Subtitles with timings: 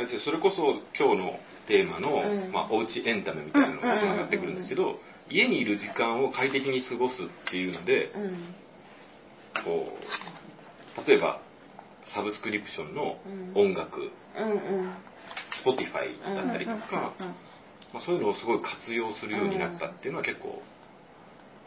[0.00, 0.20] あれですよ。
[0.24, 2.52] それこそ今日のテーマの、うん。
[2.52, 4.96] まあ、おうちエンタメみたいなのがつながってくるんですけど、
[5.28, 8.54] 家にいる時間を快適に過ごすっていうのでうん。
[9.62, 11.42] こう例えば
[12.14, 13.18] サブスクリプションの
[13.54, 14.54] 音楽、うんう
[14.88, 14.94] ん。
[15.62, 17.12] Spotify だったりとか、
[17.92, 20.62] まあ、そういうのをすごい活用するようになったっていうのは結構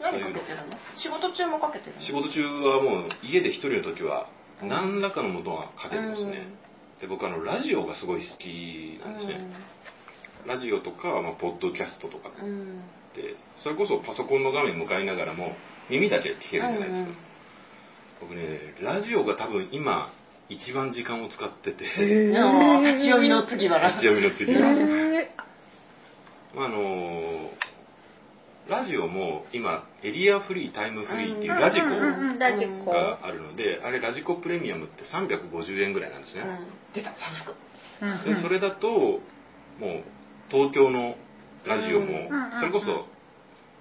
[0.00, 0.76] 何かけてるの？
[0.98, 2.02] 仕事中もかけてるの？
[2.02, 4.28] 仕事中はもう家で一人の時は
[4.60, 6.48] 何らかのものはかけてますね、
[7.04, 9.46] で僕あのラジオがすごい好きなんですね、
[10.46, 12.48] ラジオとか、まあ、ポッドキャストとかうん。
[12.48, 12.80] うん。
[13.12, 15.52] ってそれこそパソコンの画面向かいながらも
[15.90, 17.16] 耳だけ聞けるじゃないですか、うんうん。
[18.22, 20.14] 僕ねラジオが多分今
[20.48, 21.84] 一番時間を使ってて。
[21.84, 25.34] へでも立ち読みの次は立ち読みの次は、へ
[26.54, 27.50] まああの
[28.68, 36.94] ラジオも今エリアフリータイムフリーっていうラジコがあるのであれラジコプレミアムって350円ぐらいなんですね、うん。
[36.94, 37.54] 出た、サブスク。
[38.34, 39.20] でそれだともう
[40.50, 41.16] 東京の
[41.66, 43.06] ラジオもうんそれこそ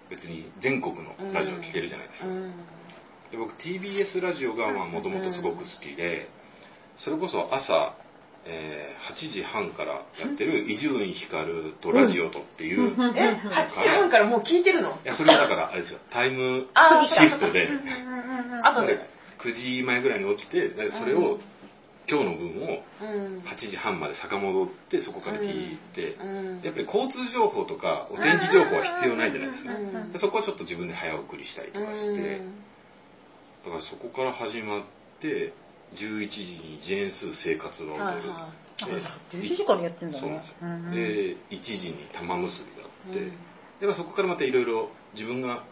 [0.10, 2.52] 別に全国のラジオ聴けるじゃないですか、うん。
[3.32, 6.28] で僕 TBS ラジオがもともとすごく好きで
[6.98, 7.96] それこそ朝、
[8.46, 14.98] えー8時半からやってる伊集院光とラジオとっていう、いえ、8時半からもう聞いてるの？
[15.04, 16.00] やそれがだからあれですよ。
[16.10, 16.68] タイム
[17.06, 17.68] シフトで。
[18.64, 19.00] あとで。
[19.44, 21.38] 9時前ぐらいに起きてでそれを、
[22.08, 23.44] 今日の分をうん。
[23.44, 26.62] 8時半まで遡ってそこから聞いて、うん。
[26.64, 32.42] やっぱり交通情報とかお天気情報は必要ないじゃないですか、うんでそこはちょっと自分で早送りしたりとかして、
[33.66, 34.84] だからそこから始まっ
[35.20, 35.54] て
[35.94, 38.52] 11時にジェーンスー生活がはいは
[39.32, 40.22] で11時からやってんだね。
[40.22, 40.92] そうなんですよ、うんうん。
[40.92, 40.98] で
[41.52, 43.30] 1時に玉結びがあって、うん。
[43.80, 45.64] でまあそこからまたいろいろ自分が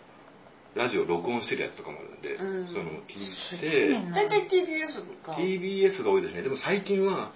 [0.76, 2.68] ラジオ録音してるやつとかもあるんで、うん。
[2.68, 3.90] そういうのも聞いて。
[4.14, 5.36] 大体 TBS が。
[5.36, 6.44] TBS が多いですね。
[6.44, 7.34] でも最近は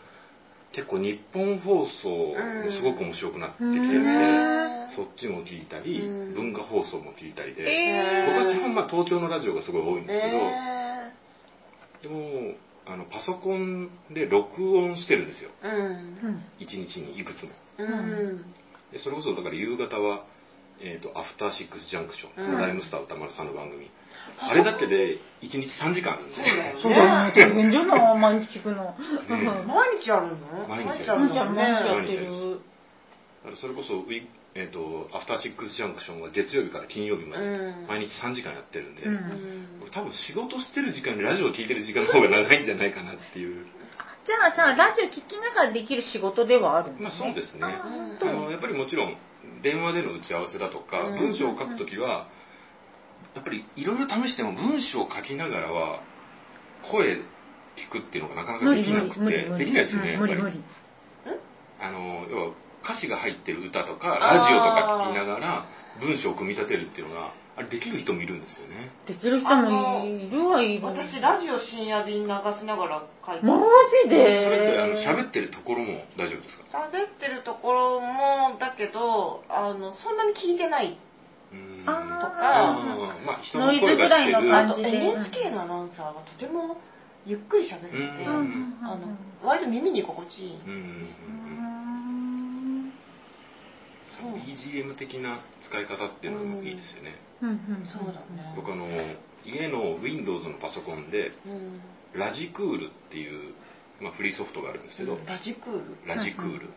[0.72, 2.36] 結構日本放送も
[2.72, 4.96] すごく面白くなってきてるんで、うん。
[4.96, 6.34] そっちも聞いたり、うん。
[6.34, 10.86] 文化放送も聞いたりで、え僕は基本まあ東京のラジオがすごい多いんですけど、え
[12.04, 12.56] でも
[12.88, 15.50] あのパソコンで録音してるんですよ。
[15.64, 15.68] ー。
[15.68, 16.44] うん。
[16.60, 17.52] 1日にいくつも。
[17.80, 18.46] うん。
[18.92, 20.26] でそれこそだから夕方は、
[20.80, 22.60] えーと「アフターシックスジャンクション」うん。
[22.60, 23.90] ライムスター歌丸さんの番組。
[24.40, 26.36] あれだけで1日3時間あるんで。
[26.36, 27.34] そうだよそうだよね。
[27.36, 28.84] 大変じゃない毎日聞くの。
[28.84, 28.94] ね
[29.66, 30.68] 毎日あるの？
[30.68, 31.22] 毎日ある。
[31.22, 31.64] 毎日毎のね。
[31.82, 32.60] 日やってる。
[33.56, 34.26] それこそウィ、
[34.58, 37.44] えーと「アフターシックスジャンクション」は月曜日から金曜日まで。
[37.44, 37.88] うん。
[37.88, 39.92] 毎日3時間やってるんで、うん。
[39.92, 43.66] 多分仕事してる時間にラジオを聞いてる時間の方が長いんじゃないかなっていう。
[44.26, 47.04] じゃあさラジオ聞きながらできる仕事ではあるんだね。
[47.04, 47.64] まあそうですね。
[47.64, 49.18] あのやっぱりもちろん
[49.62, 51.20] 電話での打ち合わせだとか、うん。
[51.20, 52.28] 文章を書くときは
[53.36, 56.00] やっぱりいろいろ試しても文章を書きながらは
[56.90, 57.20] 声
[57.76, 59.50] 聞くっていうのがなかなかできなくて。
[59.58, 60.64] できないですよね、やっぱり。
[61.78, 62.52] あの要は
[62.86, 65.66] 歌詞が入ってる歌とかラジオとか聞きながら
[66.00, 68.92] 文章を組み立てるっていうのがあれできる人もいるんですよね。
[69.08, 70.86] できる人もいるはいる。
[70.86, 72.30] 私ラジオ深夜便流
[72.60, 73.64] しながら書いてマジ
[74.12, 76.84] それってあので喋ってるところも大丈夫ですか？
[76.92, 81.00] 喋ってるところもだけどあのそんなに聞いてない。
[81.56, 82.76] とか
[83.26, 86.76] まあ人のノイズ声がぐらいのしてるあと感じで NHK のアナウンサーがとても
[87.26, 88.78] ゆっくり喋るので、うん。
[88.84, 89.16] あの
[89.48, 91.10] 割と耳に心地いい、うん
[94.34, 97.58] BGM 的な使い方っていうのもいいですよね、うんうん。
[97.86, 98.54] そうだね。
[98.56, 98.88] 僕あの
[99.46, 101.82] 家の Windows のパソコンでうん。
[102.16, 103.54] ラジクールっていう、
[104.00, 106.08] まあ、フリーソフトがあるんですけど、ラジクール？
[106.08, 106.70] ラジクール。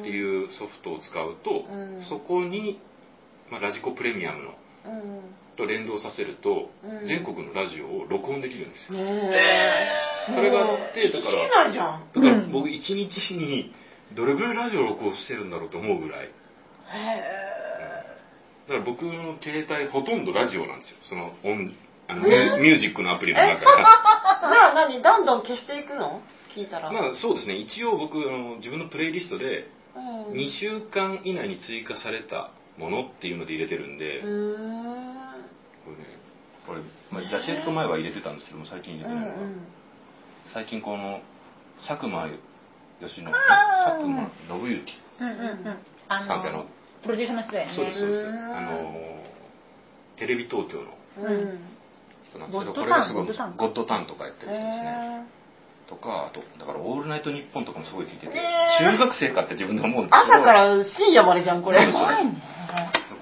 [0.00, 2.02] っていうソフトを使うと、うん。
[2.08, 2.80] そこに、
[3.50, 4.54] まあ、ラジコプレミアムの
[4.86, 5.20] うん。
[5.56, 7.06] と連動させると、うん。
[7.06, 8.98] 全国のラジオを録音できるんですよ。
[8.98, 9.04] ね
[9.34, 10.32] え。
[10.32, 12.06] それがあってだから聞けないじゃん。
[12.14, 12.52] だからうん。
[12.52, 13.74] 僕1日に
[14.14, 16.26] どれぐらいラジオを録音してるんだろうと思うぐらい。
[16.26, 16.30] へ
[18.68, 20.96] だから僕の携帯ほとんどラジオなんですよ。
[21.02, 21.72] その音
[22.08, 23.58] あの、ねミュージックのアプリの中え？
[23.60, 26.22] じゃあ何どんどん消していくの？
[26.54, 27.56] 聞いたら、まあそうですね。
[27.56, 30.32] 一応僕あの自分のプレイリストでうん。
[30.32, 36.18] 2週間以内に追加されたものっていうので入れてるんで、んこれね
[36.66, 36.80] これ、
[37.10, 39.66] まあ、ジャケット前は入れてたんですけども最近入れてうんないのが、うん。
[40.54, 41.20] 最近この
[41.86, 42.28] 佐久間
[43.00, 43.34] 義信あー。
[43.94, 45.78] 佐久間信之うんうんうん。
[46.08, 46.66] あさんってあの。
[47.02, 47.74] プロデューサーの人だよね。
[47.74, 48.26] そうですそうです。
[48.26, 48.56] うん。
[48.56, 48.92] あの
[50.16, 50.84] テレビ東京の
[51.18, 51.60] うん。
[52.28, 54.06] 人なんですけどこれがすごいゴッドタン。
[54.06, 55.24] とかやってる人ですね。
[55.24, 55.38] へ
[55.88, 58.42] とかあとだから「オールナイトニッポン」とかもすごい聞いててね
[58.78, 61.80] 中学生かって自分で思うんーですけど朝から深夜までじゃんこれ。
[61.80, 62.04] そうですす。
[62.04, 62.42] ごいね。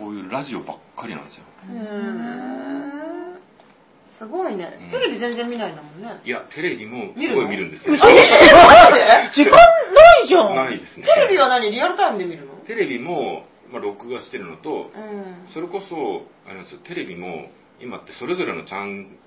[0.00, 1.44] こういうラジオばっかりなんですよ。
[1.70, 2.95] うーん
[4.18, 4.78] すごいね。
[4.80, 4.90] うん。
[4.90, 6.20] テレビ全然見ないんだもんね。
[6.24, 7.94] いやテレビもすごい見るんですよ。
[7.94, 8.36] 嘘でしょ？
[9.34, 11.06] 時間ないじゃないですね。
[11.06, 11.70] テレビは何？
[11.70, 12.54] リアルタイムで見るの？
[12.66, 15.46] テレビも、まあ、録画してるのと、うん。
[15.52, 19.18] それこそ、あれなんですよ、テレビも、今ってそれぞれのチャン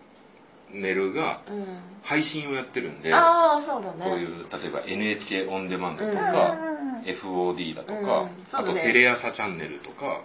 [0.74, 1.80] ネルがうん。
[2.02, 4.04] 配信をやってるんで、ああ、そうだね。
[4.06, 10.20] こういう、例えば NHK オンデマンドとうんか、うん FOD だとか、あとテレ朝チャンネルとか、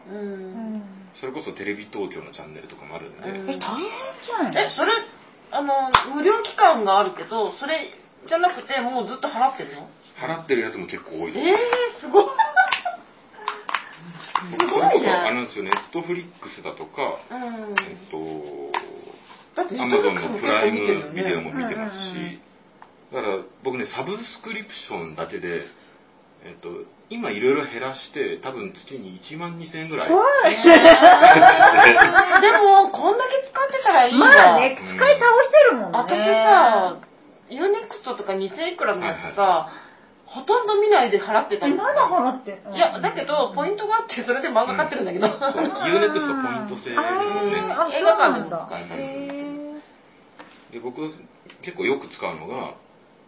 [1.20, 3.86] それこそテレビ東京のチャンネルとかもあるんで、うんえ、大変
[4.26, 4.56] じゃん。
[4.58, 4.92] え、それ、
[5.52, 7.90] あの、無料期間があるけど、それ
[8.26, 9.88] じゃなくて、もうずっと払ってるの？
[10.18, 11.46] 払ってるやつも結構多いです。
[11.46, 12.24] ええー、すごい。
[14.50, 15.34] すごいそれこそあれね。
[15.36, 17.76] なんですよ、ネットフリックスだとか、うん。
[17.86, 18.18] えっと、
[19.56, 22.40] アマゾンのプライムビデオも見てますし、
[23.12, 25.62] だから僕ね、サブスクリプションだけで、
[26.44, 26.68] えっと、
[27.08, 30.08] 今いろいろ減らして、多分月に1万2000円ぐらい。
[30.08, 30.56] 怖い。
[32.42, 34.26] でも、こんだけ使ってたらいいわ。
[34.26, 35.98] まあね、使い倒してるもんね。
[35.98, 36.96] 私さ、
[37.48, 39.68] U-NEXT とか2000いくらのやつさ、
[40.26, 45.26] ほとんど見ないで払ってたまだ払ってんのいや、だけど、ポイントがあって、それで漫画買ってるんだけど。
[45.28, 49.33] ユーネクストポイント制で映画館でも使えたりするへ
[50.74, 51.00] で僕
[51.62, 52.74] 結構よく使うのが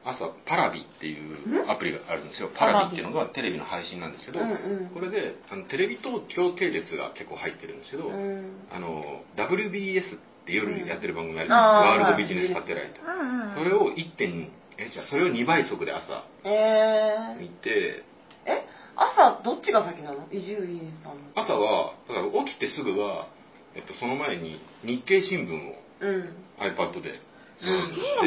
[0.04, 2.50] 朝 Paravi っていうアプリがあるんですよ。
[2.54, 4.54] Paravi っていうのがテレビの配信なんですけど、うんう
[4.86, 4.90] ん。
[4.94, 8.66] これであのテレビ東京系列が結構入ってるんですけど、うん。
[8.70, 13.54] あの WBS って夜にやってる番組あるんゃないですか、あーワールドビジネスサテライト、うんうん。
[13.54, 20.28] それを1.2えじゃあそれを2倍速で朝え見てー、え、朝、どっちが先なの？
[20.30, 21.18] 伊集院さん。
[21.18, 21.32] の。
[21.34, 23.26] 朝はだから起きてすぐは、
[23.74, 26.30] えっと、その前に日経新聞をうん。
[26.60, 27.20] iPad で
[27.62, 28.26] うん。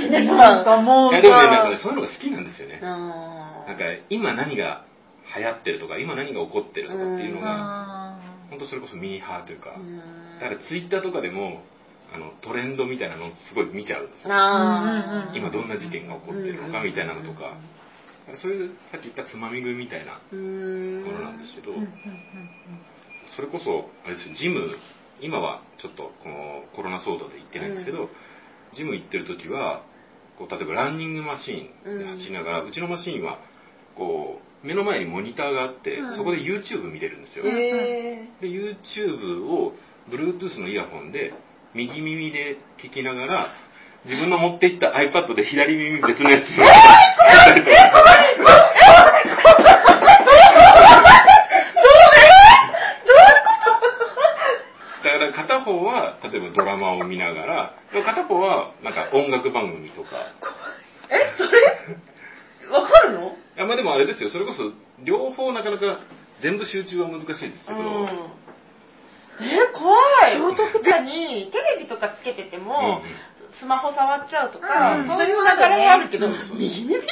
[0.00, 4.84] でなんかもういやでもねなんかねさ、そういうのが好きなんですよね、あなんか今何が
[5.36, 8.20] 流行ってるとか今何が起こってるとかっていうのがあ
[8.50, 9.74] 本当それこそミーハーというか。
[9.76, 9.96] うん。
[10.40, 11.62] だからツイッターとかでも
[12.12, 14.34] あのトレンドみたいなのをすごい見ちゃうんですよ。
[15.36, 17.56] 今どんな事件が起こってるのかみたいなのとか。
[18.42, 21.02] そういうさっき言ったつまみ食いみたいなうーん。
[21.04, 21.90] ものなんですけどーうんうん。
[23.34, 24.76] それこそあれですよジム
[25.22, 28.08] 今はちょっとこのコロナ騒動で行ってないんですけど、
[28.74, 29.82] ジム行ってる時は
[30.38, 33.38] こう例えばランニングマシーンで走りながら、うちのマシーンは
[33.96, 36.16] こう目の前にモニターがあって、うん。
[36.16, 39.74] そこで YouTube 見れるんですよ、えで YouTube を
[40.08, 41.32] Bluetooth のイヤホンで
[41.74, 43.48] 右耳で聞きながら
[44.04, 46.56] 自分の持っていった iPad で左耳別のやつに
[55.02, 60.08] だから片方は例えばドラマを見ながらで片方はなんか音楽番組とか。
[61.10, 62.70] ー、え、それ？
[62.70, 63.36] わかるの？
[63.56, 64.30] いやまあでもあれですよ。
[64.30, 64.72] それこそ
[65.04, 66.00] 両方なかなか
[66.40, 68.08] 全部集中は難しいですけど、うん。
[69.42, 69.96] え、怖
[70.28, 70.56] い。
[70.56, 73.02] 確かに、テレビとかつけてても、
[73.58, 75.08] スマホ触っちゃうとか、うん。
[75.08, 75.44] そういう流れ
[75.84, 77.02] があるけど、右耳が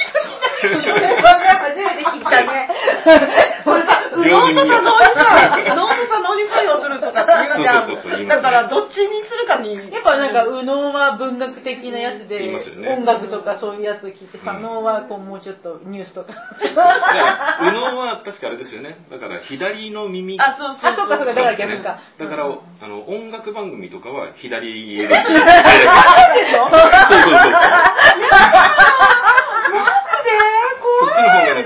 [0.61, 2.69] それは初めて聞いたね。
[4.19, 7.87] これさ、右脳とさ、脳にさ、脳とさ、脳に作用するとかって言うじゃん。
[7.87, 9.75] そうそうそうだから、どっちにするかに。
[9.91, 12.49] やっぱなんか、右脳は文学的なやつで、
[12.87, 16.33] 音楽とかそういうやつを聞いて、うん左脳はこうもうちょっとニュースとか。
[16.59, 26.81] 右脳は確かあれですよねだから左の耳あ、そうそうあそうかそうかだから逆かだから、うんあの音楽番組とかは左で聞いてそうそう
[27.11, 27.49] そう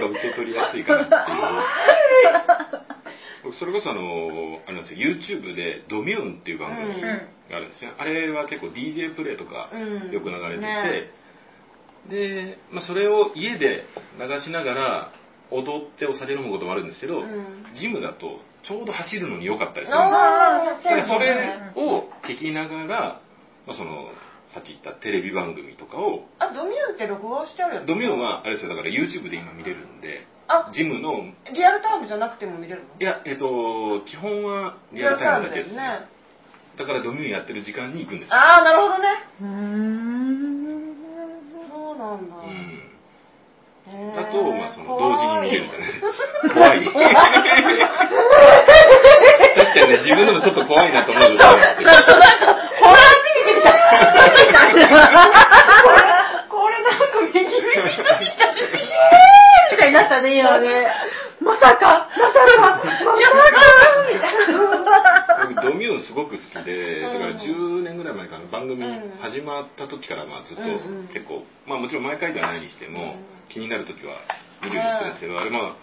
[0.04, 1.40] が受け取りやすいかなっていう。
[3.44, 7.92] 僕それこそあの、あれなんですよ、YouTube でドミューンっていう番組うんがあるんですね。
[7.98, 11.10] あれは結構 DJ プレイとかうんよく流れてて、ね
[12.10, 13.86] で、まあ、それを家で
[14.20, 15.12] 流しながら
[15.52, 20.02] 踊ってお酒飲むこともあるんですけど、うんジムだとちょうど走るのに良かったりするん
[20.76, 21.04] ですよ。
[21.06, 23.22] それを聞きながら、
[23.66, 24.10] まあ、その
[24.54, 32.88] さっき言ったテレビ番組とかをあ、ドミューンって録画してあるやつドミューンはあれですよだから YouTube で今見れるんであ、ジムのリアルタイムじゃなくても見れるの？
[33.00, 36.06] いやえっと基本はリアルタイムだけですね。
[36.78, 38.36] だからドミューンやってる時間に行くんですよ。
[38.36, 39.08] あー、なるほどね。
[39.42, 40.96] うーん。
[41.70, 42.36] そうなんだ。
[42.36, 42.90] うん。
[44.18, 45.86] あと、まあ、その同時に見れるんじゃな。
[45.86, 45.90] い
[46.54, 46.84] 怖い。
[46.90, 46.94] 確
[49.74, 51.24] かにね自分でもちょっと怖いなと思う。
[51.34, 53.03] ことあるんですけどちょっとなんか、ホラ。
[56.50, 57.50] これなんか右耳と
[57.90, 58.26] 左
[59.72, 60.88] みたいになったね、今ね。
[61.42, 62.90] まさか、まさか、まさか、
[64.08, 64.58] みたいな。
[65.50, 70.64] 僕ドミューンすごく好きで、だからうん10年ぐらい前から番組うん始まった時からまあずっと
[71.14, 74.16] 結構、まあもちろん毎回じゃないにしてもうん気になる時は
[74.64, 75.76] 見るようにしてるんですけど、あれまあ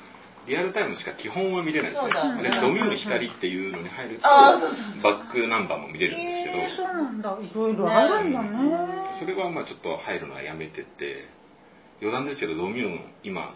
[0.47, 2.09] リアルタイムしか基本は見れないですね。
[2.09, 2.49] そうだね。
[2.49, 7.39] あれドミューン光っていうのに入るとあーそうそうバックナンバーも見れるんですけど、えー、そうなんだ。
[7.41, 9.19] いろいろあるんだね。
[9.21, 11.41] それはまあちょっと入るのはやめてて。
[12.01, 13.55] 余談ですけどドミューン今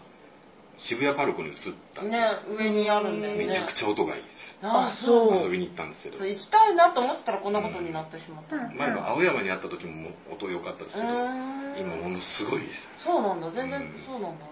[0.77, 1.55] 渋谷パルコに移っ
[1.95, 3.47] たんですねよ、上にあるんだよね。
[3.47, 4.35] めちゃくちゃ音がいいです。
[4.61, 5.43] ああそう。
[5.43, 6.23] 遊びに行ったんですけど。
[6.23, 8.77] 行きたいなと思ってたらこんなことになってしまった、うん。
[8.77, 11.75] 前は青山にあった時も音良かったですけど、うん。
[11.79, 13.05] 今ものすごいです。
[13.05, 13.51] そうなんだ。
[13.51, 14.03] 全然うん。
[14.05, 14.45] そうなんだ。
[14.45, 14.49] へ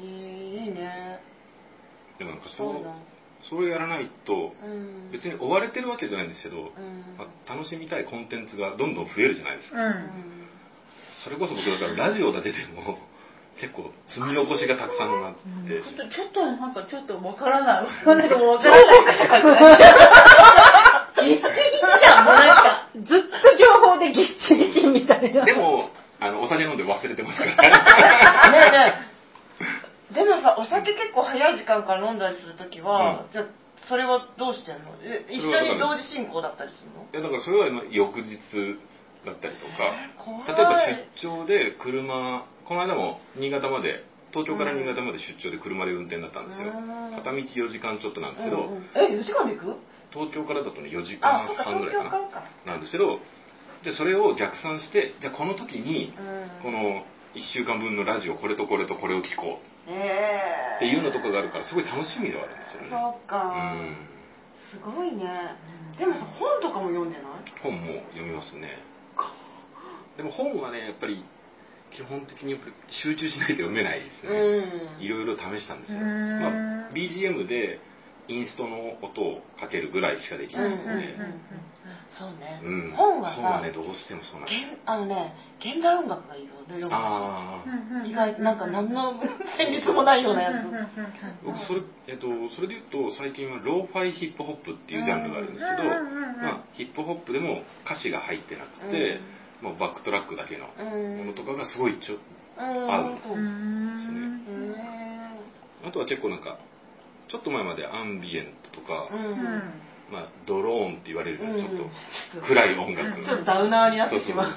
[0.00, 1.20] えいいね
[2.18, 2.84] でもなんかそう
[3.48, 5.10] それやらないとうん。
[5.12, 7.16] 別に追われてるわけじゃないんですけど、うん。
[7.18, 9.76] まあ楽しみたいコンテンツがどんどん増えるじゃないですか、
[11.24, 12.98] それこそ僕だからラジオだけでも
[13.60, 15.34] 結構積み残しがたくさんあっ
[15.66, 18.06] て、ちょっと、ちょっとなんかちょっとわからない。
[18.06, 19.06] なんかもうわからない。
[21.24, 21.44] ぎっちぎち
[22.00, 22.88] じゃん、もうなんか。
[22.94, 25.44] ずっと情報でぎっちぎちみたいな。
[25.46, 25.88] でも
[26.20, 27.56] あのお酒飲んで忘れてますから。
[28.52, 29.15] ねえねえ
[30.16, 33.32] でもさお酒結構早い時間から飲んだりするときは、うん。
[33.32, 33.44] じゃあ
[33.88, 34.96] それはどうしてんの？
[35.04, 37.04] え一緒に同時進行だったりするの？
[37.04, 38.40] いやだからそれはまあ翌日
[39.28, 39.92] だったりとか。
[40.16, 40.48] 怖い。
[40.48, 40.72] 例えば
[41.20, 46.72] 出張で車この間も新潟まで東京から新潟まで出張で車で運転だったんですよ。
[46.72, 47.16] うん。
[47.16, 48.84] 片道4時間ちょっとなんですけど、うんうん。
[48.96, 49.76] え4時間で行く？
[50.12, 52.04] 東京からだとね4時間半ぐらいか
[52.64, 52.72] な。
[52.72, 53.20] なんですけど
[53.84, 56.62] でそれを逆算してじゃあこの時にうん。
[56.62, 57.04] この
[57.36, 59.92] 1週間分のラジオこれとこれとこれを聞こう。
[59.92, 62.88] ええっていうのとかがあるからすごい楽しみではあるんですよね。
[62.88, 63.96] そうか、うん。
[64.72, 65.52] すごいね。
[65.98, 67.44] でもさ本とかも読んでない？
[67.62, 68.80] 本も読みますね。
[70.16, 71.22] でも本はねやっぱり
[71.92, 74.32] 基本的にやっぱり集中しないと読めないですね、
[74.98, 75.04] うん。
[75.04, 76.40] いろいろ試したんですよ、うん。
[76.40, 77.78] まあ、BGM で
[78.28, 81.40] インストの音をかけるぐらいしかできうんないので、うんうんうん
[82.18, 82.92] そうね、うん。
[82.96, 84.48] 本はさ本はねどうしてもそうなん
[84.86, 86.80] あのね現代音楽がいいよね
[88.08, 89.20] 意外となんか何の
[89.58, 90.66] 旋律もないようなやつ。
[91.44, 96.42] 僕それ,、えっと、それで言うと最近はローファイヒップホップっていうジャンルがあるんですけど、うんうんうんうん。
[96.42, 99.20] まあ、ヒップホップでも歌詞が入ってなくて、
[99.62, 101.18] まあ、バックトラックだけのうん。
[101.18, 102.90] ものとかがすごいちょうん。
[102.90, 103.18] 合う。
[103.22, 104.76] そうううん。
[105.84, 106.58] あとは結構なんか
[107.28, 114.54] ちょっと前までアンビエントとか、うんまあ、ドローンって言われるようなちょっうんと暗い音楽、ちょっとダウナーになってしまう。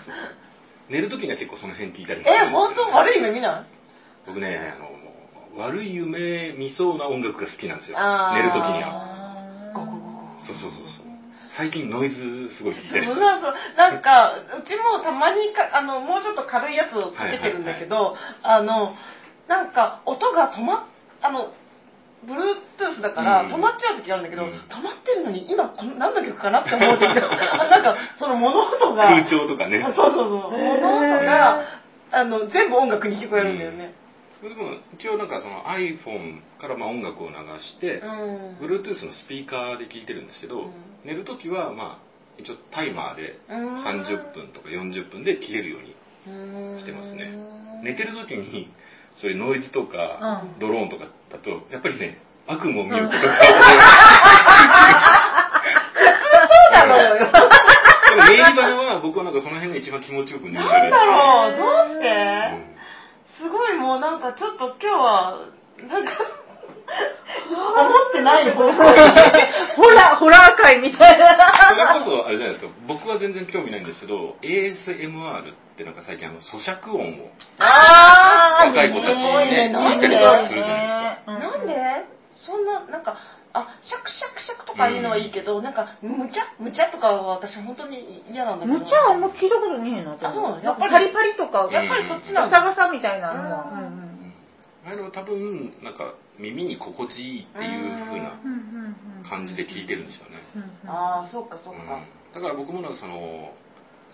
[0.90, 2.82] 寝る時には結構その辺聞いたりえ本当？
[2.92, 3.66] 悪い夢見ない？
[4.28, 7.98] 僕ねあの悪い夢見そうな音楽が好きなんですよ。
[7.98, 9.74] 寝る時には。
[9.74, 10.00] ゴゴゴゴ
[10.46, 11.06] そうそうそうそう。
[11.58, 12.16] 最近ノイズ
[12.56, 13.06] すごい聞いてる。
[13.06, 18.94] そうそうなんかうちもたまにかあのもうちょっと軽いやつをかけてるんだけど、あの
[19.48, 20.88] なんか音が止まっ
[21.22, 21.52] あの
[22.26, 23.54] Bluetooth だからうん。
[23.54, 24.50] 止まっちゃう時があるんだけど、うん。
[24.50, 29.82] 止まってるのに今この何の曲かなって思う時があ なんかその物音が空調とかね。
[29.96, 30.60] そうそうそう。
[30.60, 30.82] へー。
[30.82, 31.66] 物音が
[32.12, 33.94] あの全部音楽に聞こえるんだよね。
[34.42, 38.58] でも一応なんかその iPhone からまあ音楽を流して、うん。
[38.62, 40.72] Bluetooth のスピーカーで聞いてるんですけど、うん。
[41.04, 43.84] 寝る時はまあ一応タイマーでうん。
[43.84, 47.32] 30分とか40分で切れるようにしてますね。
[47.84, 48.70] 寝てる時に
[49.18, 50.60] そういうノイズとか、うん。
[50.60, 53.52] ドローンとかだとやっぱりね悪夢を見ることがそ
[56.74, 57.16] うなのよ。
[57.16, 57.26] で
[58.16, 60.92] も寝入り場は僕はなんかその辺が一番気持ちよく寝られる。
[60.92, 62.06] なんだろうどうして、
[62.54, 63.48] うん。
[63.48, 65.46] すごいもうなんかちょっと今日は
[65.88, 66.12] なんか
[67.50, 68.78] 思ってない方向に。
[69.76, 71.28] ホラー、ホラー界みたいな。
[71.70, 72.72] それこそあれじゃないですか。
[72.88, 80.82] 僕は全然興味ないんですけど ASMR ってなんか最近あの咀嚼音をあ若い子たちすごいねになんで聞いたりするじゃない
[81.16, 81.32] ですか。
[81.32, 82.20] なんで？
[82.46, 83.18] そんななんか
[83.54, 88.80] あシャクシャクシャクとかいうのはいいけど、なんかむちゃむちゃとかは私本当に嫌なんだけど。
[88.80, 90.16] むちゃはあんま聞いたことねえな。
[90.22, 90.92] あそうやっぱり。
[90.92, 92.60] パリパリとか、んやっぱりそっちガなんだ。
[92.60, 93.66] サガサみたいなのは。
[93.72, 93.80] うん。
[93.80, 94.34] うん。
[94.86, 100.40] あれは多分なんか耳に心地いいっていう風なうん感じで聞いてるんですよね、
[100.88, 101.86] ああそっかそっうん。
[101.86, 102.00] か、
[102.34, 103.54] だから僕もなんかその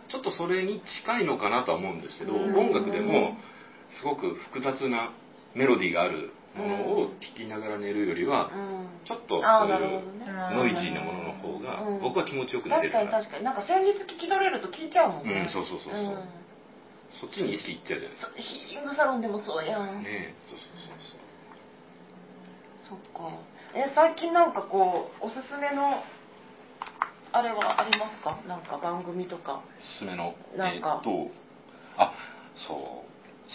[0.09, 2.57] ちょっとそれに近いのかなとは思うんですけど、うん。
[2.57, 3.37] 音楽でも
[3.99, 5.13] すごく複雑な
[5.53, 9.05] メロディーがあるものを聴きながら寝るよりは、うん。
[9.05, 10.01] ちょっとそういう
[10.57, 12.01] ノイジーなものの方がうん。
[12.01, 13.43] 僕は気持ちよく寝てる確かに確かに。
[13.43, 15.45] なんか旋律聞き取れると聞いちゃうもんね。
[15.45, 16.29] うんそうそうそうそう、ん。
[17.21, 18.33] そっちに意識いっちゃうじゃないですか。
[18.33, 21.24] そヒーリングサロンでもそうやん、ねえそうそうそうそう
[22.87, 23.29] そっか。
[23.73, 26.03] え最近なんかこうおすすめの
[27.31, 28.39] あれはありますか？
[28.47, 29.61] なんか番組とか。
[29.79, 31.01] おすすめのなんか。
[31.03, 31.31] えーっと
[31.97, 32.13] あ
[32.67, 32.79] そう。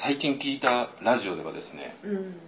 [0.03, 2.41] 最近聞いたラジオではですねうん。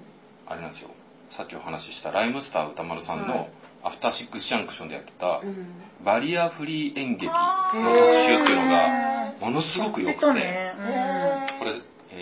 [0.46, 0.90] あれなんですよ。
[1.36, 3.50] さっきお話ししたライムスター歌丸さんのはい。
[3.84, 5.82] アフターシックスジャンクションでやってたうん。
[6.04, 10.38] バリアフリー演劇のあ特ー集っていうのがものすごく良くて、これ、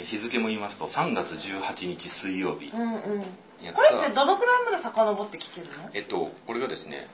[0.01, 2.71] えー日付も言いますと3月18日水曜日。
[2.73, 3.25] うんうん。
[3.75, 5.91] これってどのくらいまで遡って聞けるの？
[5.95, 7.09] えっとこれがですね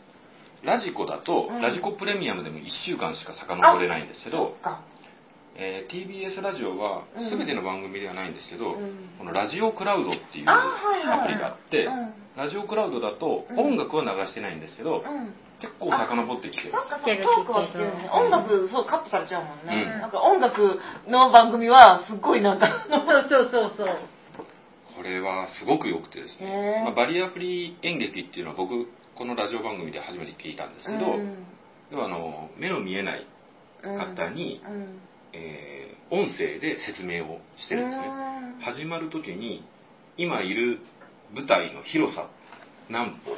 [0.63, 1.61] ラジコだと、うん。
[1.61, 4.57] ラジコプレミアムでも1週間しか遡れないんですけど
[5.57, 7.31] えー TBS ラジオはうん。
[7.31, 9.11] 全ての番組ではないんですけど、うん。
[9.19, 12.15] このラジオクラウドっていうアプリがあって、うん。
[12.37, 16.73] ラジオクラウドだとうん音楽は流してないんですけど、うん結構遡ってきてる。
[16.73, 18.11] トークは聞けるね。
[18.13, 20.01] 音楽そうカットされちゃうもんね、うん。
[20.01, 22.87] なんか音楽の番組はすっごいなんか。
[22.89, 23.99] そうそうそうそう。
[24.97, 31.45] これはすごく良くてですへね、ーまあ、バリアフリー演劇っていうのは僕このラジオ番組で初めて聞いたんですけど、うん。
[31.91, 33.27] 要はあの目の見えない
[33.83, 35.01] 方に、うん。
[35.33, 38.11] えー音声で説明をしてるんですね、う
[38.59, 38.61] ん。
[38.61, 39.65] 始まる時に
[40.17, 40.79] 今いる
[41.35, 42.31] 舞台の広さ
[42.89, 43.35] 何歩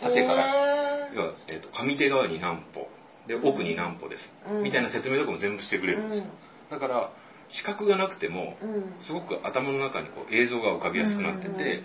[0.00, 1.10] 縦から。
[1.14, 2.88] 要は、えー、と上手側に何歩。
[3.26, 4.62] で奥に何歩です、うん。
[4.62, 6.26] みたいな説明とかも全部してくれるんですよ、
[6.70, 7.10] だから
[7.48, 8.56] 視覚がなくても
[9.02, 11.82] すごく頭の中にこう映像が浮かびやすくなってて、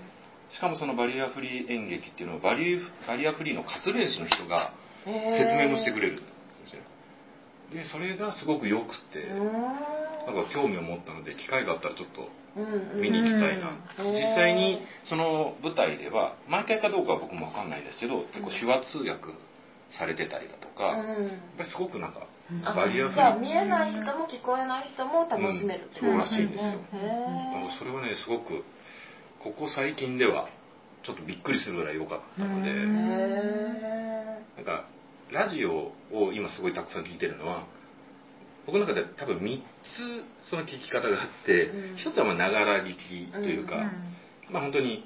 [0.54, 2.78] しかもそのバリアフリー演劇っていうのはバリ
[3.08, 6.22] バリアフリーの活練士の人が説明もしてくれるんで
[6.70, 6.84] すよ。
[7.74, 13.82] でそれがすごく良くて、なんか興味を持ったので機会があったらちょっとうん見に行きたいな、うん
[14.14, 19.28] 実際にその舞台では毎回かどうかは僕も分かんないですけど結構手話通訳
[19.98, 22.26] されてたりだとか、やっうんぱりすごくなんか
[22.66, 25.90] あバリアフリじゃあー見えない人も聞こえない人も楽しめるう。
[25.98, 26.80] んそうらしいんですよ。
[27.78, 28.64] それはねすごく
[29.40, 30.50] ここ最近では
[31.04, 32.74] ちょっとびっくりするぐらい良かったので、
[34.56, 34.86] なんか
[35.32, 37.66] ラジオを今すごいたくさん聞いてるのは
[38.66, 41.98] 僕の中で多分3つその聞き方があって、うん。
[41.98, 43.92] 一つはまあながら聞きというか、
[44.50, 45.06] まあ本当に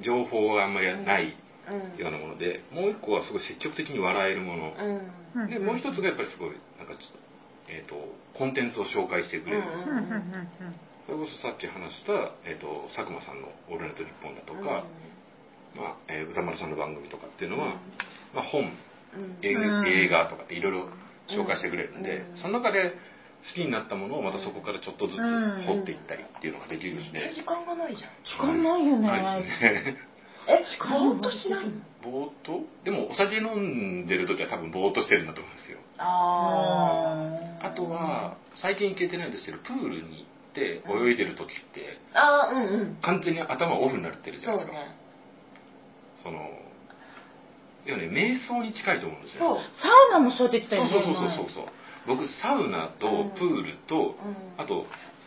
[0.00, 1.36] 情報があんまりない
[1.98, 5.42] ようなものでもう一個はすごい積極的に笑えるもの、うん。
[5.42, 7.18] うんでもう一つがやっぱりすごいなんかちょっと,、
[7.68, 7.94] えー、と
[8.34, 10.48] コンテンツを紹介してくれる、うんうんうんうん
[11.08, 12.12] それこそさっき話した、
[12.44, 14.84] えー、と佐久間さんの「オールナイトニッポン」だとか、
[15.74, 17.76] まあえー歌丸さんの番組とかっていうのは、
[18.34, 18.70] まあ、本
[19.40, 20.88] 映画とかっていろいろ
[21.28, 22.36] 紹介してくれるんで、うん。
[22.36, 22.92] その中で
[23.48, 25.64] 好きになったものをまたそこからちょっとずつうん。
[25.66, 28.10] 掘っていったりっていうのができるんで、時間がないじゃん。
[28.24, 29.06] 時間ないよね。
[29.06, 29.96] ないね。
[30.50, 31.72] えぼーっとしないの？
[32.02, 32.60] ぼーっと？
[32.82, 35.78] でもお酒飲んでる時は多分ぼーっとしてるんだと思うんですよ。
[35.98, 42.96] ああとは最近行けてないんですけどプールに行って泳いでる時ってーあーうんうん。
[43.02, 44.76] 完全に頭オフになってるじゃないですか。
[46.22, 46.40] そうね。
[46.40, 46.40] その
[47.88, 49.48] 要はね瞑想に近いと思うんですそう。
[49.56, 50.90] よサウナもそうやって言ってたよね。
[50.92, 51.66] そうそうそうそうそう。
[52.06, 54.60] 僕サウナとプールと、うん。
[54.60, 54.84] あと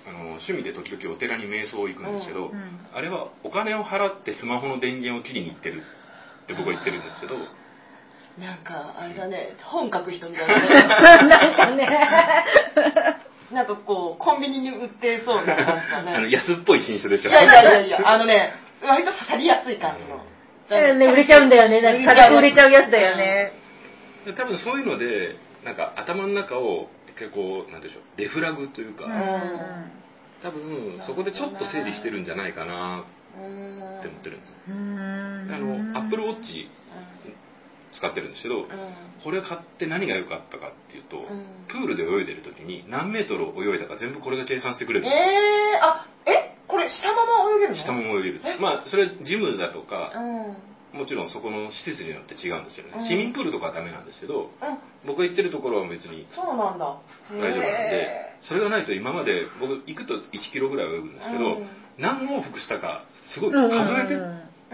[0.07, 2.85] あの趣味で時々お寺に瞑想行くんですけど、うん。
[2.93, 5.81] あれはお金を払ってスマホの電源を切りに行ってる
[6.43, 7.35] って僕は言ってるんですけど。
[8.37, 9.57] なんかあれだね。
[9.65, 11.25] 本書く人みたいな。
[11.25, 11.89] ね なんかね。
[13.51, 17.31] なんかこうコンビニに売ってそうな感じだあのね安っぽい新種でしょ。
[17.31, 18.01] いやいやいやいや。
[18.05, 20.21] あのね割と刺さりやすい感じの
[20.71, 21.81] ね、売れちゃうんだよね。
[21.81, 23.53] なんか売れちゃうやつだよね。
[24.37, 29.91] 多分そういうのでなんか頭の中を結構なんでしょうデフラグというか、うん。
[30.41, 33.05] 多分そこでちょっと整理してるんじゃないかな
[33.37, 35.49] うんって思ってるうん。
[35.51, 36.69] あのアップルウォッチ
[37.93, 38.65] 使ってるんですけど、
[39.23, 41.65] これを買って何が良かったかっていうと、ん。
[41.67, 45.19] プールで泳いでる時に何メートル泳いだか全部これが計算してくれるんですよ。
[45.19, 46.50] えー、あえ？
[46.71, 47.83] これ下まま泳げるの？
[47.83, 48.41] 下も泳げる。
[48.45, 48.57] え？
[48.59, 50.45] まあそれジムだとかうん。
[50.47, 50.57] うん
[50.91, 53.07] もちろんそこの施設によって違うんですよね、うん。
[53.07, 54.51] 市民プールとかはダメなんですけど
[55.07, 56.99] 僕が行ってるところは別にそうなんだ。
[57.31, 58.11] 大丈夫なんで
[58.43, 61.69] それがないと今まで僕行くと1キロぐらい泳ぐんですけど、うん。
[61.97, 63.71] 何往復したかすごいうん。
[63.71, 64.21] 数えて、うん。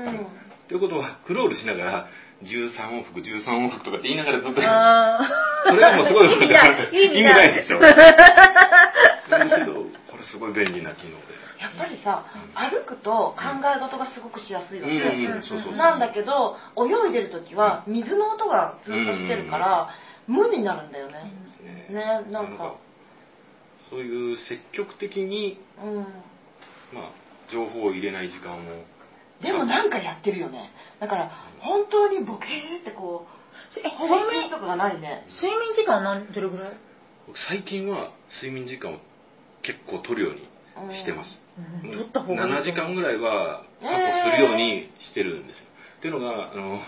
[0.08, 0.28] うん
[0.68, 2.08] ということはクロールしながら
[2.42, 5.22] 13往復13往復とかって言いながらずっとあ
[5.70, 6.50] それがもうすごい意味
[7.24, 7.54] ない。
[7.54, 7.80] でしょ。
[7.80, 13.42] なんですけどこれすごい便利な機能でやっぱりさ歩くと考
[13.76, 14.94] え事がすごくしやすいわけ、
[15.76, 19.90] なんだけど泳いでる時は水の音がずっとしてるから、
[20.28, 21.34] 無になるんだよね、
[21.90, 22.76] ねなんか。
[23.90, 25.96] そういう積極的に、うん。
[26.94, 27.12] まあ、
[27.52, 28.84] 情報を入れない時間を。
[29.42, 30.72] でもなんかやってるよね。
[31.00, 34.50] だから本当にボケーってこう睡眠？
[34.50, 35.26] 水とかがないね。
[35.42, 36.74] 睡眠時間は何どれぐらい？
[37.26, 38.98] 僕最近は睡眠時間を
[39.64, 40.50] 結構取るように
[41.00, 41.47] してます、うん
[41.82, 45.66] 取った方がいいと思う7時間ぐらいは確保するようにしてるんですよ、
[46.00, 46.82] っていうのがあの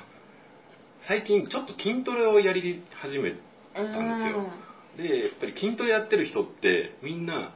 [1.07, 3.33] 最近ちょっと筋トレをやり始め
[3.73, 4.49] たんですよ。
[4.97, 7.53] でやっぱり筋トレやってる人ってみんな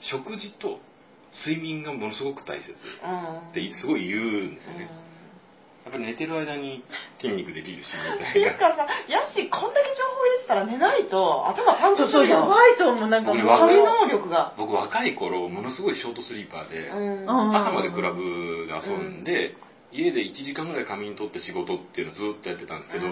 [0.00, 0.80] 食事と
[1.46, 3.50] 睡眠がものすごく大切うん。
[3.50, 4.20] ってすごい言う
[4.50, 4.88] んですよね、
[5.84, 6.82] やっぱり寝てる間に
[7.20, 8.30] 筋肉できるしみたいな。
[8.30, 13.08] っていうかさヤッシーこんだけ情報入れてたら寝ないと頭パンチそうそう、やばいと思う。
[13.08, 14.54] なんかも処理若い能力が。
[14.56, 17.22] 僕若い頃ものすごいショートスリーパーで、うん。
[17.22, 18.22] うん朝までクラブ
[18.66, 19.56] で遊んで、
[19.92, 23.04] 家で1時間ぐらい仮眠取って仕事っていうのをずっとやってたんですけど、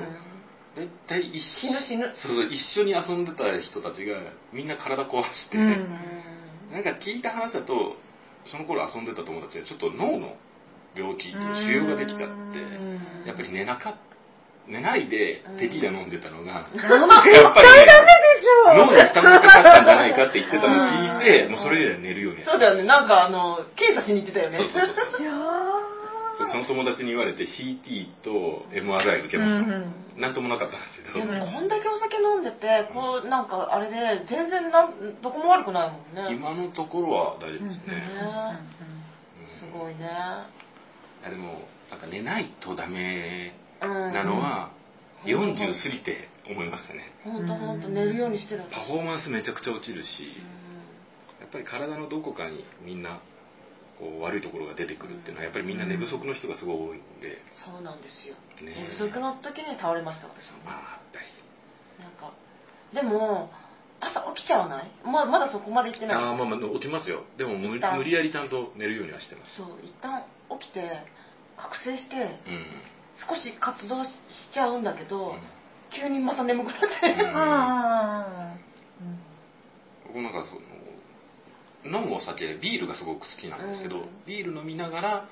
[0.75, 2.11] 大体一死ぬ死ぬ。
[2.17, 4.17] そうそう一緒に遊んでた人たちが
[4.53, 5.99] みんな体壊して、うん。
[6.73, 7.97] なんか聞いた話だと
[8.47, 10.37] その頃遊んでた友達がちょっと脳の
[10.95, 13.97] 病気と腫瘍ができちゃってやっぱり寝なか
[14.69, 17.87] 寝ないでテキーラ飲んでたのが、 やっぱり、ね、
[18.77, 22.85] 脳に負担がかかったんじゃないかって言ってたのを聞いて、もうそれ以来寝るようにそうだよね。
[22.85, 24.59] なんかあの検査しに行ってたよね。
[24.59, 25.23] そうそうそう
[26.49, 36.35] その友達に言われて CT と MRI 受けました、なんともなかったんですけど、でもこんだけお酒飲んでてこうなんかあれで全然なんどこも悪くないもんね。
[36.35, 38.03] 今のところは大丈夫ですね、ね
[39.45, 40.07] すごいね。
[40.07, 40.72] い
[41.25, 44.13] やでもなんか寝ないとダメうん。
[44.13, 44.73] なのは
[45.25, 45.31] うん。
[45.31, 47.13] 40過ぎて思いましたね。
[47.25, 48.65] 本当本当寝るようにしてる。
[48.73, 50.09] パフォーマンスめちゃくちゃ落ちるし
[51.41, 53.21] やっぱり体のどこかにみんな
[53.99, 57.39] こう悪いところが出てくるっていうのはやっぱりみんな寝不足の人がすごい多いんで。
[57.55, 58.35] そうなんですよ。
[58.65, 61.23] ね寝不足の時に倒れました私もまあ大
[62.03, 62.33] なんか
[62.95, 63.51] でも
[64.03, 64.91] 朝起きちゃわない？
[65.05, 66.17] ままだそこまで行ってない？
[66.17, 67.23] ああまあまあ起きますよ。
[67.39, 69.55] でも無理やりちゃんと寝るようにはしてます。
[69.57, 70.27] そう一旦
[70.59, 71.07] 起きて
[71.57, 72.67] 覚醒してうん。
[73.29, 74.11] 少し活動し
[74.53, 75.41] ちゃうんだけど、うん。
[75.95, 76.87] 急にまた眠くなって、
[77.23, 77.37] うん。
[77.37, 78.57] あ
[80.09, 80.57] 僕なんかそ
[81.87, 84.09] の飲むお酒ビールがすごく好きなんですけど、うん。
[84.27, 85.29] ビール飲みながら、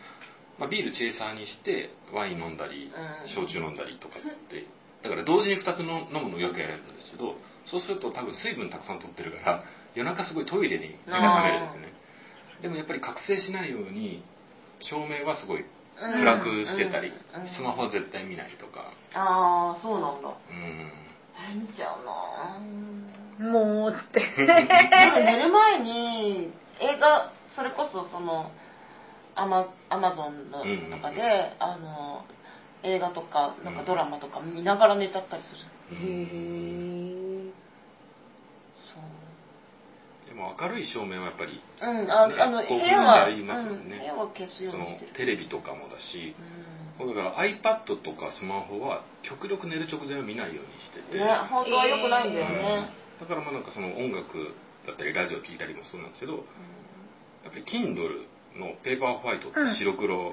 [0.58, 3.28] まあ、ビールチェイサーにしてワイン飲んだり、うん。
[3.34, 4.66] 焼酎飲んだりとかって。
[5.02, 7.34] だから同時に2つの飲むのをよくやれるんですけど
[7.70, 11.92] そうすると多分水分たくさん取ってるから夜中すごいトイレに目が覚めるんですよね。
[12.62, 14.22] でもやっぱり覚醒しないように
[14.80, 15.64] 照明はすごい
[15.96, 17.42] 暗くしてたり、うん。
[17.42, 17.48] うん。
[17.48, 18.92] スマホは絶対見ないとか。
[19.14, 20.28] ああそうなんだ。
[20.28, 20.92] うん。
[21.52, 23.46] え見ちゃうな。
[23.46, 24.20] ーもうって。
[24.36, 28.50] でも寝る前に映画それこそその
[29.34, 31.20] アマアマゾンのうん中で、
[31.58, 32.24] あの
[32.82, 35.60] 映画とかなんかドラマとか見ながら寝ちゃったりする、
[35.92, 37.19] うんそう
[40.40, 43.36] でも明るい照明はやっぱりうん、あねあの部屋は、ね。
[43.36, 45.12] うん部屋は消すよそうのにしてる。
[45.12, 46.34] テレビとかもだし。
[47.00, 52.92] うだから iPad とかスマホは極力寝る直前は見ないようにしてて、ん、ね、本当は良くないんだよね。
[53.20, 56.44] だからまあなんかその音楽だったりラジオ聞いたりもそうなんですけど
[57.44, 60.32] やっぱり Kindle のペーパーホワイトって白黒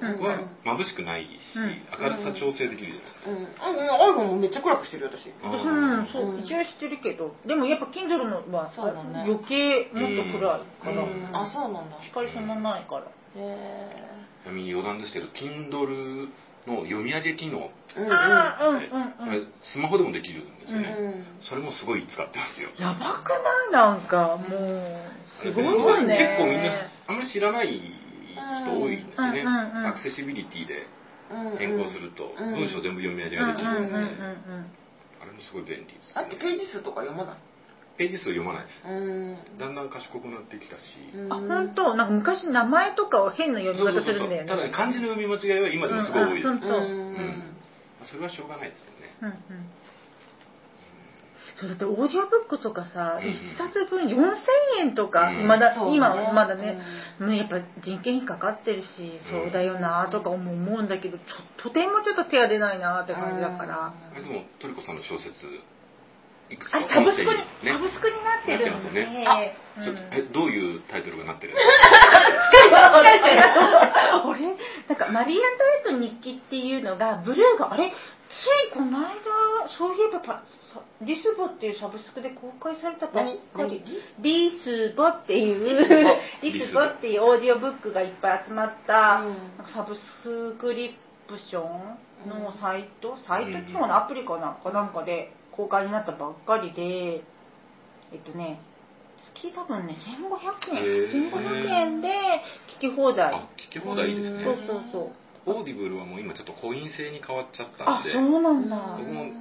[0.64, 1.82] 眩しくないし、うん。
[2.02, 5.30] 明るさ調整できるじゃないですか、うん、うん、iPhone もめっちゃ暗くしてるよ私。
[5.42, 5.54] あー。
[5.54, 9.22] うん、そううん一応知ってるけどでもやっぱ Kindle のはそうだね。
[9.22, 11.96] 余計もっと暗いから、うん、あ、そうなんだ。
[12.00, 13.90] 光そんなないから、へ
[14.44, 16.28] ちなみに余談ですけど Kindle
[16.66, 17.70] の読み上げ機能。
[17.96, 18.00] え。
[18.00, 18.82] うん、ああうん
[19.62, 21.24] スマホでもできるんですよね、うん。
[21.40, 22.68] それもすごい使ってますよ。
[22.78, 23.72] やばくない？
[23.72, 24.98] なんかもう。
[25.42, 26.18] すごいよね。
[26.18, 26.72] 結構みんな
[27.06, 27.80] あんまり知らない
[28.64, 30.86] 人多いんですよね、うんうんうんアクセシビリティで
[31.30, 32.54] うん変更するとうん。
[32.54, 33.88] 文章全部読み上げうんができるん。
[33.88, 33.96] で、
[35.20, 37.36] あれもすごい便利です、あってページ数とか読まない？
[37.98, 38.82] ページ数読まないです。
[38.86, 39.58] うん。
[39.58, 40.82] だんだん賢くなってきたし、
[41.14, 41.32] うん。
[41.32, 41.94] あ本当？
[41.94, 44.48] なんか昔名前とかを変な読み方するんだよね。
[44.48, 47.54] ただね漢字の読み間違いは今でもすごい多いです、うんうん
[48.06, 49.10] それはしょうがないですよね。
[49.22, 49.66] うんうん
[51.60, 54.14] そうだってオーディオブックとかさ、うん一冊分4000
[54.78, 55.48] 円とか、うん。
[55.48, 55.94] まだ、ね。
[55.94, 56.78] 今まだね、
[57.18, 58.86] もうやっぱ人件費かかってるし、
[59.30, 61.24] そうだよなとか思うんだけどちょ
[61.56, 65.34] とてもちょっと手が出ないなって感じだから、あれでもトリコさんの小説
[66.50, 69.56] いくつかあサブスクに、お店にサブスクになってるんでね。
[69.82, 70.14] ちょっとうん。
[70.14, 71.52] えどういうタイトルがなってる？
[71.52, 74.40] んですか俺
[74.88, 75.40] なんかマリアン
[75.84, 77.92] ドエと日記っていうのがブルーがあれ？
[78.28, 79.14] ついこの間
[79.78, 83.82] そういえばパさリスボっていうサブスクで公開されたばっかり。
[84.20, 89.36] リスボっていうリスボっていうオーディオブックがいっぱい集まったうん。
[89.72, 93.16] サブスクリプションのサイト？
[93.26, 94.52] サイトっていうのアプリかな？
[94.52, 97.22] んかなんかで公開になったばっかりで
[98.12, 98.60] えっとね
[99.34, 100.84] 月多分ね1500円。
[100.84, 101.32] へー。
[101.32, 102.08] 1500円で
[102.78, 103.34] 聞き放題。
[103.34, 104.44] あ聞き放題いいですね。
[104.44, 105.10] そうそうそう
[105.48, 108.76] Audible はもう今ちょっとコイン制に変わっちゃったんであそうなんだ。
[108.98, 109.32] 僕も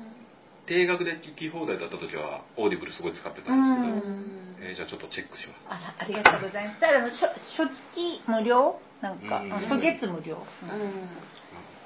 [0.65, 4.23] 定額で聞き放題だった時は Audible すごい使ってたうんですけど、ん。
[4.59, 5.59] えーじゃあちょっとチェックします。
[5.69, 6.79] あらありがとうございます。
[6.79, 7.23] ただあの初
[7.55, 8.79] 初月無料？
[9.01, 9.49] なんかうん。
[9.51, 10.37] 初月無料？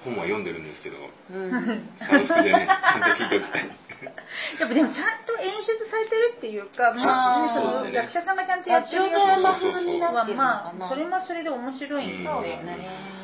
[0.04, 1.90] 本は読んでるんですけどうん。
[2.00, 3.70] サブスクでねちゃんと聞いておきたい。
[4.58, 12.18] やっぱでもちゃんと演出されてるっていうかまあその役者さんがちゃんとやってるやラジオドラマつ風になまあそれもそれで面白いんで。
[12.18, 13.21] すようんね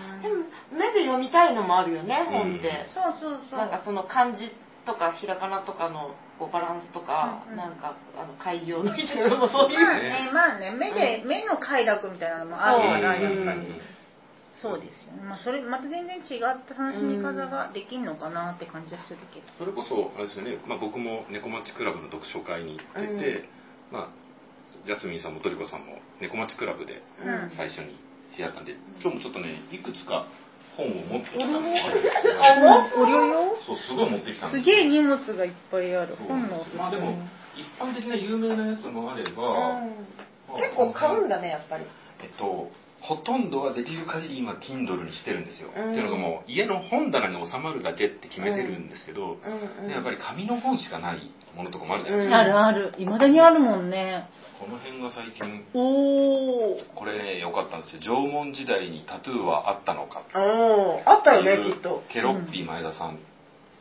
[0.71, 2.85] 目で読みたいのもあるよね、本って。
[2.93, 3.59] そうそうそう。
[3.59, 4.51] なんかその漢字
[4.85, 7.57] とかひらがなとかのこうバランスとか、うんうん。
[7.57, 9.79] なんかあの開業のみたいなのもそういう。
[9.79, 13.67] まあねまあね目で目の快楽みたいなのもあるからそうやっぱり。
[13.67, 13.71] う。
[13.71, 13.81] ん
[14.61, 23.49] そうですよね、まあ、それまた全然違った楽しみ方ができるのかなって感じはするけど、それこそあれですよね、まあ、僕も猫町クラブの読書会に行ってて、
[23.91, 24.13] まあ、
[24.85, 27.53] ジャスミンさんもトリコさんも猫町クラブでうん。
[27.55, 28.01] 最初に
[28.35, 28.73] 出会ったんで。
[28.99, 30.25] 今日もちょっとねいくつか
[30.77, 33.57] 本を持ってきたんですけどおりょよ。
[33.65, 37.17] そうすごい持ってきたんすですげえ荷物がいっぱいある本のまあでも
[37.57, 41.85] 一般的な有名なやつもあれば、まあ結構買うんだねやっぱり。
[42.21, 42.69] えっと
[43.01, 45.91] ほとんどはできる限り今 Kindle にしてるんですよ、うん。
[45.91, 49.83] っていうのがもう家の本棚に収まるだけって決めてるんですけど、うん。
[49.83, 49.87] うん。
[49.87, 52.93] でやっぱり紙の本しかないものとかもあるじゃないですか、あるある。
[52.97, 54.27] いまだにあるもんね。
[54.59, 58.01] この辺が最近おおこれね良かったんですよ。
[58.01, 60.23] 縄文時代にタトゥーはあったのか。
[60.33, 60.39] お
[60.97, 62.01] おあったよねきっと。
[62.09, 63.19] ケロッピー前田さん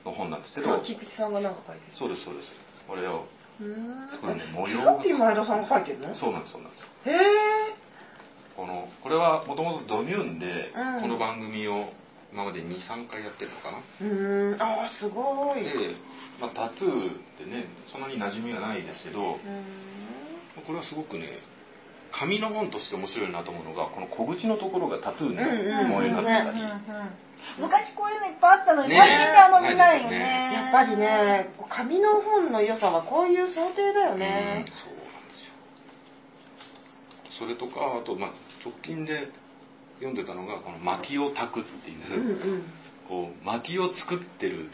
[0.05, 1.97] の本なんですけど、あ菊池さんがなんか書いてる。
[1.97, 2.53] そうですそうです。
[2.87, 3.25] これを
[3.59, 4.11] うーん。
[4.13, 6.15] すごいね模ケ様がロッピー前田さんが書いてるの？
[6.15, 6.83] そうなんですそうなんです。
[7.09, 7.17] へえ
[8.57, 11.03] このこれはもともとドミューンでうん。
[11.03, 11.93] この番組を
[12.33, 14.63] 今まで23回やってるのかな、うーん。
[14.63, 15.63] あーすごい。
[15.63, 15.95] で、
[16.41, 19.39] まあ、タトゥーってねそんなに馴染みはないですけど
[20.67, 21.39] これはすごくね
[22.13, 26.61] 紙の本として面白いなと思うのがこの小口のところがタトゥーの模様になってたり、
[27.61, 35.57] 昔こういうのいっぱいあったのに、ねあんま見ないよねねやっぱりね紙の本の良さはこういう想定だようんねそうなんですよ
[37.39, 38.33] それとかあと、まあ、
[38.67, 39.31] 直近で
[40.03, 42.63] 読んでたのがこの薪を炊くっていう、うんうん。
[43.09, 44.69] こう薪を作ってる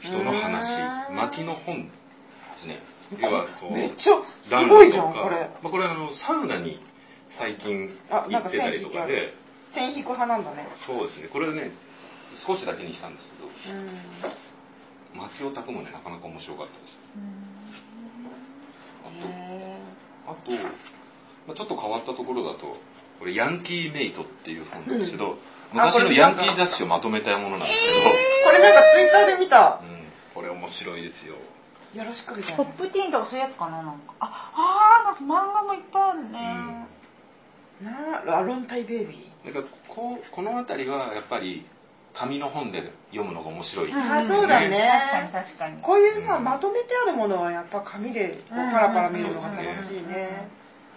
[0.00, 1.10] 人の話。
[1.10, 1.90] うん薪の本で
[2.62, 2.80] すね。
[3.20, 5.50] 要はこうめっちゃす暖ごいじゃんこれ。
[5.62, 6.80] まあ、これはあのサウナに
[7.38, 9.34] 最近行ってたりとかで。
[9.74, 10.68] 線引く派なんだね。
[10.86, 11.28] そうですね。
[11.28, 11.70] これね
[12.46, 13.28] 少しだけにしたんです
[13.62, 13.76] けど。
[13.76, 14.00] うん。
[15.20, 16.96] 薪を炊くもねなかなか面白かったです。
[19.14, 19.78] へ
[20.26, 20.50] あと、
[21.46, 22.76] まあ、ちょっと変わったところだと
[23.24, 25.40] これヤンキーメイトっていう本なんですけど、
[25.72, 25.80] うん。
[25.80, 29.80] あ昔のヤンキー雑誌をまとめたものなんですーこれなんかツイッターで見た。
[29.80, 31.36] けど、うん、これ面白いですよ。
[31.96, 32.56] よろしくみたいな。
[32.58, 34.12] ポップティーンとかそういうやつかななんか。
[34.20, 36.86] ああーなんか漫画もいっぱいあるね、
[37.80, 39.46] なあロンタイベイビー。
[39.46, 41.64] だからこうこの辺りはやっぱり
[42.12, 45.32] 紙の本で読むのが面白い、うんあそうだね。
[45.32, 45.82] 確かに確かに。
[45.82, 50.50] こういうさうんまとめてあるものはやっぱ紙でパラパラ見るのがうん楽しいね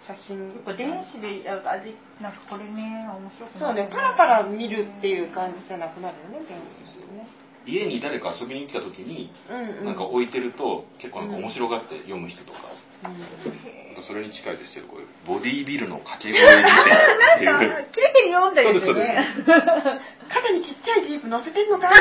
[0.06, 0.52] 写真。
[0.52, 6.78] 結構電子でやると味なんかこれね面白くそうねパラパラ見るっていう感じじゃなくなるよね電子
[7.14, 7.26] ね。
[7.66, 9.84] 家に誰か遊びに来た時にうんうん。
[9.86, 12.58] なんか置いてると結構なんか面白がって読む人とか、
[13.04, 13.88] うん。
[14.08, 18.48] それに近いですけどこういうボディービルの掛け声 なんか切れてるよ
[20.58, 21.92] にちっちゃいジープ乗せてんのかち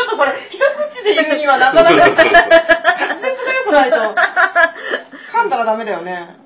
[0.00, 1.94] ょっとこれ一口で言うにはなかなか。
[1.94, 6.36] が良くないと噛んだらダメだよね。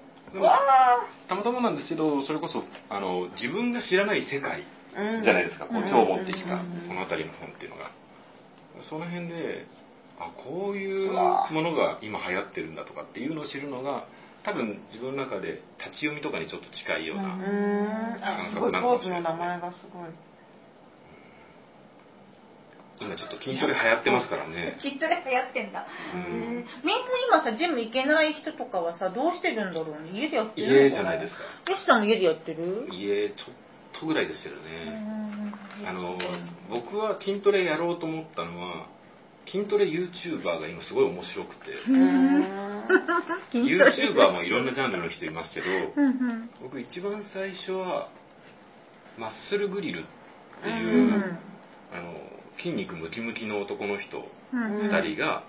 [1.29, 4.65] たまたまなんですけどそれこそあの自分が知らない世界
[5.23, 6.89] じゃないですか、こううん今日持ってきたうん。
[6.89, 7.91] この辺りの本っていうのが
[8.89, 9.67] その辺で
[10.29, 14.07] あこういうものが今流行ってるんだとかっていうのを知るのが
[14.45, 20.11] 多分自分の中で立ち読みとかにちょっと近いような、ううーんあすごいポーズの名前がすごい。
[23.01, 24.79] 今ちょっと筋トレ流行ってますからね。
[24.81, 26.23] きっとね流行ってんだ、うん。
[26.85, 30.11] みんな今さジム行けない人とかはさどうしてるんだろうね。
[30.13, 31.41] 家でやってる家じゃないですか。
[31.69, 32.87] ヨシさんも家でやってる？
[32.93, 34.91] 家ちょっとぐらいですけどうね、
[35.83, 35.89] ん。
[35.89, 36.17] あの
[36.71, 38.87] 僕は筋トレやろうと思ったのは
[39.47, 41.63] 筋トレ YouTuber が今すごい面白くて。
[43.53, 45.67] YouTuber もいろんなジャンルの人いますけど
[46.63, 48.09] 僕一番最初は
[49.19, 51.39] マッスルグリルってういう、ん。
[51.93, 52.15] あの
[52.59, 54.91] 筋肉ムキムキの男の人うんうん。
[54.91, 55.45] 2人が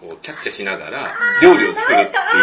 [0.00, 2.40] こうキャッキャしながら料理を作るってい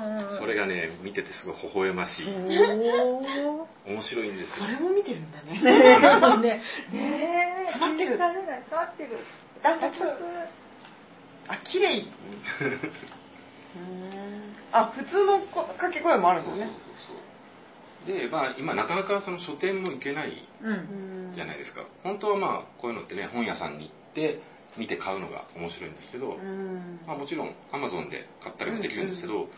[0.00, 0.03] う
[0.44, 2.26] それがね見ててすごい微笑ましい。
[2.28, 4.56] お面白いんですよ。
[4.60, 5.58] それも見てるんだね。
[5.58, 6.60] ーね。
[6.92, 7.64] ね。
[7.64, 8.10] え詰まってる。
[8.18, 9.16] 詰まってる。
[9.62, 10.04] 断トツ
[11.48, 12.00] あ綺麗。
[12.00, 14.52] うーん。
[14.70, 16.64] あ普通のこ掛け声もあるのね。
[16.64, 18.20] そうそうそうそう。
[18.20, 20.72] でまあ今なかなかその書店も行けないう
[21.30, 21.32] ん。
[21.34, 21.86] じゃないですか。
[22.02, 24.42] 本当はまあこういうのってね本屋さんに行って
[24.76, 27.00] 見て買うのが面白いんですけど、うん。
[27.06, 29.48] まあ、もちろん Amazon で買ったりもできるんですけど、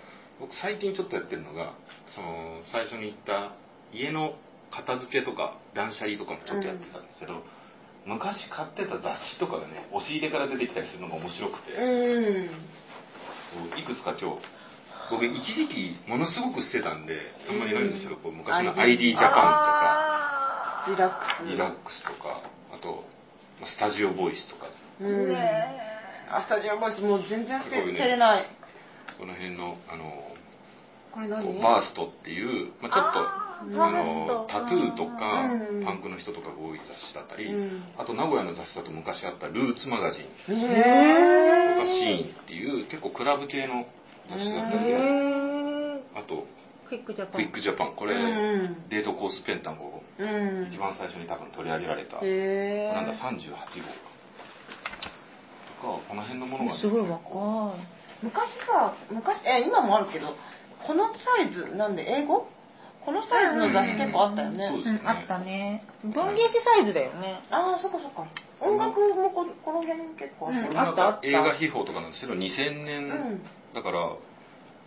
[0.41, 1.75] 僕最近ちょっとやってるのが
[2.15, 3.57] その最初に言った
[3.93, 4.35] 家の
[4.71, 7.43] 片付けとか断捨離とかもちょっとやってたんですけど、
[8.05, 11.81] 昔買ってた雑誌とかがね押し入れから出てきたりするのが面白くて、う
[12.45, 12.51] ん。
[13.71, 14.43] こういくつか今日
[15.11, 17.19] 僕一時期ものすごく捨てたんで
[17.49, 21.39] あんまりないんですけど、こう昔の ID ジャパンあリラックス。
[21.39, 22.43] とかリラックスとか
[22.75, 23.05] あと
[23.61, 24.67] まあスタジオボイスとか。
[25.01, 25.29] うん。
[25.29, 25.81] ね
[26.29, 28.56] あスタジオボイスもう全然捨てれない
[29.19, 30.37] この辺のあの
[31.13, 31.61] これ何？
[31.61, 35.85] バーストっていう、まあ、ちょっとあのタトゥーとか、うん。
[35.85, 37.83] パンクの人とかが多い雑誌だったり、うん。
[37.97, 43.87] あと名古屋の雑誌だと昔あったルーツマガジンとかシーンっていう結構クラブ系の
[44.29, 44.93] 雑誌だったり
[46.15, 46.45] あと
[46.89, 47.41] クイックジャパン。
[47.41, 47.97] クイックジャパン。
[47.97, 48.19] これ、う
[48.69, 50.69] んデートコースペンタゴンをうん。
[50.71, 54.07] 一番最初に多分取り上げられた、なんだ38号か。
[55.81, 57.75] とかこの辺のものがね、すごい若
[58.27, 60.35] 昔さ昔え今もあるけど
[60.87, 62.47] このサイズなんで英語？
[63.05, 64.99] このサイズの雑誌結構あったよね、そうですね。
[64.99, 65.87] いうんあったね。
[66.03, 67.39] 文芸誌サイズだよね。
[67.51, 68.27] ああそっかそっか。
[68.59, 70.81] 音楽もここの辺結構あった。
[70.81, 71.21] あったあった？
[71.23, 73.43] か映画秘宝とかなんですけど2000年、うん。
[73.75, 74.17] だから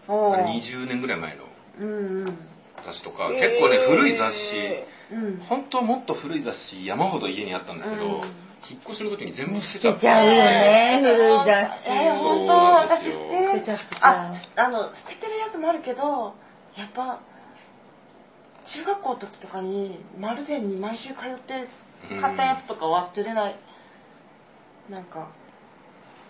[0.09, 0.45] おー。
[0.61, 1.43] 20年ぐらい前の
[1.79, 2.37] うんうん。
[2.85, 5.15] 雑誌とか、結構ね古い雑誌。
[5.15, 5.37] うん。
[5.47, 8.21] 本当はもっと古い雑誌山ほど家にあったんですけど、うん
[8.69, 11.89] 引っ越しの時に全部捨てち捨ゃっててちゃうよね古い雑誌。
[11.89, 16.35] えー、本当私捨て捨てちゃああの捨ててるやつもあるけど
[16.77, 17.19] やっぱ
[18.69, 21.67] 中学校の時とかに丸善に毎週通って
[22.21, 23.59] 買ったやつとかは捨てれない、
[24.89, 25.31] なんか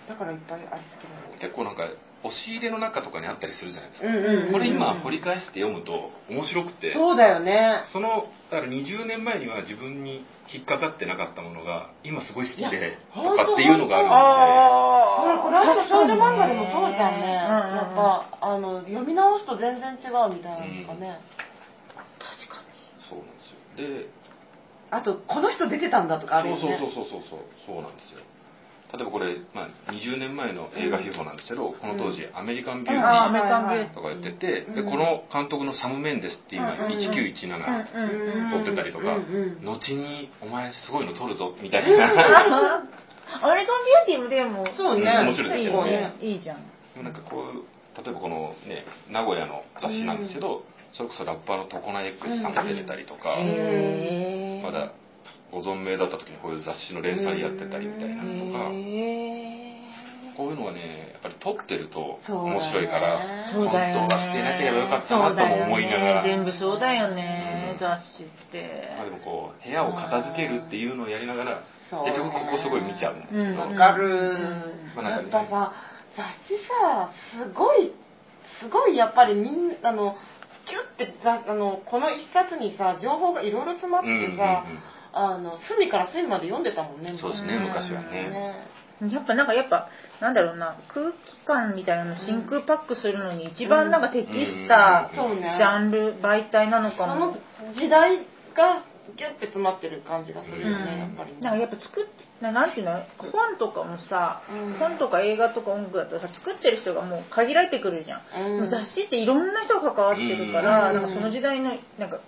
[0.07, 1.39] だからいっぱいありすぎる。
[1.39, 1.83] 結構なんか
[2.23, 6.91] 押し入れの中とかにあったりするじゃないですか、うんうんうんこれ今掘り返して読むと面白くて。
[6.93, 7.83] そうだよね。
[7.93, 21.21] そのだから20年前には自分に引っかかってなかったものが今すごい好きいでやとかっていうのがあるあこれこれあと少女漫画でもそうじゃんね、やっぱあの読み直すと全然違うみたいなのとかね、
[22.17, 22.73] 確かので
[23.07, 24.09] そうなんですよで
[24.89, 27.95] あとこの人出てたんだとかあるよねそうそうそうそうそうそうなん。
[27.95, 28.25] ですよ
[28.91, 33.93] 例えばこれ、まあ、20年前の映画秘宝なんですけど、この当時、アメリカンビューティあーアーメリカンビューティー。
[33.93, 34.89] とかやってて、でうん。
[34.89, 37.53] この監督のサム・メンデスって今、うんうん1917、
[37.93, 42.83] うんうん撮ってたりとか、うんうん後に「お前すごいの撮るぞ」みたいな、
[43.41, 46.13] アメリカンビューティーもでもそうね、面白いですよね。
[46.19, 47.03] いいじゃん。
[47.03, 53.37] なんかこう例えばこのね名古屋の雑誌なんですけど、それこそラッパーの常名 X さんが出てたりとか、
[54.63, 54.91] まだ
[55.51, 58.69] ご存命だった時にこういう雑誌の連載やってたりみたいなのとか、
[60.37, 66.29] こういうのがねやっぱり撮ってると面白いから、ね本当は捨てなければよかったなとも思いながら、ね。
[66.29, 67.79] 全部そうだよね、うん。
[67.79, 68.93] 雑誌って。
[68.95, 74.31] まあ、でもこう部屋を片付けるっていうのをやりながら結局ここすごい見ちゃうんですけど、うんわかる、
[74.95, 75.43] まあなんかね。
[75.43, 75.73] やっぱさ
[76.15, 77.91] 雑誌さすごい
[78.61, 80.15] すごいやっぱりみんなあの
[80.67, 84.63] キュッてざあのこの一冊にさ情報がいろいろ詰まっててさ、
[85.13, 88.29] あの隅から隅まで読んでたもんねそうですねうん昔はね。
[88.29, 89.11] ね。
[89.11, 89.87] やっぱなんかやっぱ
[90.19, 95.55] なんだろうな空気感みたいなの真空パックするのに一番なんか適したうんそうね。
[95.57, 98.17] ジャンル媒体なのかそもの時代
[98.53, 100.99] がギュッて詰まってる感じがするよね、うん。
[100.99, 101.39] やっぱりね。
[101.41, 102.05] なんかやっぱ作っ
[102.41, 104.79] ななんていうの本とかもさ、うん。
[104.79, 108.69] 本とか映画とか音楽だとさ作ってる人がもう限られてくるじゃん、うん。
[108.69, 110.95] 雑誌っていろんな人が関わってるから、うん。
[110.95, 112.19] なんかその時代のなんか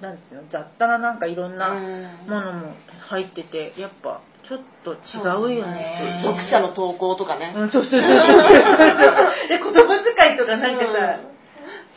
[0.00, 2.02] なんていうの雑多ななんかいろんなうん。
[2.28, 2.74] ものも
[3.08, 6.22] 入っててやっぱちょっと違うよね。
[6.22, 8.48] 読者の投稿とかね、うん、そうそうそうそうそう。
[9.48, 11.18] で言葉遣いとかなんかさ、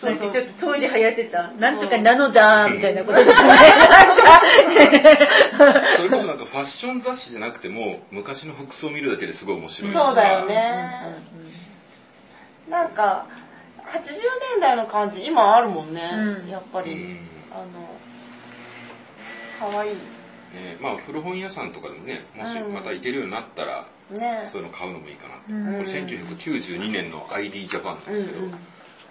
[0.01, 0.31] そうそう。
[0.31, 4.41] ちょっと当時流行ってた、なんとかなのだみたいなこととかね、なんか、
[5.97, 9.93] それこそなんかファッション雑誌じゃなくても昔の服装を見るだけですごい面白い。
[9.93, 10.91] そうだようんね、
[12.67, 13.27] なんか
[13.77, 14.03] 80
[14.55, 16.09] 年代の感じ今あるもんね、
[16.43, 16.49] うん。
[16.49, 17.87] やっぱり、うんあの
[19.59, 22.73] 可愛いねまあ古本屋さんとかでもねもしうん。
[22.73, 24.49] また行けるようになったら、ね。
[24.51, 25.85] そういうの買うのもいいかな、うん。
[25.85, 28.51] これ1992年の ID ジャパンなんですけど、うんうん。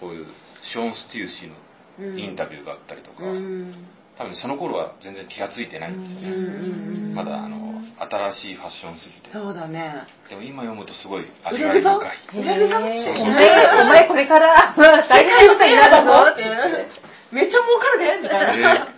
[0.01, 0.27] こういう
[0.73, 3.75] ショーン・スティー氏のインタビューがあったりとか、うん。
[4.19, 9.31] 多分その頃は全然気が付いてないんですよね、うんまだあの新しいファッションすぎて。
[9.31, 10.07] そうだね。
[10.29, 12.19] でも今読むとすごい味わい深い。
[12.35, 14.75] お前、お前これから
[15.09, 16.43] 大変な ことになるぞって。
[16.43, 17.10] いう。
[17.33, 18.93] めっちゃ儲かるでみたいねな、なんか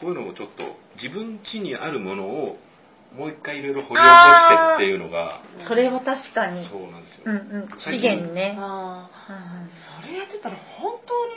[0.00, 2.58] こういうのをちょっと自分家にあるものを
[3.16, 6.68] もう一回いろいろ掘り起こしてっていうのがそれは確かに。
[6.68, 7.68] そうなんですよ、うんうん。
[7.78, 8.56] 資源ね。
[8.58, 9.68] あうんうん。
[9.68, 9.70] ー
[10.02, 11.32] それやってたら本当に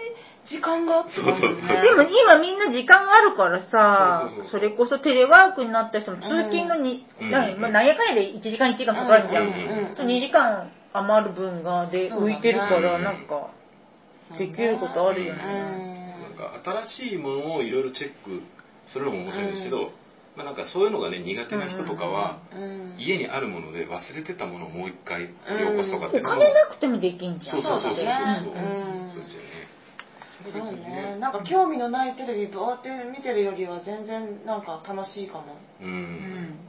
[0.49, 1.53] 時間があってそうそうそう。
[1.53, 7.29] ねでも今みんな時間があるからさそうそうそうそれこそテレワークになった人も通勤がに、うん。
[7.31, 13.51] なまあ、なんやかんやで1時間1時間かかるじゃん、うんうんと2時間余る分がで浮いてるからうんなんか
[14.37, 15.43] できることあるよね、
[16.21, 18.41] なんか新しいものをいろいろチェック
[18.91, 19.91] するのも面白いんですけど、
[20.35, 22.95] まあ、なんかそういうのがね苦手な人とかは、うん。
[22.99, 27.39] 家にあるもので忘れてたものをもう一回掘り起こすとかっていうのも、お金なくてもできん。
[27.39, 27.61] じゃん。
[27.61, 29.67] そうそうそうそうですよね
[30.43, 31.31] そうですよねなん。
[31.31, 34.61] か興味のないテレビぼーって見てるよりは全然なん。
[34.61, 36.59] か楽しいかも、うん、うん。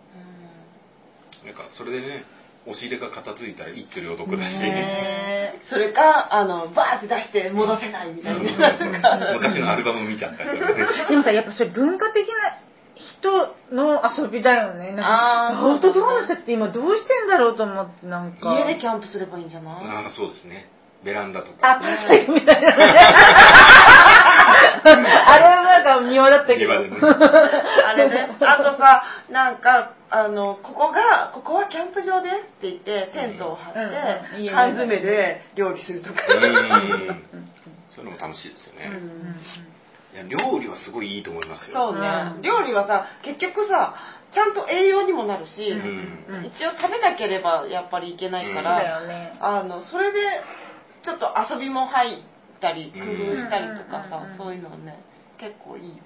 [1.46, 1.54] なん。
[1.54, 2.24] かそれでね
[2.66, 8.40] 押し入れが片付いたら一挙両得だし、ねそれかあのバーって出して戻せないみたいな。
[9.34, 10.86] 昔のアルバム見ちゃったりとかね。
[11.08, 12.34] でもさやっぱそれ文化的な
[12.94, 14.92] 人の遊びだよね。
[14.92, 18.52] なんかアウトドアの人たちって今どうしてんだろうと思ってなんか。
[18.54, 19.74] 家でキャンプすればいいんじゃない？
[19.86, 20.68] ああそうですね。
[21.04, 22.76] ベランダとあ、かパラサイトみたいなね。
[25.26, 25.44] あれ
[25.88, 26.72] か庭だったけど。
[26.72, 26.96] 庭でね。
[27.86, 36.20] あれね、あとさ、なんか、あの、ここが、ここはキャンプ場ですって言って、テントを張うんうんって、家で缶詰で料理するとか。
[36.28, 37.24] うん。
[37.90, 39.36] そういうのも楽しいですよね、うん
[40.10, 41.92] いや料理はすごいいいと思いますよ。
[41.92, 42.08] そうね。
[42.36, 42.38] う。
[42.38, 42.42] ん。
[42.42, 43.94] 料理はさ、結局さ、
[44.32, 49.02] ちゃんと栄養にもなるし、うんうん一応食べなければやっぱりいけないから。
[49.40, 50.20] あの、それで、
[51.02, 52.18] ちょっと遊びも入っ
[52.60, 54.98] たり、工うん夫したりとかさうんうんうん、そういうのね、
[55.38, 56.00] 結構いいよね。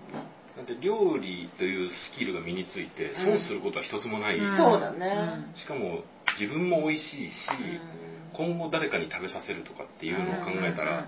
[0.57, 4.57] だって料理というスキルが身について損することは一つもない、うん。
[4.57, 5.53] そうだね。
[5.57, 6.05] しかも
[6.39, 8.57] 自分も美味しいし、うん。
[8.57, 11.07] 今後誰かに食べさせるとかっていうのを考えたら、うん。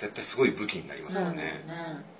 [0.00, 1.54] 絶対すごい武器になりますよね、そうだよ
[1.98, 2.17] ね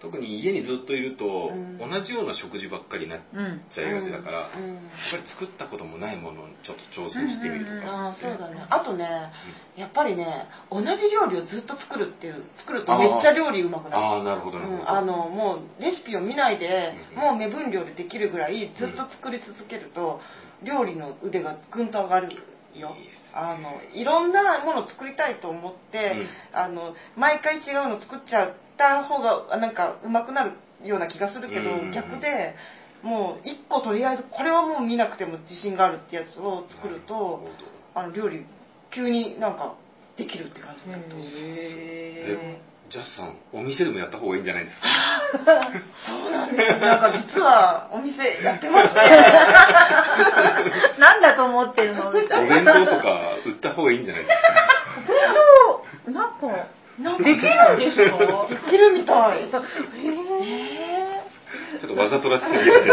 [0.00, 1.78] 特に家にずっといると、うん。
[1.78, 3.62] 同じような食事ばっかりになっうん。
[3.70, 4.64] ちゃいがちだから、うん。
[4.64, 4.74] うん。
[4.74, 8.66] やっぱり作ったこともないものをちょっと挑戦してみるとか、ああそうだね。
[8.70, 9.32] あとね
[9.76, 13.96] やっぱりね同じ料理をずっと作るっていう作るとめっちゃ料理うまくなる。
[13.96, 20.20] ああなるほどなるほど、うん、あのもうレシピを見ないで、うんもう目分量でできるぐらいずっと作り続けると、
[20.62, 22.28] 料理の腕がぐんと上がる
[22.74, 22.94] よ。
[23.34, 30.52] あのいろんなものを作りたいと思って、あの毎回違うの作っちゃった方がなんかうまくなる
[30.84, 32.54] ような気がするけど、うん逆で
[33.02, 37.42] もう一個とりあえずこれはもう見なくても自信があるってやつを作ると
[37.94, 38.44] あの料理
[38.90, 39.74] 急になんか
[40.16, 42.58] できるって感じになるとえ
[42.90, 44.88] ジャスさんお店でもやった方がいいんじゃないですか？
[46.06, 46.70] そうなんです。
[46.80, 49.00] なんか実はお店やってまして。
[50.98, 52.10] なんだと思ってるの？
[52.12, 52.74] みたおいな。
[52.74, 54.48] 弁当とか売った方がいいんじゃないですか？
[56.06, 56.46] そう、なんか、
[57.00, 59.42] なんかできるんですかできるみたい。
[59.42, 61.28] へえ
[61.80, 62.92] ちょっとわざとらしすぎですね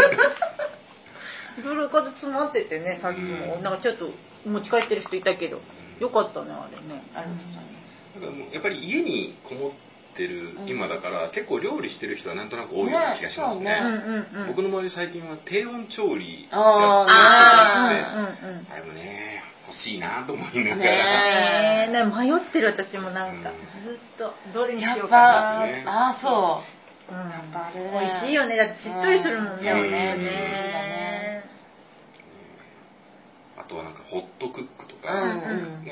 [1.58, 3.56] いろいろおかず詰まっててね、さっきも。
[3.56, 3.62] うん。
[3.62, 4.10] なんかちょっと
[4.48, 5.60] 持ち帰ってる人いたけど、
[6.00, 7.02] よかったね、あれね。
[7.14, 8.14] ありがとうございます。
[8.14, 9.72] だからもうやっぱり家にこもっ
[10.16, 13.64] てる今だから、結構料理してる人はなんとなく多いような気がしますね。
[13.64, 14.48] ねうんうんうん。
[14.48, 18.48] 僕の周り最近は低温調理ああってて。
[18.48, 18.66] うんうんうん。
[18.72, 20.90] あれもね欲しいなと思いながら、
[21.86, 21.92] ねえ。
[21.92, 23.56] ね迷ってる私もなんか、うん。
[23.84, 26.62] ずっとどれにしようかな、ああそ
[27.10, 27.14] う。
[27.14, 27.80] うん、やっぱあれ。
[27.80, 28.56] 美味しいよね。
[28.56, 29.82] だってしっとりするもんね、ね。
[30.16, 31.44] ね
[33.58, 35.10] あとはなんかホットクックとか、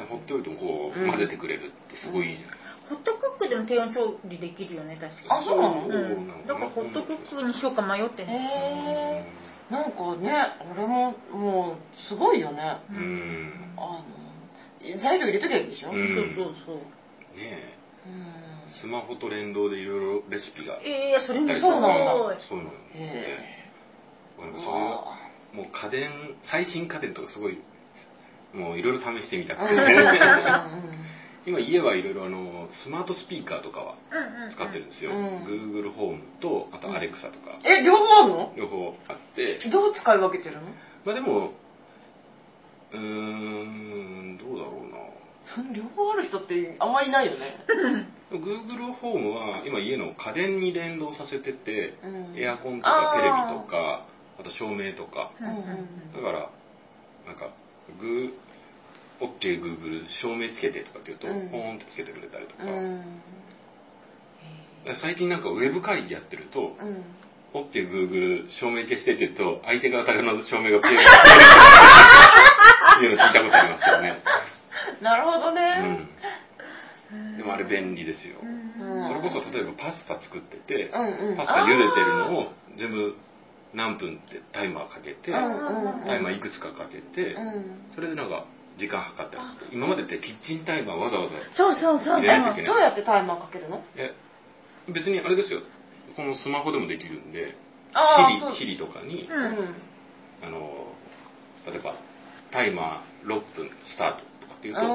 [0.08, 5.86] ほっておいてもこううん混ぜてくれるってすごいいいじゃないですか、ホットクックでも低温調理できるよね確かあそうなの？
[5.88, 10.30] うん、だからホットクックにしようか迷ってへね、えなんかね
[10.72, 11.76] 俺ももう
[12.08, 12.78] すごいよね。
[12.90, 16.34] うん、うんあの材料入れときゃいいんでしょ、うん。
[16.36, 16.76] そうそうそう。
[16.76, 16.82] ね
[17.36, 17.78] え。
[18.06, 18.44] うん。
[18.80, 22.12] スマホと連動でいろいろレシピがええそれもすそうなんだ。
[22.48, 22.60] そうい。
[22.60, 23.72] うのを見てへ
[24.38, 27.58] なんかそういうもう家電最新家電とかすごい
[28.52, 31.03] もういろいろ試してみたくて、うん
[31.46, 35.44] 今家はいろいろあのスマートスピーカーとかはうんうん使ってるんですよ、うん。
[35.44, 38.52] Google ホームとあと Alexa とか、え両方あるの？
[38.56, 39.60] 両方あって。
[39.70, 40.62] どう使い分けてるの？
[41.04, 41.50] まあでも
[42.92, 44.98] うーんどうだろうな。
[45.54, 47.58] その両方ある人ってあんまりいないよね。
[48.32, 52.38] Google ホームは今家の家電に連動させてて、うん。
[52.38, 54.06] エアコンとかテレビとか
[54.38, 55.30] あと照明とか。
[55.40, 56.50] うんうんだから
[57.26, 57.52] なんか
[58.00, 61.48] グー OKGoogle 照明つけてとかって言うと、うん。
[61.50, 63.22] ポーンってつけてくれたりとか,、うん。
[65.00, 67.04] 最近なんかウェブ会議やってると、うん。
[67.54, 71.06] OKGoogle 照明消してって言うと相手方の照明が消える。
[72.96, 74.22] っていうの聞いたことありますけどね、
[75.00, 76.08] なるほどね。
[77.12, 79.08] うん、でもあれ便利ですよ、うん。
[79.08, 81.36] それこそ例えばパスタ作ってて、うんうん。
[81.36, 83.16] パスタ茹でてるのを全部
[83.72, 87.90] 何分ってタイマーかけて、タイマーいくつかかけて、うん。
[87.94, 88.44] それでなんか
[88.76, 92.20] 時間計ったり今までってキッチンタイマーわざわざそうそうそう。
[92.20, 92.74] 入れないといけない。
[92.74, 93.82] どうやってタイマーかけるの？
[93.96, 94.14] え
[94.92, 95.60] 別にあれですよ。
[96.16, 97.56] このスマホでもできるんで
[97.92, 98.50] あーそう。
[98.52, 99.74] Siri, Siri とかに、うん。
[100.42, 100.92] あの
[101.66, 101.94] 例えば
[102.50, 104.90] タイマー6分スタートとかっていうと、うんう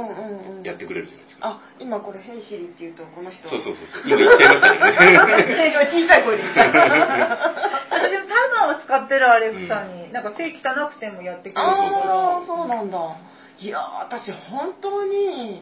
[0.56, 0.64] んうん。
[0.64, 3.48] やってくれるじゃないですか、あ今これ「ヘイシリ」って言うとこの人。
[3.50, 4.04] そうそうそうそう。
[4.06, 5.72] 今言っちゃいましたけどね。
[5.72, 11.76] 今小さい声で言ってた私 もタイマーを使ってるアレクサに、なんか手汚くてもやってくれる。
[11.76, 12.98] そうそうそうああそうなんだ
[13.62, 15.62] いやー私本当に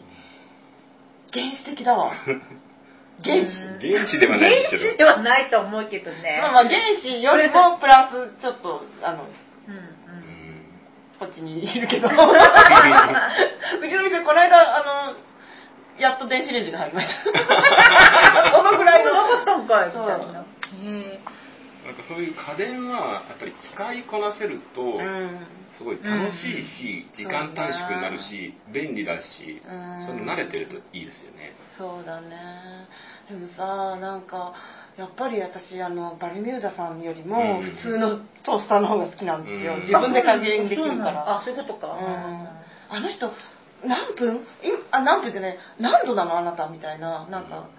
[1.34, 2.14] 原始的だわ。
[3.24, 3.52] 原始。
[3.82, 4.84] 原始ではないですけど。
[4.84, 6.40] 原始ではないと思うけどね。
[6.42, 9.98] まあまあ原始よりもプラスちょっとあのうん
[11.20, 12.08] こっちにいるけど。
[12.08, 12.16] うち
[13.96, 15.16] の店この間あの
[16.00, 17.24] やっと電子レンジが入りました。
[18.54, 19.14] そのぐらいの。
[19.14, 19.94] なかったんかい。
[21.88, 25.48] なんかそういう家電はやっぱり使いこなせるとうん
[25.78, 30.06] すごい楽しいし、時間短縮になるし、便利だし、うん。
[30.08, 31.54] そういうの慣れてるといいですよね。
[31.78, 32.88] そうだね。
[33.30, 34.54] でもさなんか
[34.98, 37.64] やっぱり私あのバルミューダさんよりもうん。
[37.64, 39.82] 普通のトースターの方が好きなんですよ、うん。
[39.82, 41.88] 自分で加減できるかあら、そういうことか。
[41.88, 42.48] うん。
[42.90, 43.32] あの人
[43.86, 44.38] 何分？
[44.38, 44.42] い
[44.90, 45.58] あ何分じゃない。
[45.80, 46.68] 何度なのあなた？
[46.70, 47.28] みたいな。
[47.30, 47.70] なんか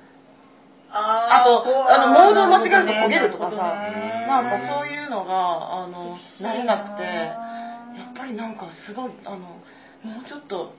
[0.91, 3.57] ああとあのモードを間違えると焦げるとかさ。
[3.57, 4.27] ね。
[4.29, 7.48] なんかそういうのがあの慣れなくて
[8.19, 10.75] ぱりなんかすごいあのもうちょっと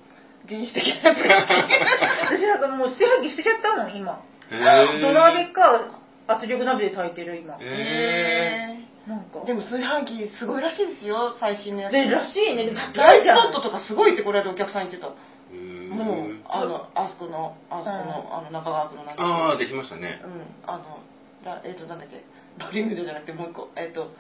[0.48, 1.48] 原始的なやつが。
[1.48, 4.22] 好き私なんかもう炊飯器捨てちゃったもん今。
[4.50, 7.58] 土鍋か圧力鍋で炊いてる今。
[7.60, 9.46] へなんか。
[9.46, 11.94] でも炊飯器すごいらしいですよ最新のやつ。
[11.94, 12.66] でらしいね。
[12.66, 13.52] で高ライいじゃん。
[13.52, 15.08] スポットとかすごいってこれでお客さん言ってた。
[15.52, 20.22] ーもうあのあそこのあそこのあの中川区のああできましたね。
[20.24, 20.70] うん。
[20.70, 21.00] あの
[21.44, 22.24] だえっ、となんだっけ？
[22.60, 23.70] バリュードじゃなくてもう一個。
[23.76, 24.12] えっ、と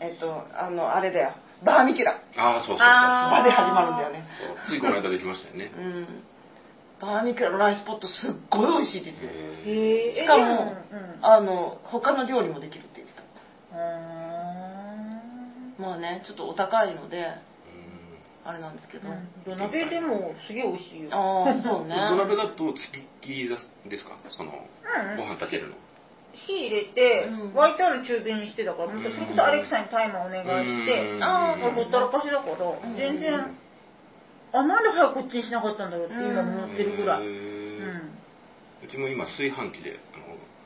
[0.00, 1.34] えっ、とあのあれだよ
[1.64, 2.20] バーミキュラ。
[2.36, 5.70] ああそうそうそうあバで始まるんだよねそうついこの間できましたよね。
[5.76, 6.22] うん。
[7.00, 10.44] バーミキュラのライスポットすっごい美味しいですよへしかも
[10.90, 11.24] うんうん。
[11.24, 13.22] あの他の料理もできるって言ってた。
[13.76, 15.74] うーん。
[15.78, 19.08] まあねちょっとお高いのでーあれなんですけど、
[19.44, 21.10] 土鍋でもすげえ美味しいよ。
[21.12, 21.96] ああそうね。
[22.10, 24.16] 土鍋だとつきっきりですか？
[24.30, 25.16] そのうん。
[25.16, 25.74] ご飯炊けるの
[26.36, 27.52] 火入れて、うん。
[27.52, 31.24] 沸いてある中火にしてたから、本当それこそアレクサにタイマーお願いして、うん。
[31.24, 32.96] あーほったらかしだから、ん。
[32.96, 33.56] 全然、
[34.52, 37.18] あ、なんで早くこっちにしなかったんだろうって今思ってるぐら。
[37.18, 37.22] い。
[37.22, 37.32] へうー
[38.04, 38.18] ん。
[38.84, 39.98] うちも今炊飯器で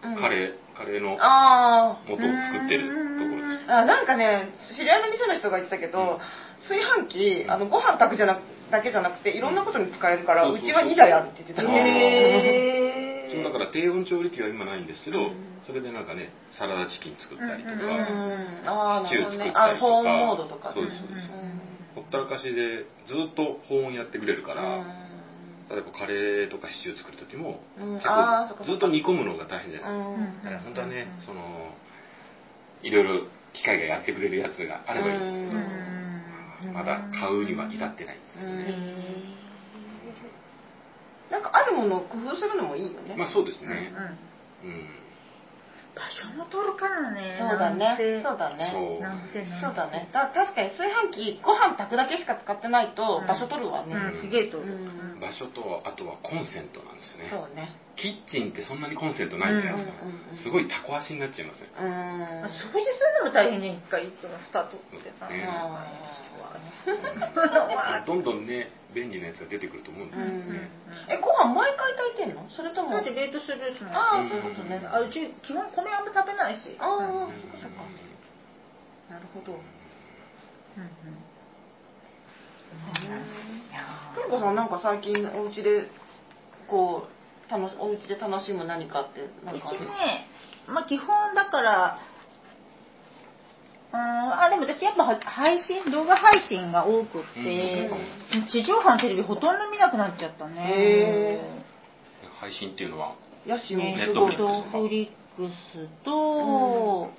[0.02, 0.20] あの、うん。
[0.20, 3.70] カレーカレーのあ元を作ってるところです。
[3.70, 6.18] ああなんかね知り合いの店の人が言ってたけど、
[6.68, 8.40] 炊飯器あのご飯炊くじゃなく
[8.70, 11.68] だけじゃなくていろんなことに使えるから、そうちは2台あるって言ってたあー
[13.30, 15.62] へうちもだから低温調理器は今ないんですけど、うん。
[15.66, 19.64] それでなんかねサラダチキン作ったりとか、うんうんシチュー作ったりとか。
[19.64, 20.74] あ保温モードとかね。
[20.74, 21.28] そうですそうです。
[21.30, 21.60] うん。
[21.94, 25.10] ほったらかしでずっと保温やってくれるから、うん。
[25.70, 27.94] 例えばカレーとかシチュー作る時も、うん。
[27.94, 31.72] 結構ずっと煮込むのが大変じゃないですか、うんだから本当はね、その
[32.82, 35.80] いろいろ機械がやってくれるやつがあればいいんですけど、うん
[36.74, 39.29] まだ買うには至ってないんですようね、ん
[41.30, 43.92] なんかあるものを工夫するのもいいよね、まあそうですね。
[44.62, 44.86] うんうん、
[45.94, 47.38] 場所も取るからね。
[47.38, 47.96] そうだね。
[48.22, 48.70] そうだね。
[48.74, 49.74] そう。
[49.74, 50.10] だね。
[50.12, 54.74] だ確かに炊飯器ご飯炊くだけしか使ってないとうん場所取るわね、うん、すげえ取る。
[54.74, 55.20] うん。
[55.20, 57.30] 場所とあとはコンセントなんですよね。
[57.30, 61.66] そうねキッチンってそんなにコンセントないじゃないですか、うんうんうんすごいタコ足になっちゃいますよ。
[61.74, 61.90] うん。
[61.90, 65.10] まあ掃除するのも大変じゃん、一回、その蓋取って。
[65.18, 65.26] さ。
[68.06, 70.70] どんどんね便利なやつが出てくると思うんですよね、
[71.10, 72.48] えご飯毎回炊いてんの？
[72.48, 72.90] それとも？
[72.94, 76.78] だって冷凍するしもああそういうことね、あうち基本米あんま食べないし。
[76.78, 77.82] ああ、うんそっかそっか。
[79.10, 79.58] なるほど。
[79.58, 79.60] うん
[84.14, 85.90] 久美子さんなんか最近お家で
[86.68, 87.19] こう
[87.50, 90.26] 楽しお家で楽しむ何かってなかうんんうちね
[90.68, 91.98] まあ基本だから
[93.92, 94.00] うーん
[94.42, 97.90] あでも私やっぱ配信動画配信が多くって、
[98.52, 100.54] 地上波のテレビほとんど見なくなっちゃったね。
[100.58, 101.40] へ
[102.40, 103.16] 配信っていうのは？
[103.46, 107.10] ヤシオねネットフリックスネットフリックスと、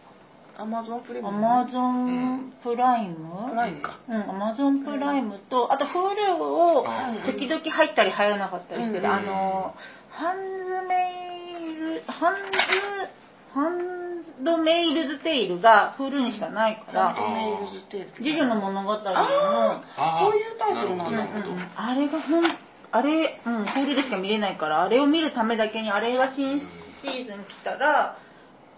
[0.57, 3.99] アマゾンプレミアアムマゾンプライム、プライムか。
[4.07, 9.13] うん、アマゾンプライムと、あと Hulu をあ時々入ったり入らなかったりしてる、うん。
[9.13, 9.75] あの、
[10.11, 12.57] ハンズメイル、ハンズ、
[13.53, 21.17] ハンドメイズテイルが Hulu にしかないから、ハンドメイズテール侍女の物語の、ああーそういうタイトルなんだ。
[21.17, 22.45] なるほどうんあれがほん、
[22.91, 28.17] あれ、うん、Hulu でしか見れないから、あれを見るためだけに、あれが新シーズン来たら、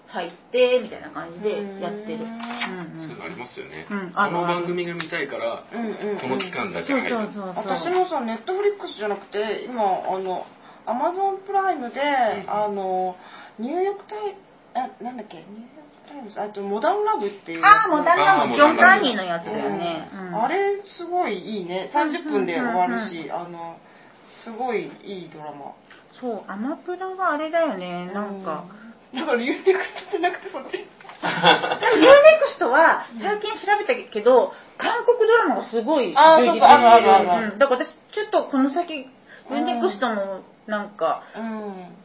[0.08, 2.24] 入って、みたいな感じでやってる。
[2.24, 2.30] うん。
[2.30, 6.20] うんそういうのありますよね、うんこの番組が見たいから、うんうんうん。
[6.20, 7.26] この期間だけそう入る。
[7.26, 7.66] そうそうそう。
[7.66, 10.46] 私もさネットフリックスじゃなくて今あの
[10.86, 12.02] アマゾンプライムで、
[12.48, 13.16] あの
[13.60, 14.36] ニューヨークタイ
[14.76, 15.38] あなんだっけ？
[15.38, 16.42] ニューヨークタイムズ？
[16.42, 17.64] あとモダンラブっていう。
[17.64, 20.10] ああ、モダンラブ、ジョン・カーニーのやつだよね。
[20.34, 21.90] あれすごいいいね。
[21.94, 23.78] 30分で終わるし、あの
[24.44, 25.74] すごいいいドラマ。
[26.20, 28.66] そう、アマプラはあれだよね、なんか。
[28.78, 29.80] うんだからユーネク
[30.10, 30.72] ストじゃなくてそっち？
[30.72, 30.88] でも
[32.66, 37.52] UNEXT は最近調べたけど、韓国ドラマがすごいあーそうそうあるあるあるある。
[37.54, 37.60] うん。
[37.60, 39.06] だから私、ちょっとこの先、
[39.52, 41.96] UNEXT もなんか、うん。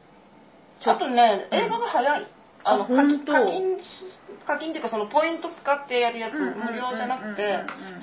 [0.84, 2.26] あとね映画が早い。
[2.64, 3.32] あのあ本当。
[3.32, 3.78] 課金
[4.46, 7.42] 課金っていうかそのポイント使ってやるやつ、無料じゃなくて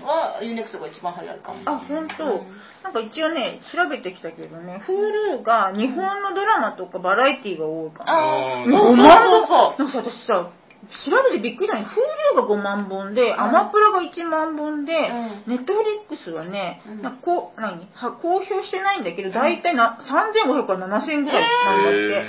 [0.04, 1.60] はユーネクストが一番早いかも。
[1.66, 2.48] あ本当、うん。
[2.84, 8.14] なんか一応ね調べてきたけどね Hulu が日本のドラマとかバラエティが多いかな。
[8.14, 9.84] あーあーそうそう5万そう。
[9.84, 10.52] なんか私さ
[10.86, 11.88] 調べてびっくりだね
[12.36, 17.02] Hulu が5万本で、アマプラが1万本で、うネットフリックスはね、うん。
[17.02, 17.88] なこう何？
[17.94, 22.26] は公表してないんだけど大体な3500から7000ぐらいなんだって、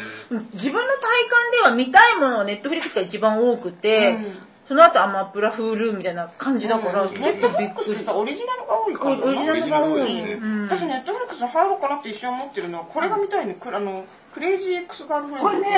[0.55, 4.38] 自分の体感では見たいものはネットフリックスが一番多くて、うん。
[4.66, 7.11] その後アマプラ Hulu みたいな感じだから、うん。
[7.11, 9.11] 結ネットフリッ構びっくりクスさオリジナルが多いから。
[9.12, 10.03] オリジナルが多い、
[10.66, 14.07] 私ネットフリックスに入ろうかなって一瞬思ってるのはこれが見たいねクあの
[14.37, 15.72] クレイジー X ガールフレンドこれね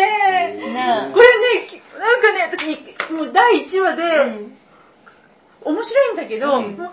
[0.75, 4.59] ねこれねきなんかね私もう第1話で、うん。
[5.63, 6.75] 面白いんだけど、うん。
[6.75, 6.91] もうもう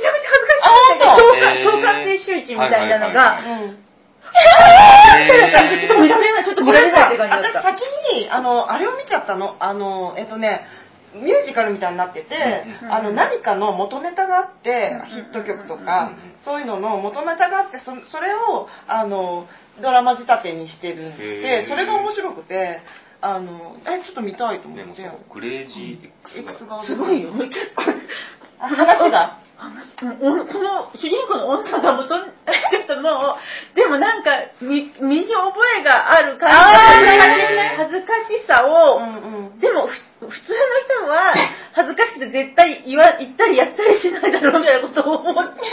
[0.00, 3.88] やめて恥ずかしいんだけど共感性周知みたいなのが、はいはいはいうん
[4.28, 7.60] ちょっと見られないちょっと見られないって感じだった。
[7.60, 7.80] 私先
[8.14, 9.56] にあのあれを見ちゃったの。
[9.58, 10.66] あのえっとね
[11.14, 12.92] ミュージカルみたいになってて、うん。
[12.92, 15.06] あの何かの元ネタがあって、うん。
[15.08, 16.44] ヒット曲とか、うん。
[16.44, 19.48] そういうのの元ネタがあってそそれをあの
[19.82, 22.80] ドラマ仕立てにしてるんでそれが面白くて
[23.20, 26.52] あのえちょっと見たいと思って、クレイジー X が。
[26.52, 27.32] X がすごいよ。
[27.32, 27.82] 結構。
[28.60, 34.30] あ話がこの主人公の女がもとちょっともうでもなんか
[34.62, 36.56] み身に覚えがある感じ
[37.76, 39.58] 恥ずかしさを、うんうん。
[39.58, 40.34] でもふ普通の
[41.06, 41.34] 人は
[41.72, 45.62] 恥ずかしくて絶対言わ言ったりやったりしないだろうみたいなことを思って。
[45.62, 45.70] や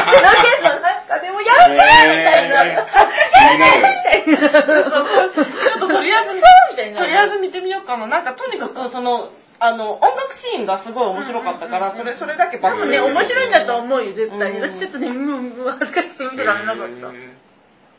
[0.00, 3.04] ってるけどなんかでもやめてみたいなへー恥
[3.52, 17.12] ずかしいみたいなちょっととりあえずみたいなとりあえず見てみようかななんかとにかくそのあの音楽シーンがすごい面白かったから、それそれだけ多分ね面白いんだと思うよ絶対にうんちょっとねうんう恥ずかしくて見てられなかった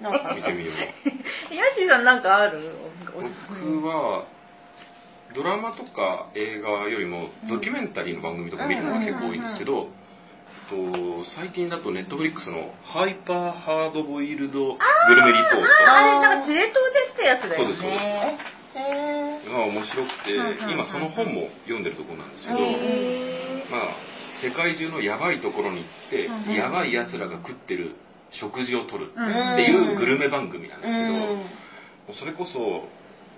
[0.01, 2.73] なんか見てみようヤッシーさんなんかある
[3.13, 4.25] 僕は
[5.34, 9.89] ドラマとか映画よりもドキュメンタリーの番組とか見るのが結構多いんですけど、
[10.71, 17.57] と最近だとネットフリックスの「ハイパーハードボイルドグルメリポート」あれなんかテレ東でしたやつだよね。
[17.57, 19.49] そうですそうです。
[19.51, 23.95] が面白くて今その本も読んでるところなんですけど、へまあ
[24.41, 27.95] 世界中のやばいところに行って、やばいやつらが食ってる
[28.32, 32.88] 食事をとるうんっていうグルメ番組なんうですけど、それこそ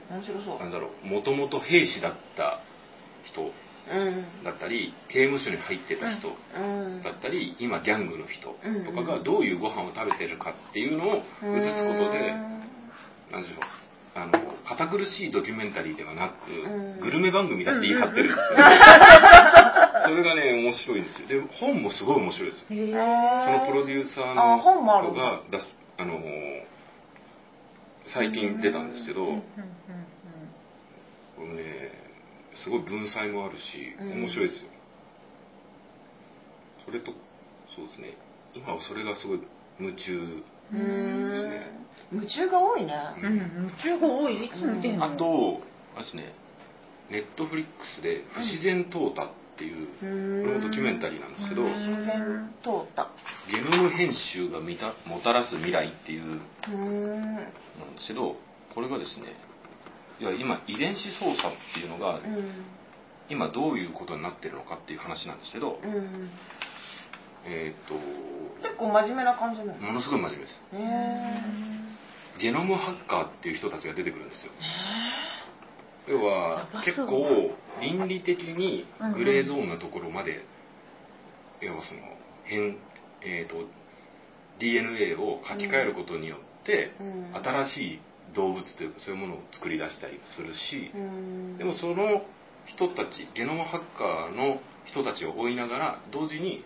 [0.09, 0.59] 面白そう。
[0.59, 2.59] なんだろうもともと兵士だった
[3.25, 3.45] 人う
[3.95, 4.43] ん。
[4.43, 7.01] だったり刑務所に入ってた人うん。
[7.03, 12.31] だったり今ギャングの人とかがうんどういうご飯を食べてるかっていうのを映すことで
[13.31, 13.59] 何でしょう
[14.15, 14.31] あの
[14.63, 16.99] 堅苦しいドキュメンタリーではなくうん。
[17.01, 18.79] グルメ番組だって言い張ってるんですよ、ね
[20.05, 21.27] それがね面白いんですよ。
[21.27, 22.65] で本もすごい面白いですよ。
[22.67, 22.75] そ
[23.51, 24.59] のプロデューサーあの？
[24.59, 26.19] 人が出すあの
[28.07, 29.43] 最近出たんですけどうんうんうん
[31.35, 31.91] これね
[32.63, 34.21] すごい文才もあるしうん。
[34.23, 34.69] 面白いですよ、
[36.85, 37.11] それと
[37.75, 38.13] そうですね。
[38.53, 39.41] 今はそれがすごい
[39.79, 41.65] 夢中うですね。
[42.11, 42.17] ん。
[42.21, 42.93] 夢中が多いね。
[43.17, 43.25] うん。
[43.25, 43.39] うん。
[43.65, 44.45] 夢中が多い。
[44.45, 45.05] いつ見てんの？
[45.05, 45.61] あと
[45.95, 46.33] あれですね。
[47.09, 50.05] ネットフリックスで「不自然淘汰」っていう、こ
[50.49, 53.09] れもドキュメンタリーなんですけど、うん自然通った
[53.51, 58.35] ゲノム編集がみたもたらす未来っていううんなんですけど
[58.73, 59.35] これがですね
[60.19, 62.65] いや今遺伝子操作っていうのがうん。
[63.29, 66.29] 今どういうことになってるのかっていう話なんですけど、うん。
[67.45, 67.99] えーっ
[68.61, 69.73] 結構真面目な感じなの？
[69.75, 70.59] とものすごい真面目です。
[70.73, 74.51] へえゲノムハッカーっていう人たちが出てくるんですよ
[76.07, 78.85] 要は結構倫理的に
[79.15, 80.43] グレーゾーンなところまで、
[81.61, 82.01] 要はその
[82.43, 82.77] 変、
[83.21, 83.67] えー、と
[84.59, 87.35] DNA を書き換えることによって、うん。
[87.35, 88.01] 新しい
[88.35, 91.57] 動物というかそういうものを作り出したりするし、うん。
[91.57, 92.23] でもその
[92.65, 96.63] 人たちゲノムハッカーの人たちを追いながら同時に、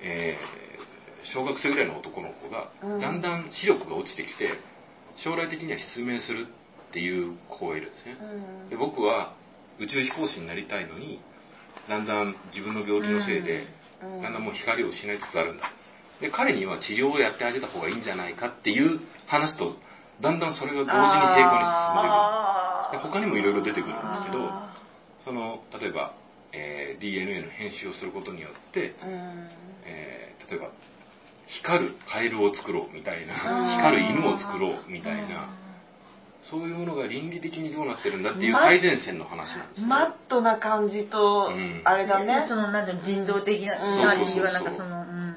[0.00, 0.74] えー
[1.32, 3.00] 小学生ぐらいの男の子がうん。
[3.00, 4.58] だんだん視力が落ちてきて
[5.24, 6.48] 将来的には失明する
[6.94, 8.16] っていう子がいるんですね。
[8.22, 8.70] うん。
[8.70, 9.34] で僕は
[9.80, 11.18] 宇宙飛行士になりたいのに
[11.88, 13.66] だんだん自分の病気のせいで
[14.00, 14.22] うん。
[14.22, 15.74] だんだんもう光を失いつつあるんだ。
[16.20, 19.74] で彼には治療をやってあげた方がいいんじゃないかっていう話と
[20.22, 20.94] だんだんそれが同時に
[21.34, 24.78] 平行に進んでいくで他にもいろいろ出てくるんですけどあ
[25.24, 26.14] その例えば、
[26.52, 29.48] えー DNA の編集をすることによって、うん。
[29.84, 30.70] えー例えば
[31.46, 35.48] 光るカエルを作ろうみたいなうん光る犬を作ろうみたいな
[36.50, 41.82] そういうものが倫理的にどうなってるんだっていう最前線の話なんですよ、マットな感じとうん。
[41.84, 42.44] あれだね。
[42.48, 45.34] そのなん人道的なうん感じがなんかそのうん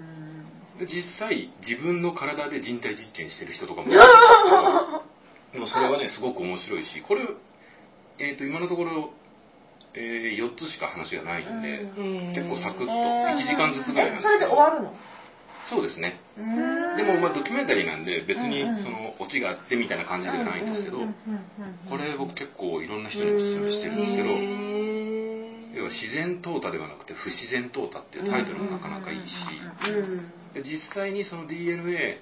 [0.79, 7.21] で実際自分の体で人体実験してる人とかもいるんですけど それはねすごく面白いしこれ、
[8.19, 9.11] えー、と今のところ、
[9.93, 11.85] え4つしか話がないんで、う
[12.31, 12.33] ん。
[12.35, 14.93] 結構サクッとえー1時間ずつぐらいなんですそれで終わるの？
[15.69, 16.09] そうですね。
[16.09, 20.99] うーんでもまあドキュメンタリーなんで別にそのオチがあってみたいな感じではないんですけど、
[21.89, 29.33] これ僕結構いろんな人におすすめしてるんですけど、へ要は自然淘汰ではなくて不自然淘汰っていうタイトルもなかなかいいし、
[30.61, 32.21] 実際にその DNA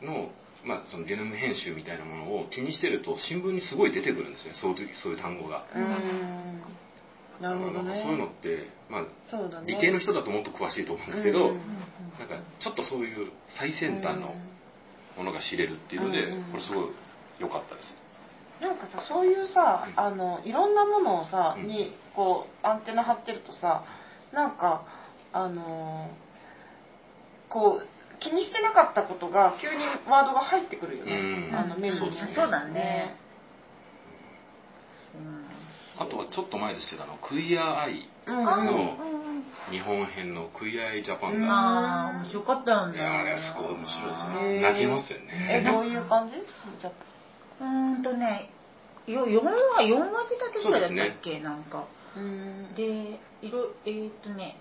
[0.00, 0.32] の,、
[0.64, 5.64] まあそのゲノム編集みたいなものを気にしてると新聞にすごい出てくるんですねそういうそういう単語が。
[7.40, 7.90] うんなるほどね。
[7.90, 9.66] なんかそういうのって、まあ、そうだね。
[9.66, 11.60] 理系の人だともっと詳しいと思うんですけど、うん
[12.18, 14.34] なんかちょっとそういう最先端の
[15.16, 16.84] ものが知れるっていうので、うんこれすごい
[17.38, 18.00] 良かったです。
[18.60, 20.00] なんかさそういうさうん。
[20.00, 21.66] あのいろんなものをさ、うん。
[21.66, 23.84] にこうアンテナ張ってるとさ
[24.32, 24.84] なんか
[25.32, 26.30] あのー
[27.52, 27.86] こう
[28.20, 31.56] 気にしてなかったことが急にワードが入ってくるよね、うん。
[31.56, 31.98] あの目に。
[31.98, 32.32] そうですね。
[32.34, 33.16] そうだね
[36.00, 39.40] あとはちょっと前ですけどあのクイアアイのうん。
[39.70, 41.46] 日本編のクイアアイジャパンうん。
[41.46, 44.24] が、あー面白かったんだいやあれはすごい面白いです
[44.56, 44.60] ね。
[44.60, 45.62] 泣けますよね。
[45.62, 46.34] えどういう感じ？
[46.80, 48.50] じゃうーんとね
[49.06, 51.86] よ4話4話仕立てぐらいだったっけ、なんか。
[52.16, 52.74] うん。
[52.74, 54.56] でいろえーっ、とね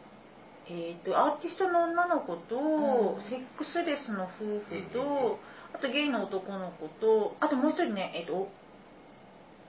[0.68, 3.22] えーっとアーティストの女の子と、うん。
[3.24, 5.38] セックスレスの夫婦と、うん
[5.72, 8.50] あとゲイの男の子とあともう一人ねえーっ、と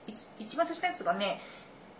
[0.07, 0.13] い
[0.43, 1.39] 一番最初のやつがね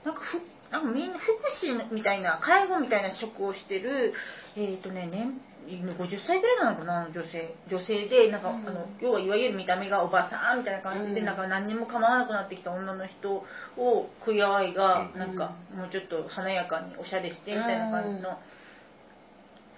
[0.06, 0.42] なんかふ
[0.72, 1.32] なんかみんな福
[1.62, 4.14] 祉みたいな介護みたいな職をしてる
[4.56, 5.34] えっ、とね年
[5.68, 8.68] 50歳ぐらいなのかな女性女性でなんか、うん。
[8.68, 11.26] あの要はいわゆる見た目がおばさんみたいな感じで、うん。
[11.26, 13.44] なんか何にも構わなくなってきた女の人
[13.78, 15.20] をクイアアイがうん。
[15.20, 18.40] なんかもうちょっと華やかにおしゃれしてみたいな感じの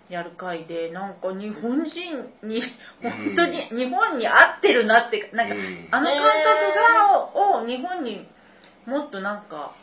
[0.09, 2.61] やる会でなんか日本人に
[3.01, 5.87] 本当に日本に合ってるなってなんかうん。
[5.91, 8.27] あの感覚がを日本に
[8.85, 9.75] もっとなんか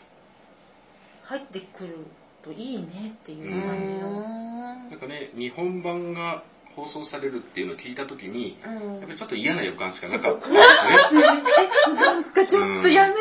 [1.31, 2.07] 入ってくる
[2.43, 4.11] といいねっていうう感じの。
[4.11, 4.91] ん。
[4.91, 6.43] なんかね日本版が
[6.75, 8.99] 放送されるっていうのを聞いた時にうん。
[8.99, 10.49] やっぱりちょっと嫌な予感しかなかった。
[10.49, 13.21] んですねなんかちょっとやめて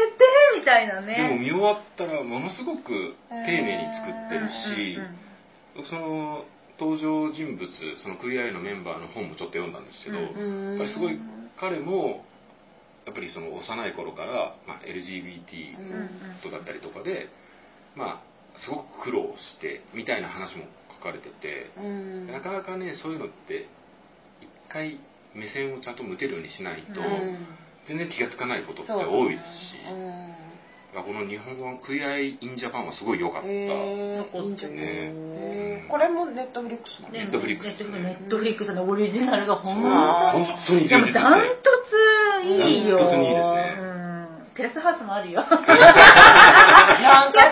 [0.58, 1.18] みたいなね。
[1.18, 6.46] でも見終わったらものすごく丁寧に作ってるしうんうんその
[6.80, 7.70] 登場人物
[8.02, 11.20] そのクイアアイのメンバーの本もちょっと読んだんですけど、うんやっぱりすごい
[11.60, 12.26] 彼も
[13.06, 17.30] やっぱりその幼い頃から、まあ、LGBT うんうん人だったりとかで、
[17.96, 18.22] まあ、
[18.60, 20.66] すごく苦労してみたいな話も
[20.98, 22.28] 書かれてて、うん。
[22.28, 23.68] なかなかねそういうのって
[24.42, 25.00] 一回
[25.34, 27.48] 目線をちゃんと向けるようにしないと、うん。
[27.88, 30.50] 全然気がつかないことって多いですし、うん
[30.90, 34.24] この日本のクィア・アイ・イン・ジャパンはすごい良かった、えー、
[34.70, 34.76] ね。
[34.76, 37.68] えーこれもネットフリックスネットフリックス。
[37.68, 41.70] ネットフリネットフリックスのオリジナルが本当に本当に充実してダント
[42.42, 43.78] ツいいよダントツにいいですね。
[43.94, 43.99] うん
[44.60, 45.40] テラスハウスもあるよ。
[45.48, 45.64] なんか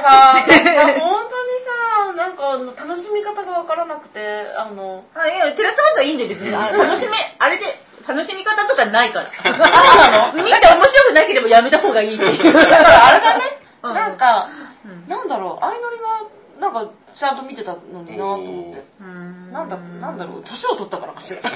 [0.04, 4.20] さ、いや本当にさ、なんか楽しみ方がわからなくて、
[4.58, 6.54] あの、あいやテラスハウスはいいんだよ別に。
[6.54, 7.64] あ楽しめあれで
[8.06, 9.32] 楽しみ方とかないから。
[9.56, 10.44] なの。
[10.44, 12.54] 見て面白くなければやめた方がいいっていう。
[12.54, 13.94] だからあれだね、うん。
[13.94, 14.50] なんか、
[14.84, 15.08] うん。
[15.08, 16.24] なんだろう、相乗りは、
[16.60, 18.84] なんか、ちゃんと見てたのになと思って。
[19.00, 19.54] うん。
[19.54, 21.40] なんだ、なんだろう、年を取ったからかしら。
[21.40, 21.50] いや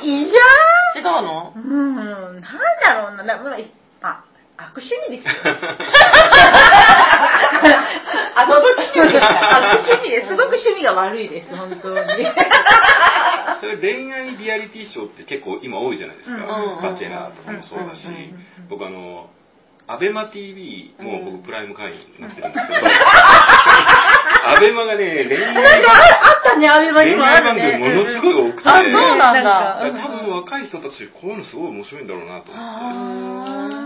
[0.00, 0.40] いや。
[0.96, 1.52] 違うの？
[1.54, 1.94] うん。
[1.94, 2.40] なん
[2.82, 3.22] だろうな。
[3.22, 3.56] なまあ
[4.02, 4.24] あ
[4.60, 5.32] 悪趣味ですよ。
[8.36, 8.50] 悪
[8.92, 9.24] 趣味です。
[9.24, 10.28] 悪趣味です。
[10.28, 11.56] すごく趣味が悪いです。
[11.56, 11.96] 本当に。
[13.60, 18.06] それ恋愛リアリティショーって結構今多いじゃないですか、うんバチェラーとかもそうだし、
[18.68, 19.28] 僕あの
[19.86, 21.24] アベマ t v もうん。
[21.24, 22.80] 僕プライム会員になってるんですけど、
[24.46, 25.70] アベマがね恋愛なんか
[26.22, 29.80] あったねアベマに恋もある愛番組ねものすごい多くて、あそうなんだ。
[29.80, 33.79] 多分若い人たちこういうのすごい面白いんだろうなと思って。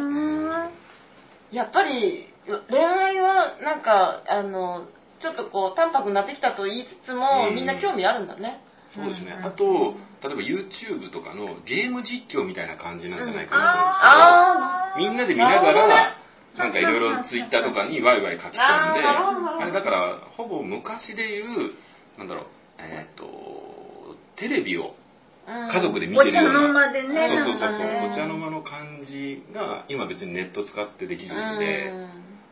[1.54, 2.26] やっぱり、
[2.68, 4.88] 恋愛は、なんか、あの、
[5.20, 7.54] ちょっとこう、淡白になってきたと言いつつも、うん。
[7.54, 8.60] みんな興味あるんだね。
[8.90, 9.36] そうですね。
[9.38, 9.46] うん。
[9.46, 16.16] あと、例えば YouTube とかのゲーム実況みたいな感じなんじゃないかなあと思うんですけど、みんなで見ながら、
[16.58, 21.72] なんかいろいろ Twitter とかにワイワイ書き込んで、あれだから、ほぼ昔でいう、
[22.18, 22.44] なんだろう、
[22.78, 25.03] えっと、テレビをうん
[25.46, 31.92] 家族で見おてるような、茶の間でねそうそうそうそう、お茶の間の感じが、今別にネット使ってできるんで、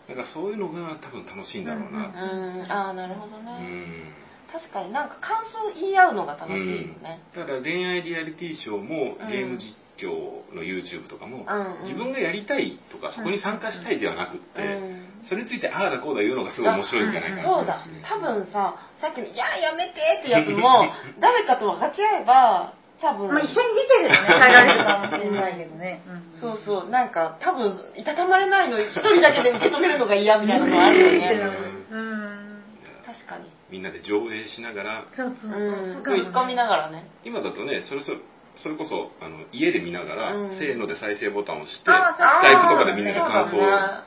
[0.09, 2.13] なんかそういうのが多分楽しいんだろうな。
[2.13, 2.27] う
[2.59, 3.53] ん、うん、ああ、なるほどうね。
[3.53, 4.13] ん。
[4.53, 7.23] 確かになんか感想言い合うのが楽しいよね。
[7.35, 10.13] だから恋愛リアリティショーもうんゲーム実況
[10.55, 11.83] の YouTube とかも、うんうん。
[11.85, 15.09] 自分がやりたいとかそこに参加したいではなくって、うん。
[15.25, 17.81] それについてああだこうだ言うのがすごい面白いんじゃないかなとそうだ。
[18.03, 26.89] 多分ささっきの「いややめて」ってやつも 誰かと分かち合えば多分、まあ一緒に見てればね耐えられるかもしれないけどね、ん そうそう。
[26.89, 31.51] なんか多分いたたまれないの一人だけで受け止めるのが嫌みたいなのはあるよね。
[31.91, 32.63] うん。
[33.05, 33.51] 確かに。
[33.71, 35.95] みんなで上映しながらそうそうそう。
[35.97, 37.09] 食い込みながらね。
[37.25, 38.13] 今だとねそれそ
[38.57, 40.51] それこそあの家で見ながら、うん。
[40.57, 42.29] せーので再生ボタンを押してあーそう。
[42.29, 43.61] スカイプとかでみんなでそう感想を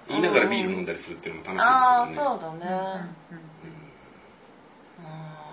[0.07, 2.39] 言いながらビール飲んだりするっていうのも楽しいああですよね。
[2.41, 2.71] そうだね、
[3.31, 3.45] うんうん
[5.03, 5.45] あー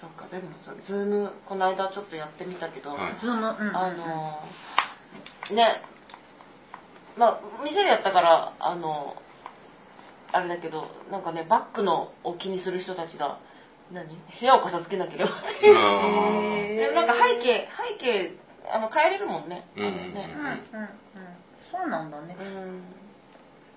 [0.00, 3.18] そっかでもさズームこの間ちょっとやってみたけど、はい。
[3.18, 3.76] ズームうん。
[3.76, 5.82] あのね
[7.16, 9.16] まあ店でやったからあの
[10.32, 13.38] あれだけどなんかねバッグのを気にする人たちが
[13.92, 14.06] 何？
[14.08, 15.30] 部屋を片付けなければ。
[15.30, 18.36] っていうあ でなんか背景背景
[18.70, 20.36] あの変えれるもんね,、うんあのね。
[20.74, 20.90] うんうんうん。
[21.70, 22.36] そうなんだね。
[22.38, 22.82] うん。
[22.82, 23.05] で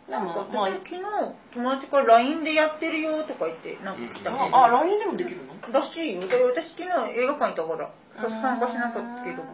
[0.09, 1.01] なんかもまあ私昨日
[1.53, 4.31] 友達から LINE でやってるよとか言ってなんか来た。
[4.31, 4.55] うん。
[4.55, 5.53] あ、あ LINE でもできるの？
[5.71, 6.27] らしいよ。
[6.27, 8.29] で私昨日映画館いたからうん。
[8.41, 9.45] 参加しなかったけどへ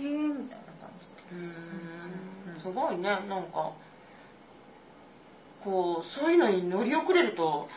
[0.00, 1.22] えみたいな感じで。
[1.32, 1.34] う
[2.58, 2.60] ん。
[2.60, 3.02] すごいね。
[3.02, 3.72] なんか
[5.62, 7.68] こうそういうのに乗り遅れると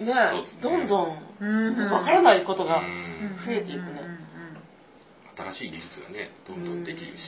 [0.00, 0.12] ね
[0.62, 1.90] どんどんうん。
[1.92, 3.38] わからないことがうん。
[3.46, 4.18] 増えていくね。
[5.54, 7.20] 新しい技術がねどんどんできるし、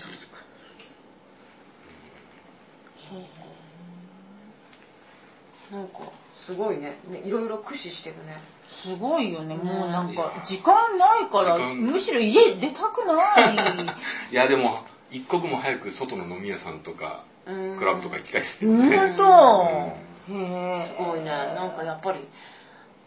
[5.70, 6.12] なんか
[6.46, 6.98] すごいね。
[7.09, 8.36] ねいろいろ駆使してるね。
[8.84, 9.57] すごいよね。
[9.57, 13.92] もうなんか時間ないからむしろ家出たくな
[14.30, 14.32] い。
[14.32, 17.78] いやでも一刻も早く外の飲み屋さんとかうん。
[17.78, 20.32] クラブとか行きたいですよね、本当。
[20.32, 20.94] へえ。
[20.96, 21.30] すごいね。
[21.30, 22.28] なんかやっぱり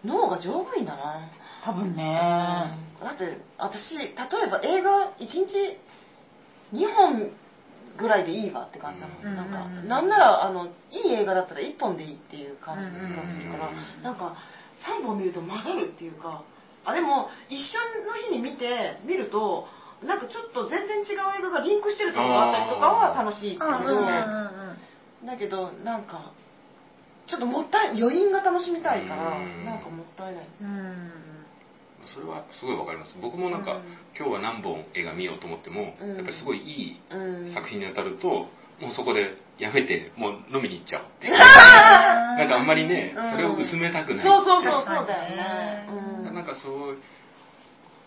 [0.04, 1.30] 脳が丈夫いんだな。
[1.64, 2.72] 多分ね。
[3.02, 4.16] だって私例え
[4.50, 5.78] ば映画1日
[6.74, 7.32] 2本
[7.98, 14.36] ぐらいでいいわって感じだもん、うんなんかなんならあのいい映画だったら1本でいいっていう感じがするから、うんなんか
[14.86, 16.44] 3本見ると混ざるっていうか
[16.84, 19.66] あでも一緒の日に見て見ると
[20.04, 24.04] なんかちょっと全然違う映画がリンクしてるところがあったりとかは楽しいけど、うんうんうん
[25.24, 25.26] うん。
[25.26, 26.34] だけどなんか
[27.28, 29.66] ちょっともったい余韻が楽しみたいから、うん。
[29.66, 30.48] なんかもったいない。
[30.62, 31.35] うん
[32.08, 33.16] それはすごいわかります。
[33.22, 33.82] 僕もなんか、うん。
[34.18, 36.16] 今日は何本映画見ようと思っても、うん。
[36.16, 37.54] やっぱりすごいいいうん。
[37.54, 41.34] 作品に当たるともうそこでやめてもう飲みに行っちゃうっていう。
[41.38, 43.32] なんかあんまりね、うん。
[43.32, 44.26] それを薄めたくない。
[44.26, 45.90] そうそうそうそう確かにだよね、
[46.28, 46.36] うん。
[46.36, 46.98] なんかそう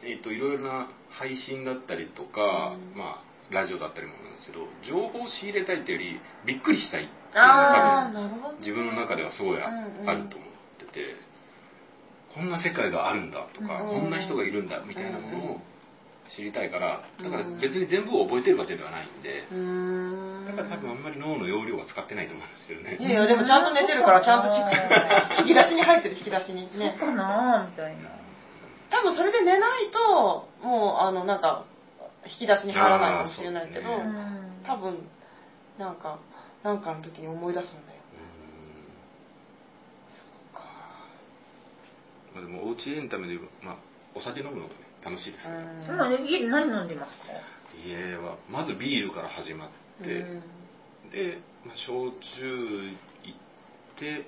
[0.05, 2.99] えっ、といろいろな配信だったりとか、うん。
[2.99, 11.17] まあラジオだったりもなんですけど情報を仕入れたいっていうよりびっくりしたいっていうのあが多分自分の中ではすごいあると思ってて
[12.39, 14.01] こんな世界があるんだとか、うん。
[14.03, 15.61] こんな人がいるんだみたいなものを
[16.37, 26.69] 知りたいからだから別に全部を覚えてるわけではないんで、だから多分あんまり脳の容量は使ってないと思うんですよね、いやいやでもちゃんと寝てるからちゃんとチェック引き出しに入ってる引き出しに。
[26.77, 28.11] そうねかなみたいな。
[28.91, 31.65] 多分それで寝ないともうあのなんか
[32.25, 34.05] 引き出しに入らないかもしれないけど、ね
[34.67, 35.09] 多分
[35.79, 36.19] なんか
[36.63, 37.98] なんかの時に思い出すんだよ
[42.35, 43.83] まあ、でもおうちエンタメで言えば、まあ、
[44.15, 45.55] お酒飲むのがね楽しいですね、
[45.89, 46.27] うん。
[46.27, 47.33] 家で何飲んでますか？
[47.87, 49.71] 家はまずビールから始まっ
[50.03, 50.25] て、う
[51.07, 51.11] ん。
[51.11, 53.39] で、まあ、焼酎行っ
[53.99, 54.27] て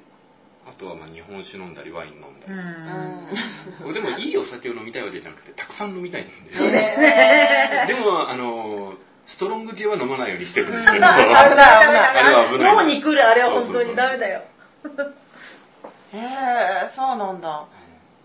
[0.66, 3.88] あとはまあ日本酒飲んだりワイン飲んだうり、ん。
[3.88, 7.86] 僕でもいいお酒を飲みたいわけじゃなくてたくさん飲みたいんでそうね。
[7.88, 8.94] でもあの
[9.26, 11.03] ストロング系は飲まないようにしてるんですけど、うん。
[11.03, 11.66] 危ない危ない
[12.18, 12.76] あれは危ない。
[12.76, 14.42] 脳に来るあれは本当にダメだよ。
[16.12, 17.66] へえそうなんだ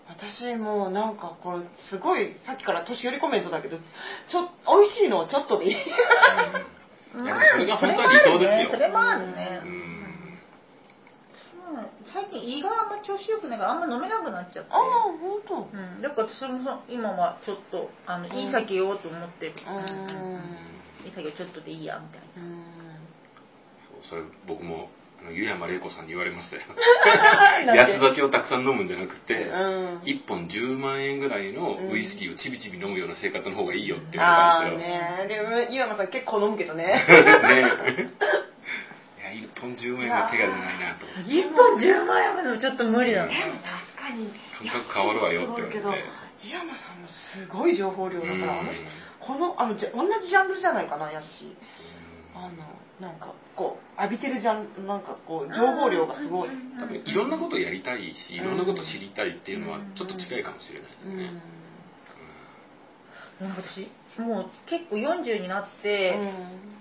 [0.07, 5.75] 私もうなんかこれすごいさっきから年寄りコメントだけどちょ美味しいのはちょっとでいい
[7.15, 7.27] うん。
[7.27, 8.69] いそれが本当は理想ですよ。
[8.71, 9.61] それもあるね。
[9.63, 9.65] う
[11.49, 14.71] それもあるねん最近胃があんま調子よくないからあんま飲めなくなっちゃって。
[14.71, 14.79] ああ
[15.17, 15.55] 本当。
[15.55, 19.71] うん、だから私もそ今はちょっとあのいい酒をと思ってる、う
[21.03, 21.05] ん。
[21.05, 22.43] いい酒をちょっとでいいやみたいな。
[22.43, 22.61] うん
[23.89, 26.61] そうそれ僕もあの湯山玲子さんに言われましたよ。
[27.67, 29.99] 安で酒をたくさん飲むんじゃなくて、うん。
[30.05, 36.85] 1本10万円ぐらいのウイスキーをちびちび飲むような生活の方がいいよって言ああわれたんですよ、ねでも湯山さん結構飲むけどね。
[36.85, 36.93] ね
[39.17, 41.05] いや1本10万円は手が出ないなと。
[41.27, 44.31] 1本10万円もちょっと無理だな、でも確かに。
[44.57, 46.25] 感覚変わるわよって言われてすごいけど。
[46.43, 48.69] 湯山さんもすごい情報量だからうん。
[49.19, 51.55] このあのじゃ同じジャンルじゃないかなやっし
[52.35, 61.41] あのなんかこう浴びてるじゃんなんかこう情報量がすごい、うん多分いろんなことやりたいしいろんなこと知りたいっていうのはちょっと近いかもしれないですね、
[63.39, 66.75] でも私もう結構40になって、うん。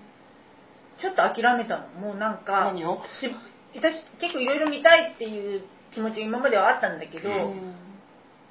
[0.97, 1.87] ちょっと諦めたの。
[1.99, 3.03] もうなんか何を？
[3.19, 3.29] し
[3.75, 7.75] 私結構いろいろ見たいっていう気持ちが今まではあったんだけど、うん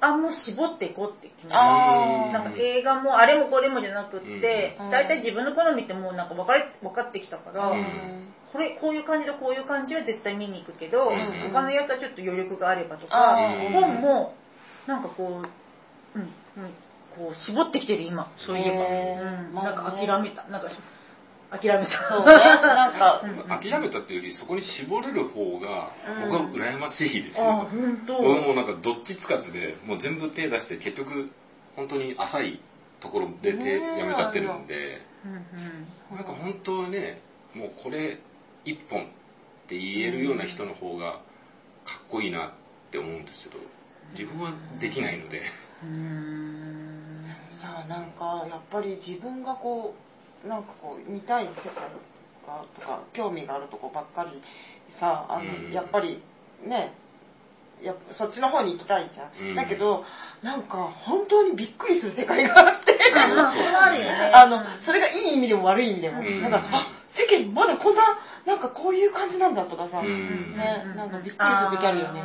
[0.05, 1.57] ああもう絞っていこうって決めた。
[1.57, 8.29] なんか映画もあれもこれもじゃなくってうん大体、自分の好みってもうなんか分かれ分かってきたから、うん。
[8.53, 14.35] これこういう感じとこういう感じは絶対見に行くけど、うん他のやつはちょっと余力があればとか、うん本も
[14.87, 16.71] なんかこう、うんうん、
[17.17, 18.31] こう絞ってきてる今。
[18.45, 19.55] そういえば、うん。
[19.55, 20.47] なんか諦めた。
[20.47, 20.69] なんか
[21.57, 22.09] 諦めた。
[22.09, 22.33] そうね。
[22.35, 23.21] なんか。
[23.61, 25.91] 諦めたっていうよりそこに絞れる方が
[26.21, 28.21] 僕は羨ましいですあよ、本当。
[28.21, 31.31] 僕もなんかどっちつかずでもう全部手出して結局
[31.75, 32.59] 本当に浅い
[32.99, 35.01] ところで手やめちゃってるんで。
[35.25, 36.17] うんうん。
[36.17, 37.21] なんか本当はね
[37.53, 38.19] もうこれ
[38.63, 39.05] 一本っ
[39.67, 41.13] て言えるような人の方が
[41.85, 42.51] かっこいいなっ
[42.91, 43.61] て思うんですけど
[44.17, 45.41] 自分はできないので。
[45.83, 46.95] うーん。
[47.61, 50.05] さあなんかやっぱり自分がこう
[50.47, 51.73] なんかこう見たい世界
[52.45, 54.41] がとか興味があるとこばっかり
[54.99, 55.71] さあの、うん。
[55.71, 56.21] やっぱり
[56.65, 56.93] ね
[57.81, 59.55] やっぱそっちの方に行きたいじゃん、うん。
[59.55, 60.03] だけど
[60.43, 62.93] なんか本当にびっくりする世界があって。
[63.15, 66.41] まあのそれがいい意味でも悪い意味でも、うん。
[66.43, 70.55] だからあ世間まだこんななんかこういう感じなんだとかさ、うん。
[70.55, 72.21] ねなんかびっくりする時あるよね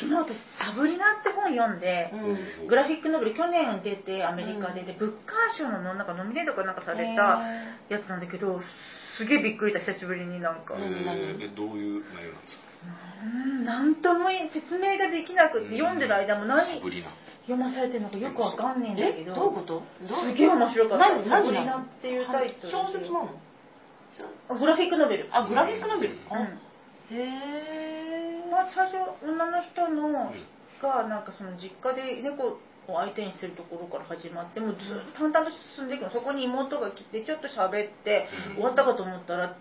[0.00, 2.10] 昨日私「サブリナ」って本読んで、
[2.60, 2.66] うん。
[2.68, 7.42] グラフィックノベル去年出てアメリカでで、ブッカー賞のなんかノミネートかなんかされた
[7.88, 8.60] やつなんだけど
[9.18, 10.74] すげえびっくりした久しぶりになんか。
[10.78, 12.62] えどういう内容なんですか？
[13.22, 19.32] うんなんともい説明ができなくって、読んでる間も何読まされてるのかよくわかんねえんだけど。
[19.32, 19.82] えどういうこと？
[20.06, 21.10] すげえ面白かった。
[21.10, 22.78] 何サブリ何ナっていうタイトルで。
[22.78, 24.58] 小説なの？
[24.58, 25.28] グラフィックノベル。
[25.30, 26.46] あグラフィックノベルあうん。
[27.16, 27.99] へ
[28.50, 30.32] まあ、最初女の人の
[30.82, 36.10] がなんかその実家で猫を相手にしてるところから始まってもうずっと淡々と進んでいくの。
[36.10, 38.54] そこに妹が来てちょっと喋ってうん。
[38.56, 39.56] 終わったかと思ったら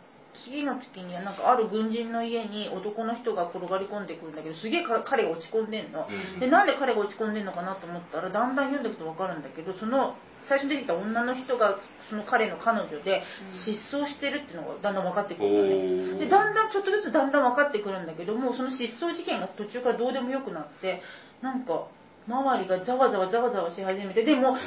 [0.46, 10.16] 次の時にはなんかある軍人の家に男の人が転がり込んでくるんだけどすげえか彼が落ち込んでんの、うんでなんで彼が落ち込んでんのかなと思ったらだんだん読んでいくと分かるんだけどその
[10.48, 13.22] 最初に出てきた女の人がその彼の彼女で
[13.66, 21.02] 失踪してるっていうのがだんだん分かってくるのね、おでだんだんちょっとずつだんだん分かってくるんだけどもうその失踪事件が途中からどうでもよくなって
[21.42, 21.88] なんか
[22.30, 24.58] 周りがざわざわざわざわし始めてでもも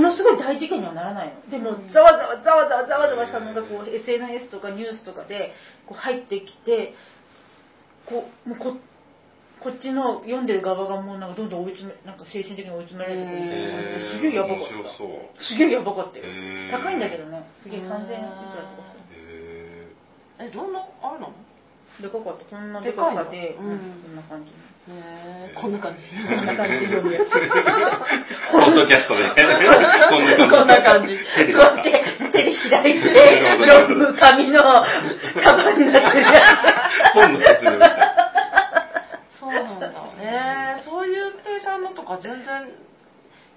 [0.00, 1.50] のすごい大事件にはならないの。
[1.50, 5.52] でもざわざわざわざわざわざわしたのがこう SNS とかニュースとかで
[5.84, 6.94] こう入ってきて
[8.06, 8.76] こうもうこ
[9.60, 14.64] こっちの読んでる側がもうなんかどんどん追い詰めなんか精神的に追い詰められてくるみたいになってすげえやばかった。
[15.42, 16.24] すげえやばかったよ。
[16.70, 17.44] 高いんだけどね。
[17.62, 19.16] すげえ3000いくらとかする。
[19.16, 21.32] へえどんなあれなの？
[22.00, 22.44] でかかった。
[22.44, 23.80] こんなでかさで、うん。
[24.04, 24.52] こんな感じ。
[24.52, 24.94] へ
[25.50, 26.02] えこんな感じ。
[26.28, 26.86] こんな感じで。
[26.86, 27.32] 読むやつー
[28.52, 31.18] ポッドキャストでこんな感じ。
[31.36, 34.62] 手でこうやって手で開いて読む紙の
[35.42, 36.22] カバンになってる。
[36.22, 37.72] や本の説明
[39.40, 40.82] そうなんだね。
[40.84, 42.68] そういうペイさんのとか全然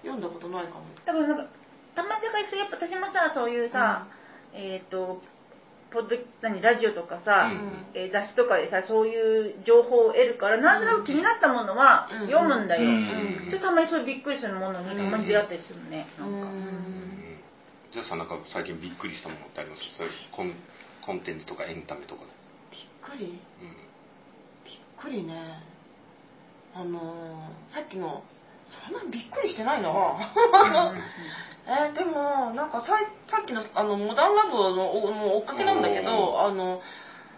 [0.01, 0.85] 読んだことないかも。
[0.95, 1.43] つだからなんか
[1.93, 4.07] たまにやっぱ私もさそういうさ、
[4.53, 5.21] えっ、と
[5.91, 7.85] ポッド何ラジオとかさ、うん。
[7.93, 12.27] えー雑誌とかでさそういう情報を得るからなんとなく気になったものはうん。
[12.29, 13.49] 読むんだよ、うん。
[13.59, 16.47] たまにそういうびっくりするものにたまに出会ったりするね、うなんか。
[16.47, 17.37] ん。
[17.91, 19.81] じゃあさなんか最近びっくりしたものってあります？
[19.97, 20.53] そういうコン
[21.05, 22.27] コンテンツとかエンタメとかで、
[22.71, 23.25] びっくり？
[23.25, 23.73] うん。
[24.65, 25.63] びっくりね。
[26.75, 28.21] あのーさっきの
[28.69, 29.89] そんなびっくりしてないな
[31.69, 32.87] えーでもなんかさ
[33.29, 36.81] さっきのあのモダンラブのおの追っかけなんだけどあの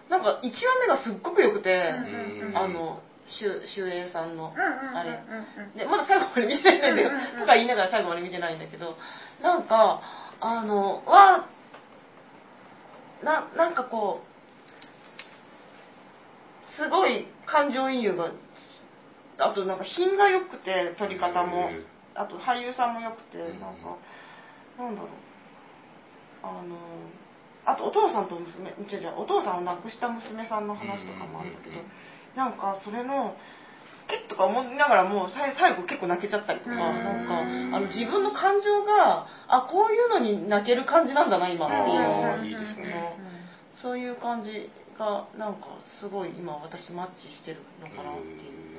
[0.09, 0.51] なんか1話
[0.81, 1.93] 目がすっごく良くて、
[2.49, 2.57] うん。
[2.57, 3.01] あの
[3.39, 5.19] 周周英さんのうんうんうんうんあれ。
[5.77, 8.95] でまだ最後まで見てないんだけどうんうんうんとか言いながら最後まで見てないんだけど
[9.41, 10.01] なんか
[10.39, 11.47] あのは
[13.23, 14.27] ななんかこう
[16.81, 18.31] すごい感情移入が
[19.37, 21.69] あとなんか品が良くて撮り方も。
[22.13, 23.75] あと俳優さんも良くてうんなん。
[23.75, 23.95] か
[24.81, 25.09] なんだろう。
[26.43, 26.75] あの
[27.65, 31.91] あとお父さんと娘違う違うお父さんを亡くした娘さんの話とかもあるんだけどうんうんうん
[32.35, 33.35] なんかそれの
[34.07, 36.79] けっとか思いながらもさい最後結構泣けちゃったりとかうん。
[36.79, 42.49] なんかあの自分の感情があこういうのに泣ける感じなんだな今っていう。
[42.49, 43.15] いいですね。
[43.81, 45.67] そういう感じがなんか
[45.99, 48.70] すごい今私マッチしてるのかなっていう。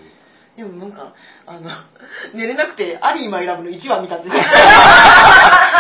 [0.57, 1.15] でもなんか、
[1.47, 1.71] あの、
[2.35, 4.29] 寝れなくて、アリーマイラブの1話見たって。
[4.29, 4.35] ね。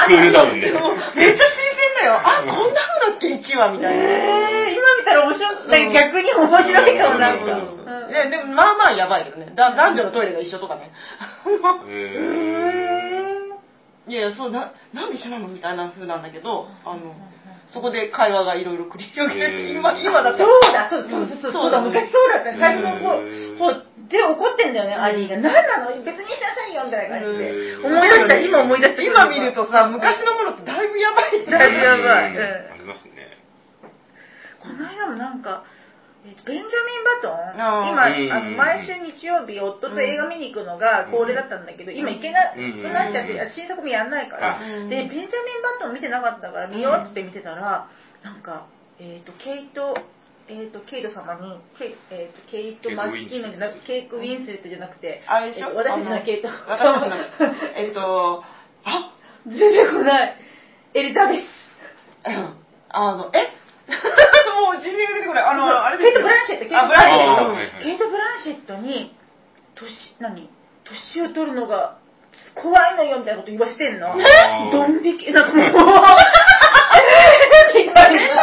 [0.06, 2.14] クールダウンででもめっちゃ新鮮だよ。
[2.14, 4.02] あ、こんな風だっけ、1話みたいな。
[4.02, 7.58] えー、今見たら面白い、逆に面白いかもなんか、う
[8.08, 8.12] ん。
[8.12, 9.52] ね、でもまあまあやばいけどね。
[9.54, 10.90] だ男女のトイレが一緒とかね。
[11.88, 13.38] へ
[14.08, 17.14] いやいや、そう、な、なんで一緒なのみたいな風なんだけど、あの、
[17.68, 22.58] そこで会話がいろいろ繰り広げられて、今、今だったそらうだそうそうそうそうそうだ昔そうだった。
[22.58, 25.36] 最初の方へー方で怒ってんだよね、アリーが。
[25.36, 26.02] 何なの？
[26.02, 27.74] 別にしなさいよみたいな感じで。
[27.74, 27.86] うん。
[27.86, 29.02] 思い出した、今思い出した。
[29.02, 31.46] 今見るとさ、昔のものってだいぶやばい。
[31.46, 32.38] だいぶやばい。
[32.72, 33.38] ありますね。
[34.60, 35.64] この間もなんか、
[36.24, 37.90] えっとベンジャミン・バトン？
[37.90, 38.32] 今、うん。
[38.32, 43.50] あの毎週日曜日、夫と映画見に行くのが恒例だったんだけど、今行けなくなっちゃって、うん。
[43.50, 44.88] 新作もやんないから、うん。
[44.88, 45.28] で、ベンジャミン・
[45.62, 47.88] バトン見てなかったから見ようって見てたら、
[48.22, 48.66] なんか、
[49.00, 49.96] えっ、と、ケイト、
[50.48, 55.68] えっ、と、ケイト様に、ケイ,、えー、とケイト・マッキーノじゃなくケイク・ウィンスレットじゃなくて、あれでしょ？
[55.68, 56.48] えっと私たちのケイト。
[56.48, 57.16] 私たちの、
[57.76, 58.44] えっと、
[58.84, 59.14] あ、
[59.46, 60.36] 出てこない。
[60.94, 61.40] エリザベス。
[62.26, 62.56] うん
[62.94, 63.48] あの、え？
[64.62, 65.44] もう人名が出てこない。
[65.44, 67.84] あの、あれケイト・ブランシェット、ケイト・あブランシェット。
[67.84, 69.16] ケイト・ブランシェットに、
[69.74, 70.50] 年、何？
[70.84, 71.98] 年を取るのが
[72.54, 74.14] 怖いのよみたいなこと言わしてんの。
[74.72, 78.42] ドン引き、なんかもう、 えーみたいな。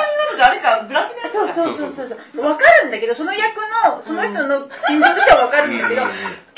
[1.32, 2.46] そうかそうそうそうそう。
[2.46, 6.10] わかるんだけど、その役の、その人の心情としてはわかるんだけど、うん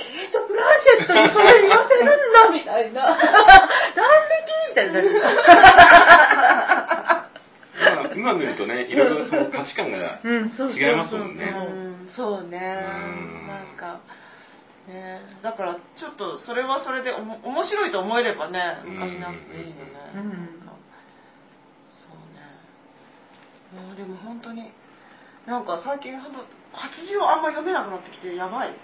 [0.02, 3.06] ケイト・ブランシェットにそれ言わせるんだ、みたいな。
[3.06, 5.12] ドン引きみたいになる。
[7.82, 11.58] 今今見るとね、いろいろその価値観がうん、そうそうそう違いますもんねう
[12.06, 12.58] ん、そうね。
[12.58, 14.02] んなんか、
[14.88, 19.92] ね、だからちょっとそれはそれでおも面白いと思えればね、昔のやつでいいよね。
[20.16, 20.82] うんなんか
[22.06, 22.42] そうね。
[23.74, 24.72] うんでも本当に、
[25.46, 26.40] なんか最近ほんと
[26.72, 28.76] 活字をあんま読めなくなってきてやばい。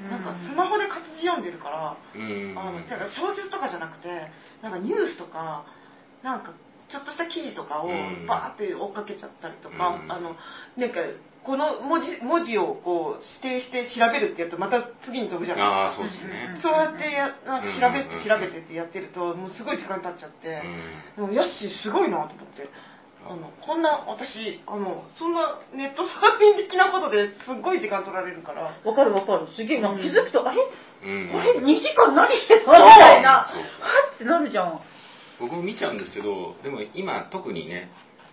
[0.00, 2.56] なんかスマホで活字読んでるから、うん。
[2.56, 4.08] あの小説とかじゃなくて
[4.62, 5.66] なんかニュースとか
[6.22, 6.54] なんか
[6.88, 8.26] ちょっとした記事とかをうん。
[8.26, 10.10] バーって追っかけちゃったりとか、うん。
[10.10, 10.36] あの
[10.76, 11.00] なんか
[11.44, 15.96] この文字文字をこう指定して調べるってやるとまた次に飛ぶじゃない。
[15.96, 16.60] ですね。
[16.62, 20.60] そうやってやなんか調べてうん調べてってやってるともうすごい時間経っちゃって、
[21.16, 22.68] でもヤッシーすごいなと思って
[23.26, 29.46] あのこんな私あのそんなネットサーフィン的なことですっごい時間取られるからわかるわかる。
[29.54, 30.58] すげえ、なんか気づくと、あれ
[31.02, 33.30] うんあれ ?2 時間何してたみたいな。
[33.30, 33.52] は
[34.14, 34.80] ってなるじゃん。
[35.38, 37.90] 僕も見ちゃうんですけど、でも今特にね、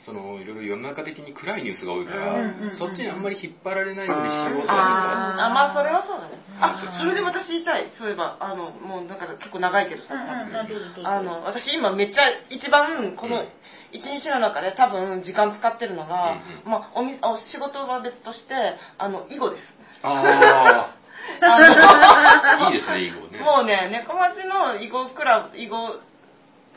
[0.08, 6.40] そのいろいろ世の中的に暗いニュースが多いから、うんうんうんそっちにあんまり引っ張られないようにしようとあはーあまあそれはそうだね。
[6.40, 7.92] うんあそれで私言いたい。
[8.00, 13.48] そういえばあのもうなんか結構長いけどさ、あの私今めっちゃ一番このうん。
[13.90, 16.72] 一日の中で多分時間使ってるのが、うんうん。
[16.72, 18.54] まあ、おみお仕事は別として
[18.98, 19.64] あの囲碁です。
[20.04, 20.92] あ
[21.42, 23.40] あ、いいですね、囲碁ね。
[23.40, 26.00] もうね猫町の囲碁クラブ囲碁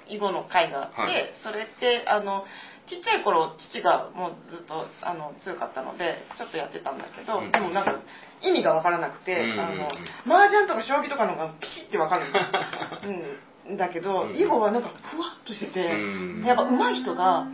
[0.09, 1.35] 囲碁の会があって、はい。
[1.43, 2.45] それってあの
[2.91, 7.53] ちっちゃい頃父がもうずっとあの強かったのでちょっとやってたんだけど、うん。
[7.53, 8.03] でもなんか
[8.43, 9.61] 意味が分からなくて、うんうんうん。
[9.61, 9.87] あの
[10.27, 12.27] 麻雀とか将棋とかの方がピシッて分かる、
[13.71, 14.37] うん、だけど、うん。
[14.37, 16.45] 囲碁はなんかふわっとしてて、うん。
[16.45, 17.47] やっぱ上手い人が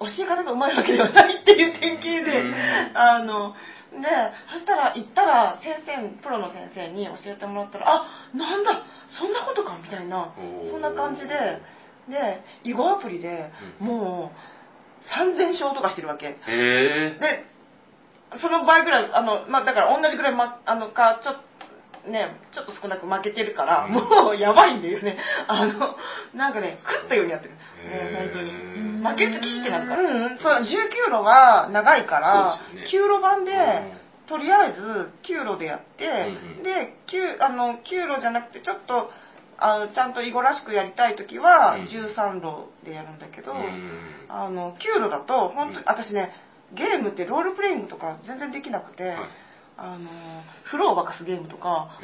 [0.00, 2.54] 教え方が上手いわけではないっていう典型で、うん。
[2.94, 3.54] あの
[3.94, 4.08] で
[4.52, 10.34] そしたら行ったら先生プロの先生に教えてもらったらあなんだそんなことかみたいな
[10.68, 11.62] そんな感じで
[12.08, 13.86] で囲碁アプリでうん。
[13.86, 14.53] もう
[15.10, 16.26] 3000勝とかしてるわけ。
[16.26, 17.18] へえ。
[17.20, 17.44] で
[18.40, 21.36] その倍ぐらいあの、まあ、だから同じぐらい、ま、あのかちょっ
[22.04, 23.92] とねちょっと少なく負けてるから、うん。
[23.94, 25.18] もうやばいんだよね。
[25.48, 25.96] あの
[26.34, 27.54] なんかね食ったようにやってる。
[27.84, 28.12] へー。
[28.12, 28.50] もう本当に。
[28.50, 28.54] う
[29.00, 29.02] ん。
[29.04, 30.00] 負けるとキーってなるから。
[30.02, 30.64] うんそう19
[31.10, 34.04] 路が長いから、そうですよ9路版で、うん。
[34.26, 34.80] とりあえず
[35.22, 36.62] 9路でやって、うんうん。
[36.62, 39.10] で 9, あの9路じゃなくてちょっと
[39.58, 41.84] あのちゃんと囲碁らしくやりたい時はうん。
[41.84, 43.90] 13路でやるんだけど、うん。
[44.28, 45.84] あの9路だと本当に、うん。
[45.86, 46.32] 私ね
[46.74, 49.16] ゲームってロールプレイングとか全然できなくて、はい。
[49.76, 50.08] あの
[50.66, 51.98] 風呂を沸かすゲームとか。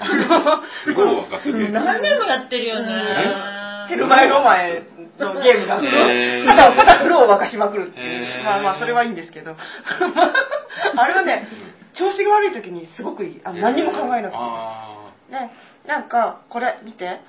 [0.85, 1.71] 風呂を沸かすゲーム。
[1.73, 3.61] 何年もやってるよね。
[3.89, 4.85] テルマエロマエ
[5.19, 6.47] のゲームがあってへー。
[6.49, 8.25] ただただ風呂を沸かしまくるっていう。
[8.25, 8.45] へー。
[8.45, 9.57] まあまあそれはいいんですけど。
[10.97, 11.49] あれはね
[11.95, 13.41] 調子が悪い時にすごくいい。
[13.45, 14.37] あの何も考えなくて。
[14.41, 14.97] あ
[15.31, 15.53] ね、
[15.87, 17.21] なんかこれ見て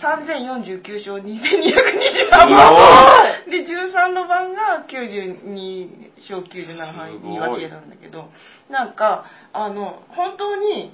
[0.00, 2.74] 3049勝2223番
[3.50, 8.30] で13の番が92勝97敗すごい2分けなんだけど
[8.70, 10.92] なんかあの本当に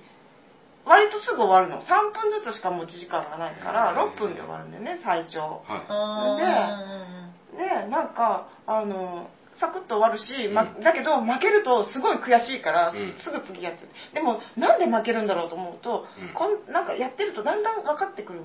[0.85, 1.83] 割とすぐ終わるの。
[1.83, 5.63] 3分ずつしか持ち時間がないからへー6分で終わるんだよね最長。
[5.69, 5.75] あ。
[5.75, 6.43] はい。
[6.43, 9.29] あでなんかあの
[9.61, 10.81] サクッと終わるし、まうん。
[10.81, 13.15] だけど負けるとすごい悔しいから、うん。
[13.23, 13.89] すぐ次やっちゃう。
[14.15, 16.35] でもなんで負けるんだろうと思うと、うん。
[16.35, 18.41] こんなんかやってるとだんだん分かってくる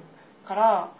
[0.45, 0.91] から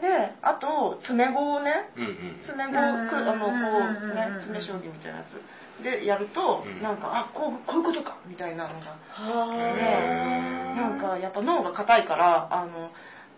[0.00, 2.36] であと詰碁をねうんうん。
[2.40, 5.82] 詰碁うんくあのこうねうん詰将棋みたいなやつ。
[5.82, 6.82] でやると、うん。
[6.82, 8.96] なんかあこうこういうことかみたいなのが。
[9.18, 10.76] へー。
[10.76, 12.90] なんかやっぱ脳が硬いからあの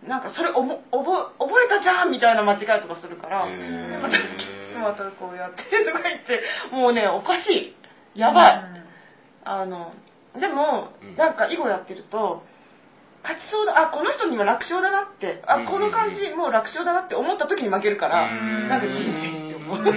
[0.06, 4.18] なんかそれおも覚え覚えたじゃんみたいな間違いとかするからまた
[4.78, 7.76] またこうやってとか言ってもうねおかしい。
[8.14, 8.64] やばい、
[9.44, 9.92] あの
[10.38, 11.16] でも、うん。
[11.16, 12.44] なんか囲碁やってると
[13.24, 15.42] 勝ちそうだあこの人には楽勝だなって。
[15.48, 18.68] あうんこの感じもう楽勝だなって思った時に負けるから、うん。
[18.68, 19.96] なんか人生って思う、だか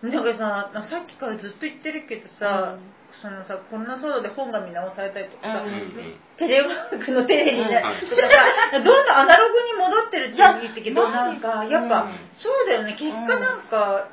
[0.00, 2.78] らささっきからずっと言ってるけどさ、
[3.20, 8.06] そのさコロナ騒動で本が見直されたりとかさ、うんうんテレワークのテレビになかさ
[8.78, 12.14] どんどんアナログに戻ってるって言ってけどなんかやっぱ、うん。
[12.32, 12.94] そうだよね。
[12.96, 14.08] 結果なんか、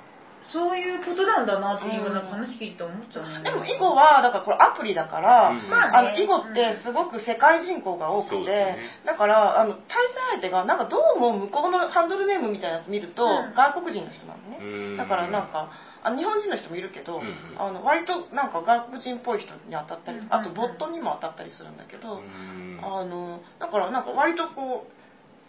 [0.52, 5.70] そういうことなんだなっていうような話聞いて思っちゃうね、でも囲碁はだからこれアプリだから、うん。
[5.70, 6.10] まあね。
[6.14, 9.82] あの囲碁ってすごく世界人口が多くて、ねだからあの対
[10.14, 13.54] 戦相手がなんかどうも向こうのハンドルネームみたいなやつ見ると、うん。
[13.56, 14.64] 外国人の人なのね、う
[14.94, 14.98] ん。
[14.98, 15.70] だからなんか
[16.04, 17.56] あ日本人の人もいるけど、うんうん。
[17.58, 24.96] あの割となんか外国人っぽい人に当たったり、うんあとボットにも当たったりするんだけど、うんあのだからなんか割とこう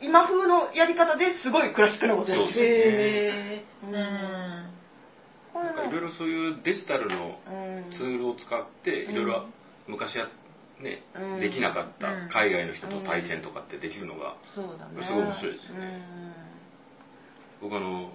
[0.01, 3.63] 今風のやり方ですごいクラシックなことやってる
[5.65, 6.01] なんかいろい。
[6.03, 7.91] ろそういうデジタルのうん。
[7.93, 9.47] ツールを使っていろいろ
[9.87, 10.29] 昔は
[10.81, 11.41] ね、うん。
[11.41, 12.29] できなかったうん。
[12.29, 15.07] 海外の人と対戦とかってできるのがそうだね。
[15.07, 16.03] すごい面白いですよね
[17.61, 18.13] 僕あの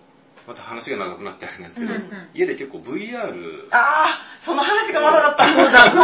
[0.48, 2.30] また話が長くなってあれなんですけど、うんうん。
[2.34, 5.44] 家で結構 VR うんああその話がまだだった。
[5.54, 5.98] そうだ VR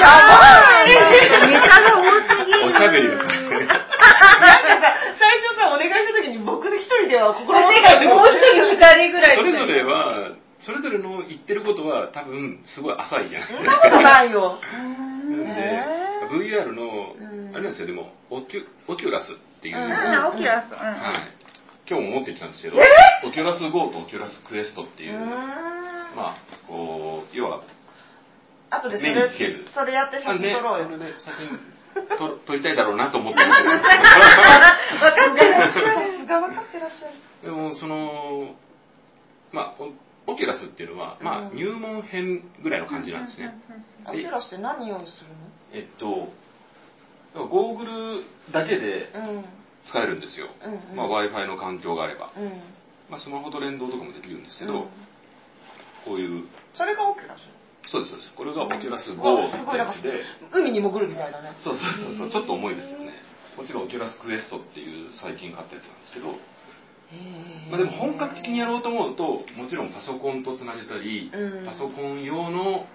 [0.00, 0.88] やばい。
[0.88, 2.04] ネタが多
[2.40, 2.66] すぎる。
[2.66, 3.28] おしゃべりだから。
[3.28, 10.30] ねなんかさ最初さお願いした時に僕で一人では心の手がもう一人二人ぐらいそれぞれは
[10.60, 14.58] それぞれの言ってることは多分すごい浅いじゃないですそんなことかないよ。
[14.62, 15.98] なんでへ
[16.30, 17.54] VR のうん。
[17.54, 19.76] あれなんですよでもオキュオキュラスっていう。
[19.76, 20.72] のを、うんうんオキュラス。
[20.72, 20.78] うん。
[20.78, 21.32] はい、
[21.88, 25.26] 今日も持ってきたんですけど、オキュラス GO とオキュラスクエストっていう、う
[26.16, 26.36] まあ、
[26.66, 27.62] こう、要は、
[28.70, 29.64] あとでそ目れにつける。
[29.72, 30.86] それやって写真撮ろうよ。
[30.86, 33.88] あねそれで写真撮 撮りたいだろうなと思ってるんです分か
[35.32, 37.14] ってるさすが分かってらっしゃる。
[37.42, 38.54] でも、その、
[39.52, 39.82] まあ、
[40.28, 43.54] オオキュラスっていうのは、まあ、うん入門編ぐらいの感じなんですね。
[44.04, 45.32] オキュラスって何用意する
[45.72, 46.28] えっと、
[47.34, 49.08] ゴーグルだけで
[49.88, 50.48] 使えるんですよ。
[50.64, 50.72] うん。
[50.72, 52.30] うんまあ、Wi-Fi の環境があれば。
[52.36, 52.60] うん。
[53.08, 54.88] まあ、スマホと連動とかもできるんですけど、うん。
[56.04, 56.44] こういう、
[56.74, 57.40] それがオキュラス？
[57.90, 58.32] そうです、そうです。
[58.34, 61.56] これがオキュラスう GO わってやつで、海に潜るみたいなね。
[61.64, 62.28] そうそうそう。
[62.28, 63.12] そう、ちょっと重いですよね。
[63.56, 66.36] こっちがオキュラスクエストっていう最近買ったやつなんですけど、
[67.70, 71.64] まあ、でも本格的にやろうと思うと、もちろんパソコンとつなげたり、うん。
[71.64, 72.86] パソコン用の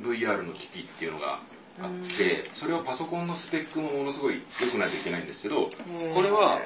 [0.00, 1.40] VR の機器っていうのが
[1.80, 5.70] あって、それをパソコンのスペックもものすごい良くないといけないんですけど、
[6.14, 6.60] これは、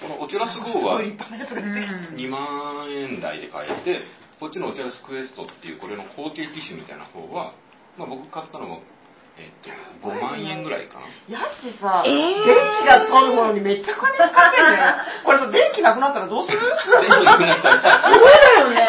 [0.00, 4.00] このオキュラス GO は立派なやつが出てきた2万円台で買えて、
[4.40, 7.52] こっちのオキュラスクエストっていうこれの後継機種みたいな方は、
[7.98, 8.80] まあ、僕買ったのが、
[9.40, 9.70] えっと、
[10.06, 11.06] 5万円ぐらいかな。
[11.28, 14.78] ヤッシーさ、えー電気が通るものにめっちゃ金使ってんね
[15.24, 16.58] これさ電気なくなったらどうする？
[16.60, 18.88] 電気なくなったら、そうだよね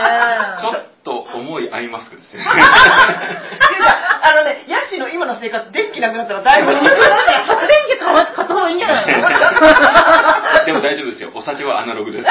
[0.59, 2.43] ちょっと重いアイマスクですね。
[2.43, 2.53] い や
[4.23, 6.73] あのね、ヤッシーの今の生活、電気なくなったらだいぶ。
[6.73, 6.91] 発電
[7.89, 9.29] 機買わ買った方がいいんじゃないの？
[10.65, 11.31] でも大丈夫ですよ。
[11.33, 12.27] お酒はアナログです。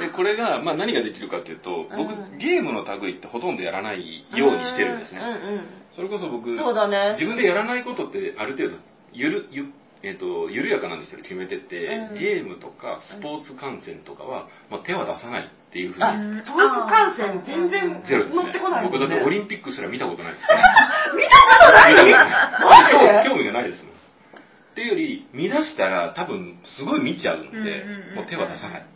[0.00, 2.38] でこれが、まあ、何ができるかっていうと、僕、うん。
[2.38, 5.20] ゲームの類ってほとんどやらないようにしてるんですね。
[5.20, 5.60] うんうん
[5.94, 7.12] それこそ僕、そうだね。
[7.18, 8.76] 自分でやらないことってある程度
[9.12, 9.64] ゆるゆ、
[10.04, 12.14] えっと緩やかなんですよ決めてって、うん。
[12.14, 18.42] ゲームとかスポーツ観戦とかは、まあ、手は出さないっていうふうあ、にスポーツ観戦全然ゼロですね。
[18.44, 19.30] 乗ってこないもん僕だってオね。
[19.36, 20.54] リンピックすら見たことないですね。
[21.18, 22.04] 見たことない？
[22.06, 22.18] 見た
[22.62, 23.94] ことない興興味がないですもん。
[23.94, 28.14] っていうより見出したら多分すごい見ちゃうんで、うんうんうん。
[28.14, 28.86] もう手は出さない、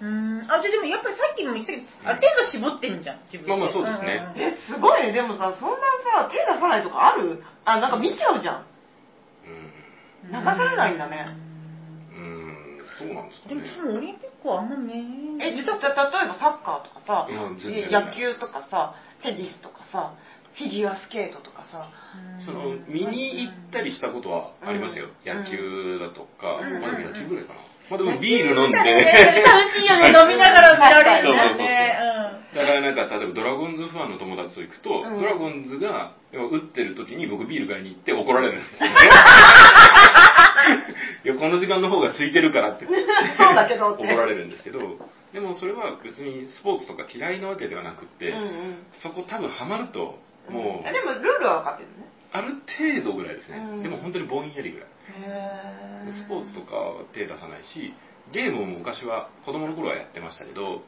[0.00, 0.42] うん。
[0.48, 3.52] あででもやっぱりさっきも言ってたけどある程度絞ってんじゃん自分で。
[3.52, 4.32] まあまあそうですね。
[4.36, 5.12] え、すごいね。
[5.12, 7.42] でもさ、そんなさ、手出さないとかある？
[7.64, 8.66] あ、なんか見ちゃうじゃん。
[9.44, 10.32] うん。
[10.32, 11.26] 流されないんだね。
[12.16, 12.50] うん。
[12.98, 15.04] そうなんですかでもねそのオリンピックはあんまね
[15.40, 20.12] え、じゃた例えばサッカーとかさ野球とかさ、テニスとかさ、
[20.52, 21.88] フィギュアスケートとかさ、
[22.44, 25.24] その見に行ったりしたことはありますよ、うん。
[25.24, 26.82] 野球だとか、うん。
[26.82, 27.60] まあ野球ぐらいかな、
[27.90, 31.98] まあでもビール飲んで、楽しいよね飲みながら見られるよね。
[32.54, 35.20] だからなんか例えばドラゴンズファンの友達と行くと、うん。
[35.20, 38.88] ドラゴンズが打ってる時に僕ビール買いに行って怒られるんですよ。
[38.88, 38.96] ね
[41.24, 44.80] いやこの時間の方が空いてるからってそうだけど怒られるんですけど
[45.32, 48.34] でもそれは別にスポーツとか嫌いなわけではなくって。
[48.92, 50.18] そこ多分ハマると
[50.48, 52.06] もう、えでもルールは分かってるね。
[52.32, 52.54] ある
[53.02, 53.82] 程度ぐらいですね、うん。
[53.82, 54.88] でも本当にぼんやりぐらい。
[56.24, 57.92] スポーツとかは手出さないし
[58.32, 60.82] ゲームも昔は子供の頃はやってましたけど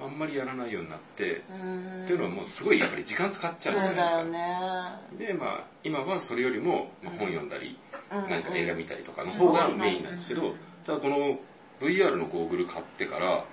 [0.00, 2.04] あんまりやらないようになって、うん。
[2.04, 5.32] っていうのはもうすごいやっぱり時間使っちゃうじゃないですか、ね。
[5.32, 7.78] でまあ今はそれよりも、まあ、本読んだり、
[8.12, 8.30] うん。
[8.30, 10.54] 何か映画見たりとかの方がメインなんですけど、
[10.86, 11.38] ただこの
[11.80, 13.44] VR のゴーグル買ってからうん。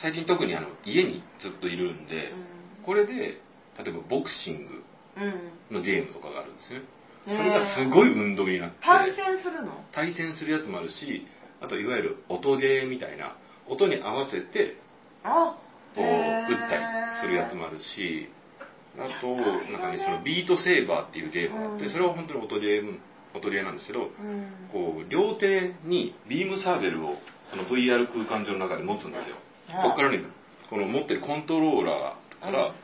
[0.00, 2.32] 最近特にあの家にずっといるんで、
[2.86, 4.84] これで例えばボクシングうん
[5.70, 6.82] のゲームとかがあるんですね
[7.24, 8.76] それがすごい運動になって。
[8.80, 9.84] 対戦するの？
[9.92, 11.26] 対戦するやつもあるし
[11.60, 13.36] あといわゆる音ゲーみたいな
[13.68, 14.76] 音に合わせて
[15.24, 15.58] あ
[15.94, 16.82] こう打ったり
[17.20, 18.28] するやつもあるし
[18.96, 19.36] あと
[19.70, 21.92] なんかねそのビートセーバーっていうゲームがあってうん。
[21.92, 22.98] それは本当に音ゲーム
[23.34, 24.10] 音ゲーなんですけどうん。
[24.72, 27.18] こう両手にビームサーベルを
[27.50, 29.36] その VR 空間上の中で持つんですよ。
[29.68, 30.22] あここからね
[30.70, 32.74] この持ってるコントローラーから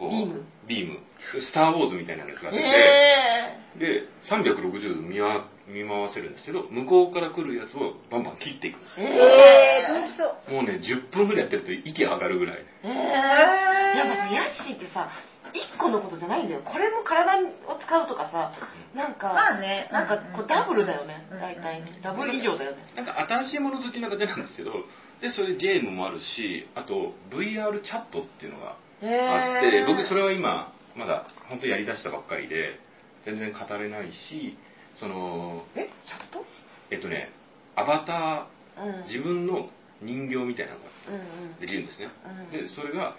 [0.00, 0.42] こうビーム。
[0.66, 0.98] ビーム。
[1.44, 8.78] スター・ウォーズみたいなやつが出て、えで360度見わ見回せるんですけど向こうから来るやつをバンバン切っていく。
[8.78, 10.54] んですー、え楽しそう。
[10.56, 12.56] もうね10分ぐらいやってると息上がるぐらい。
[12.56, 15.12] ー、えー、やっぱさヤッシーってさ
[15.52, 16.62] 一個のことじゃないんだよ。
[16.64, 18.52] これも体を使うとかさ
[18.96, 19.88] なんかまあね。
[19.92, 21.28] なんかこうダブルだよね。
[21.30, 21.40] うん。
[21.40, 21.82] 大体。
[21.82, 22.78] ねダブル以上だよね。
[22.96, 24.72] なんか新しいもの好きな方なんですけど
[25.20, 32.78] でそういうゲームもあるしあと VR チャットっていうのがあって、僕それは今まだ本当やりだしたばっかりで
[33.24, 34.56] 全然語れないし
[34.98, 36.44] そのえチャット？
[36.90, 37.30] えっとね
[37.76, 38.46] アバタ
[38.82, 38.90] うん。
[39.02, 39.68] ー自分の
[40.02, 41.18] 人形みたいなのがうんう
[41.56, 41.60] ん。
[41.60, 42.08] できるんですね、
[42.52, 42.62] うん。
[42.62, 43.14] でそれが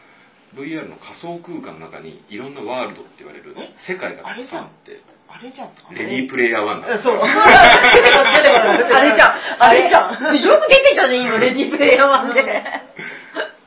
[0.56, 3.74] VR の仮想空間の中にいろんなワールドって言われるえ？
[3.88, 5.02] 世界がたくさんあって
[5.34, 5.72] あれじゃん。
[5.95, 7.16] レディープレイヤー1なんそう。
[7.16, 7.26] あ
[9.02, 9.64] れじゃん。
[9.64, 10.36] あれじゃん。
[10.44, 12.41] よく出てたね、今、レディープレイヤー1で。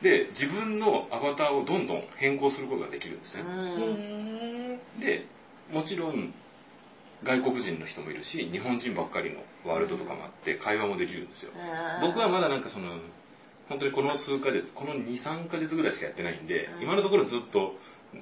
[0.05, 5.01] で自分のアバターをどんどん変更することができるんですね、うん。
[5.01, 5.25] で
[5.73, 6.29] もちろん
[7.25, 11.51] 外国人の人もいるし日本人ばっかりのワールドとかもあって会話もできるんですよ。
[12.05, 13.01] 僕はまだなんかその
[13.67, 16.83] 本当にこの数ヶ月この23ヶ月ぐらいしかやってないんでうん。
[16.83, 17.73] 今のところずっと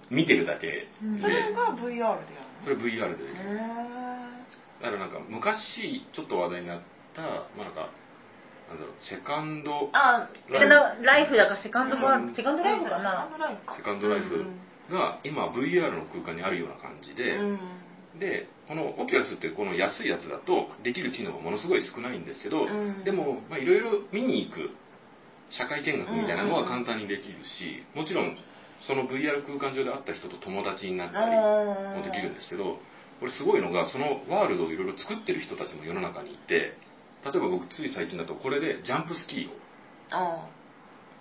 [0.10, 0.88] 見てるだけで。
[1.20, 2.24] それが VR でやる
[2.64, 6.82] それ VR でできるのだからなんか昔ちょっと話題になっ
[7.14, 7.22] た
[7.60, 7.92] まあなんか
[8.74, 13.30] なんだろうセカンドあセカンドライフだからセカンドバーセカンドライフかな。
[13.78, 14.46] セカンドライフ。
[14.92, 17.60] が今 VR の空間にあるような感じで、うん。
[18.20, 23.04] でこのオキュラスってこの安いやつだとできる機能がものすごい少ないんですけど、うん。
[23.04, 24.72] でもまあいろいろ見に行く
[25.50, 28.36] 社会見学みたいなのは簡単にできるし、もちろん
[28.88, 32.80] その VR 空間上で会った人と友達になったりもできるんですけど
[33.20, 36.76] これすごいのがそのワールドをいろいろ作ってる人たちも世の中にいて
[37.26, 39.54] 例えば僕つい最近だとこれでジャンプスキーを
[40.12, 40.50] あ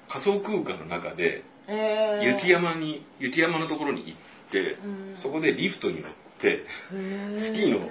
[0.08, 2.20] 仮想空間の中でえ。
[2.22, 5.16] ー雪山に雪山のところに行って、うん。
[5.22, 7.88] そこでリフトに乗ってスキーの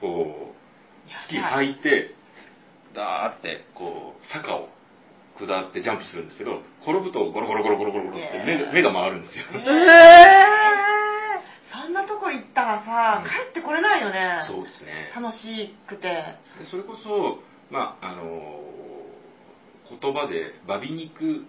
[0.00, 0.62] こう
[1.26, 2.14] スキー履いて
[2.94, 4.68] ダーってこう坂を
[5.38, 9.44] 下ってジャンプするんですけど転ぶとゴロゴロゴロゴロゴロゴロって目が回るんですよ
[12.62, 13.28] ったらさうん。
[13.28, 14.40] 帰ってこれないよね。
[14.46, 15.10] そうですね。
[15.14, 16.02] 楽しくて。
[16.58, 18.60] でそれこそまああの
[20.00, 21.42] 言葉でバビ肉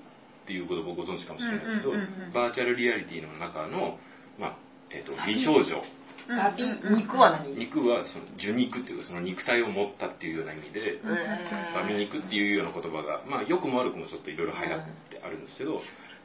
[0.44, 3.98] っていうことをご存知かもしれないですけど、うんうんうんうんバーチャルリアリティの中の、
[4.40, 4.58] まあ
[4.90, 5.84] えー、と美少女。
[6.28, 6.64] バビ？
[6.96, 7.56] 肉は何？
[7.56, 11.00] 肉はその受肉っていうかその肉体を持ったっていうような意味で、
[11.76, 15.82] バミ肉っていうような言葉が、まあ、良くも悪くもちょっといろいろ流行ってあるんですけど、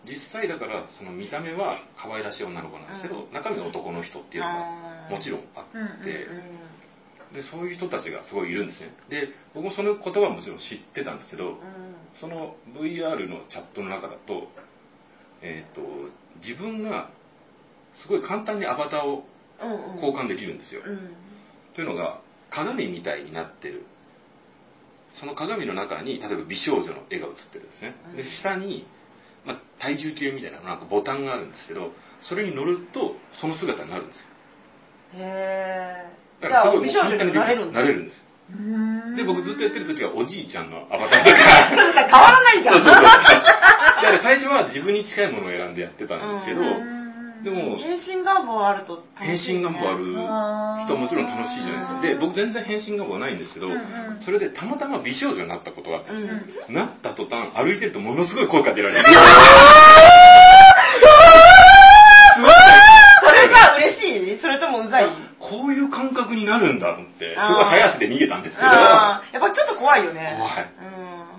[0.08, 6.78] 実際だからその見た目は可愛らしい女の子なんですけど、う中身は男の人っていうのがもちろんあって、うんうん
[7.32, 8.94] でそういう人たちがすごいいるんですね。
[9.10, 11.58] で僕もその言葉はもちろん知ってたんですけど、
[12.20, 14.48] その VR のチャットの中だと,、
[15.42, 15.82] えー、と
[16.42, 17.10] 自分が
[18.02, 19.24] すごい簡単にアバターを
[19.96, 20.80] 交換できるんですよ、
[21.74, 22.20] というのが
[22.50, 23.84] 鏡みたいになってる。
[25.14, 27.94] その鏡の中に例えば美少女の絵が映ってるんですね。
[28.16, 28.86] で下に、
[29.48, 31.92] まあ、体重計みたいななんかボタンがあるんですけど
[32.28, 34.22] それに乗るとその姿になるんですよ。
[35.16, 37.80] へえだからすごい美少女になれるんだ。
[37.80, 38.22] なれるんですよ。
[38.50, 39.16] うん。
[39.16, 41.36] で僕ずっとやってる時はおじいちゃんのアバターとか。
[42.04, 42.74] 変わらないじゃん。
[42.74, 43.04] そうそうそう。
[43.04, 46.97] だから最初は自分に近いものを選んでやってたんですけど、うん
[47.44, 52.00] でも変身願望あると変身願望ある人はもちろん楽しいじゃないですか。
[52.00, 53.80] で僕全然変身願望ないんですけど、うんうん。
[54.24, 56.34] それでたまたま美少女になったことがあったんですよ、
[56.68, 56.74] うん。
[56.74, 59.04] なった途端歩いてるとものすごい声かけられる。
[63.20, 64.40] それが嬉しい？
[64.40, 65.08] それともうざい？
[65.38, 68.68] こういう感覚になるんだと思ってすごい早足で逃げたんですけど。
[68.68, 70.36] やっぱちょっと怖いよね。
[70.38, 70.68] 怖い。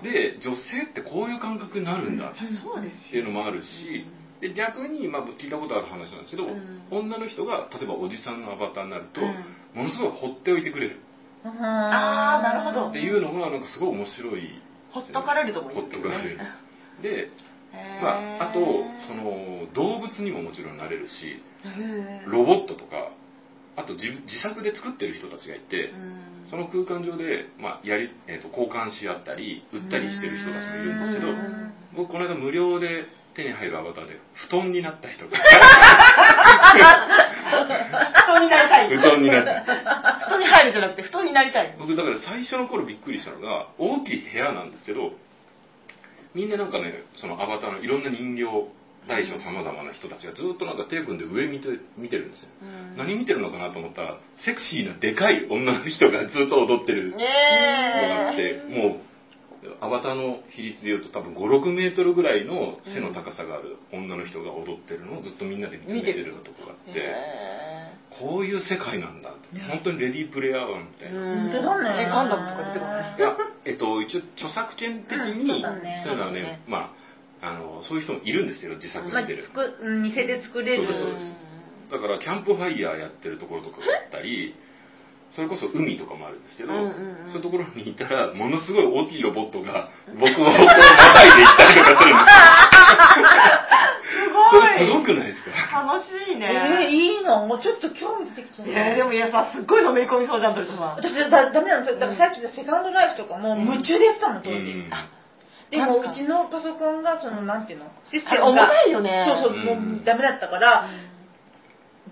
[0.00, 0.02] ん。
[0.02, 4.06] で女性ってこういう感覚になるんだっていうのもあるし
[4.40, 6.82] で逆に、まあ、聞いたことある話なんですけど、うん。
[6.90, 9.28] 女の人が例えばおじさんのアバターになると、うん。
[9.74, 11.00] ものすごい放っておいてくれる。
[11.44, 12.88] あーなるほど。
[12.90, 14.62] っていうのがなんかすごい面白い。
[14.90, 16.38] ほっとかれるともいいほっとかれる。
[17.02, 17.30] で、
[18.02, 18.60] まあ、あと
[19.06, 21.40] その動物にももちろんなれるし
[22.26, 23.12] ロボットとか
[23.76, 26.20] あと自自作で作ってる人たちがいてうん。
[26.50, 31.72] その空間上で、まあやりえー、と交換し合ったり売ったりしてる人たちもいるんですけどうん。
[31.94, 35.38] 僕この間無料で手に入るアバターで布団になった人が。
[35.38, 35.42] 布
[38.26, 38.88] 団になりたい。
[38.88, 39.64] 布団になった
[40.26, 41.76] 布団に入るじゃなくて、布団になりたい。
[41.78, 45.12] 僕だから最初の頃びっくりしたのが大きい部屋なんですけど
[46.34, 48.44] みんななんかねそのアバターのいろんな人形
[49.08, 52.96] 大小さまざまな人たちがずっとなんか手組んで上見て見てるんですよ、うん。
[52.98, 57.24] 何見てるのかなと思ったらセクシーなでかい女の人がずっと踊ってるのが
[58.28, 59.00] あって、ねもう
[59.80, 67.70] アバターの比率でいうと多分56メートルぐらいの背の高さがある女の人が踊ってるのをずっとみんなで見つめてるとこがあって、へ
[68.18, 69.64] こういう世界なんだって、ね。
[69.68, 71.52] 本当にレディープレイヤー1みたいな、うん。
[71.52, 76.02] 本当だねえ、ガンダムとか出てこないいや、えっと、一応著作権的に、うんそうだね。
[76.04, 76.92] そういうのはねま
[77.40, 79.44] あ、あの、そういう人もいるんですよ、自作まあしてる。
[79.44, 80.88] つくうん偽で作れる。
[80.88, 81.92] そうですそうです。
[81.92, 84.54] だから、キャンプファイヤーやってるところとかがあったり、
[85.30, 87.30] それこそ海とかもあるんですけど、うんうんうん。
[87.30, 92.50] そういうところにいたら、ものすごい大きいロボットが、僕をこう、またいで行ったりとかするんですよ。
[94.50, 95.54] それすごくないですか？
[95.86, 96.50] 楽しいね。
[96.50, 97.46] えー、いいの。
[97.46, 100.98] もうちょっと興味出てきちゃったえー、でもいやさ、すっごいのめり込みそうじゃん、トリコさん。
[100.98, 101.86] 私だダメなの。
[101.86, 104.90] だからさっきのセカンドライフとかも夢中でやってたの当時、うん。
[105.70, 109.24] でもうちのパソコンがそのなんていうのシステあ重ムがたいよね。
[109.24, 109.94] そうそう、うん。
[109.94, 110.90] もうダメだったから、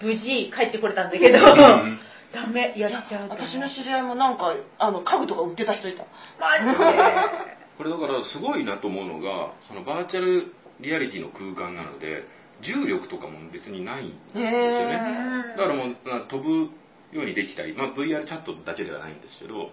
[0.00, 1.98] 無事帰ってこれたんだけど、ん
[2.32, 6.04] ダメやっちゃう私の知り合いもなんか、あの、家具とか売ってた人いた。
[6.38, 7.58] マジで？
[7.78, 12.24] これだからすごいなと思うのがそのバーチャルリアリティの空間なので
[12.60, 15.52] 重力とかも別にないんですよね。
[15.54, 16.70] へだからもうな飛ぶ
[17.12, 19.70] ようにできたり、まあ、VR チャットだけではないんですけど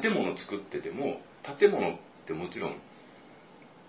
[0.00, 1.20] 建物作ってても
[1.58, 1.96] 建物っ
[2.26, 2.76] てもちろん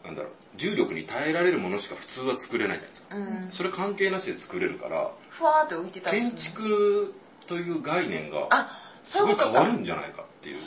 [0.04, 3.16] なんだろう重力に耐えられるものしか普通は作れないじゃないですか。
[3.16, 3.52] うん。
[3.54, 7.14] それ関係なしで作れるからふわーって浮いてたりする建築
[7.48, 8.70] という概念があ、
[9.12, 9.36] すごい。
[9.36, 10.58] 変わるんじゃないかっていう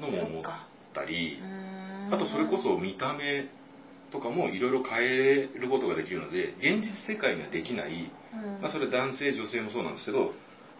[0.00, 0.44] のも思っ
[0.94, 1.38] たり
[2.10, 3.48] あとそれこそ見た目
[4.12, 8.62] とかもいろいろ変えることができるので現実世界にはできない、うん。
[8.62, 10.32] まあ、それ男性女性もそうなんですけど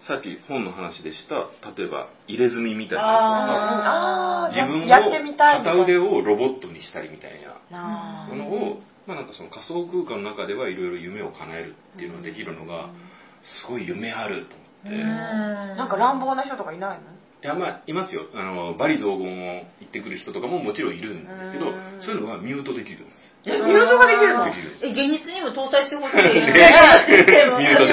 [0.06, 4.50] さっき本の話でした例えば入れ墨みたいな。
[4.52, 7.32] 自分をやってみたいみたい片腕をロボットにしたりみたい
[7.70, 8.28] な。
[8.28, 12.90] なものを、まあ、なんかその仮想空間の中ではいろいろ夢を叶えるっていうのができるのが
[13.66, 14.96] すごい夢あると思って。
[14.96, 17.04] ななんか乱暴な人とかいないの？
[17.44, 18.22] いやまあいますよ。
[18.34, 19.18] あのバリ雑言を
[19.78, 22.00] 言ってくる人とかももちろんいるんですけどうん。
[22.00, 23.54] そういうのはミュートできるんですよ。
[23.54, 24.44] え、ミュートができるの？
[24.46, 26.16] できるえ現実にも搭載してほしい。
[26.16, 27.92] ミュートで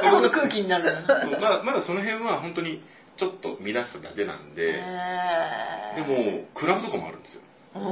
[0.00, 1.38] この空気になるの？
[1.40, 2.82] まあまだその辺は本当に
[3.16, 7.42] ちょっと乱しただけなんででもクラブとかもあるんですよ。
[7.76, 7.82] うん。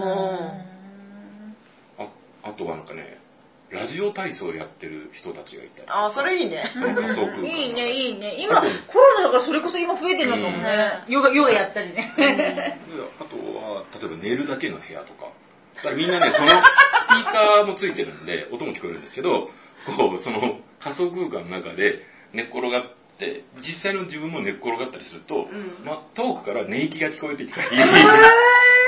[2.05, 2.09] あ
[2.43, 3.20] あとはなんかね
[3.71, 6.71] ラジオ体操をやってる人たちがいたりあ、それいいね。
[6.75, 8.37] その仮想空間いいねいいね。
[8.39, 12.77] 今コロナだからそれこそ今増えてるのかもね、ヨガヨガやったりね、で
[13.19, 15.31] あとは例えば寝るだけの部屋とか。
[15.77, 19.49] だからみんなねこのスピーカーもついてるんで音も聞こえるんですけど
[19.87, 22.03] こうその仮想空間の中で
[22.35, 22.85] 寝っ転がっ
[23.19, 25.85] て実際の自分も寝っ転がったりすると、うん。
[25.85, 27.71] ま、遠くから寝息が聞こえてきたり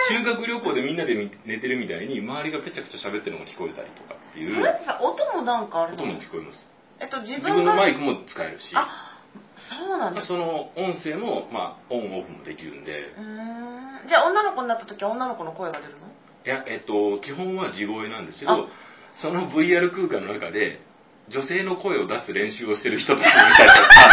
[0.09, 1.15] 修学旅行でみんなで
[1.45, 4.55] 寝てるみたいに周りがぺちゃくちゃ喋ってるのが聞こえたりとかっていう。
[4.55, 6.69] それってさ、音もなんかある音も聞こえます。
[7.01, 8.73] えっと、自自分のマイクも使えるし。
[8.75, 9.21] あ、
[9.57, 10.23] そうなんだ。
[10.23, 13.15] その音声も、まあ、オンオフもできるんで。
[13.17, 14.09] うーん。
[14.09, 16.07] じゃあ女の子になった時は女の子の声が出るの？
[16.45, 18.69] いや、えっと、基本は地声なんですけどあ、
[19.15, 20.81] その VR 空間の中で、
[21.29, 24.11] 女性の声を出す練習をしてる人たちもいたりとか、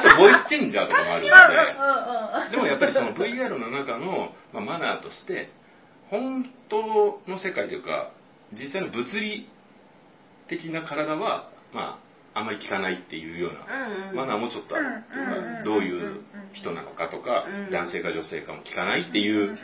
[0.00, 5.50] あと、ボイスチェンジャーとかもあるので、でもやっぱりその VR の中の、まあ、マナーとして、
[6.10, 8.12] 本当の世界というか、
[8.52, 9.48] 実際の物理
[10.48, 12.00] 的な体は、ま
[12.34, 13.66] あ、あんまり聞かないっていうような。
[14.14, 16.22] マナーもちょっとあるっていうか、どういう
[16.52, 19.56] 人なのかとかうん、男性か女性かも聞かないっていう、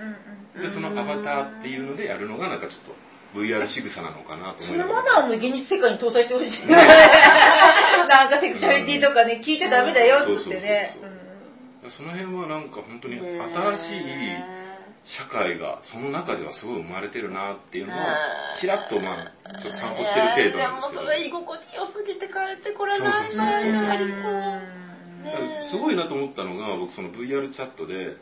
[0.60, 2.94] でそのアバターっていうのでやるのがなんかちょっと
[3.34, 6.66] VR 仕草なのかなとそ思いながのマナーらも現実世界に搭載してほしい。
[6.70, 10.96] なんかセクシャリティとかね聞いちゃダメだよってね。
[11.90, 14.36] その辺はなんか本当に新しい
[15.04, 18.18] 社会がその中ではすごい生まれてるなっていうのは
[18.60, 21.02] ちらっとまあちょっと散歩してる程度なんですけど。
[21.02, 24.32] でもそれ居心地良すぎて帰ってこれないなりそう。
[24.32, 24.86] うん
[25.70, 28.16] すごいなと思ったのが僕その VR チャットで、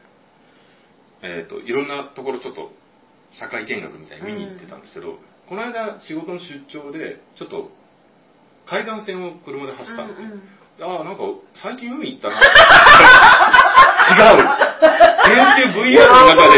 [1.22, 2.72] えー、といろんなところちょっと
[3.38, 7.70] 社会見学みたいに見に行ってたんですけど、この間仕事の出張でちょっと
[8.66, 10.28] 海岸線を車で走ったんですよ、
[10.88, 11.22] ああなんか
[11.54, 12.40] 最近海行ったな。
[12.40, 14.42] 違う。
[15.24, 16.56] 先週 VR の中で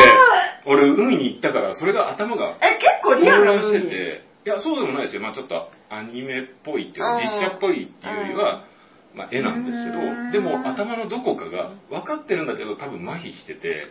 [0.66, 5.22] 俺海に行ったからそれが頭がえ、結構して海ていやそうでもないですよ。
[5.22, 8.64] まあちょっとアニメっぽいっていうかうん実写っぽいっていうよりは、
[9.14, 10.32] まあ、絵なんですけどうん。
[10.32, 13.90] でも頭のどこかが分かってるんだけど多分麻痺してて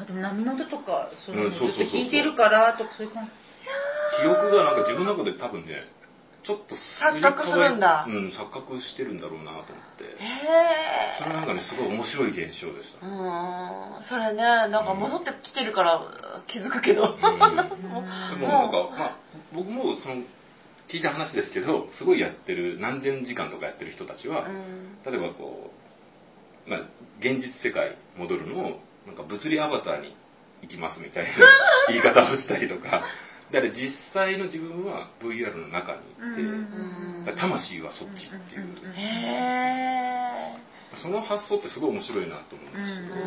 [0.00, 3.30] あでも波の音とかそういうのずっと弾いてるからとかそういう感じ。
[4.20, 5.88] 記憶がなんか自分の中で多分ね
[6.44, 8.04] ちょっと錯覚するんだ。
[8.06, 10.04] うん錯覚してるんだろうなと思って。
[10.04, 14.04] へそれなんかねすごい面白い現象でしうた、ーん。
[14.04, 16.00] それねなんか戻ってきてるから
[16.46, 19.16] 気づくけど、うん、 でもなんか、まあ、
[19.54, 20.16] 僕もその
[20.88, 24.98] 聞いた話ですけどすごいやってる何千時間とかやってる人たちは、うん。
[25.06, 25.72] 例えばこ
[26.66, 26.80] う、まあ、
[27.20, 30.16] 現実世界戻るのをなんか物理アバターに
[30.62, 31.30] 行きますみたいな
[31.88, 33.04] 言い方をしたりとか。
[33.52, 36.00] だから実際の自分は VR の中に
[37.22, 38.66] いて、魂はそっちっていう、
[40.96, 43.18] その発想ってすごい面白いなと思うんですよ、う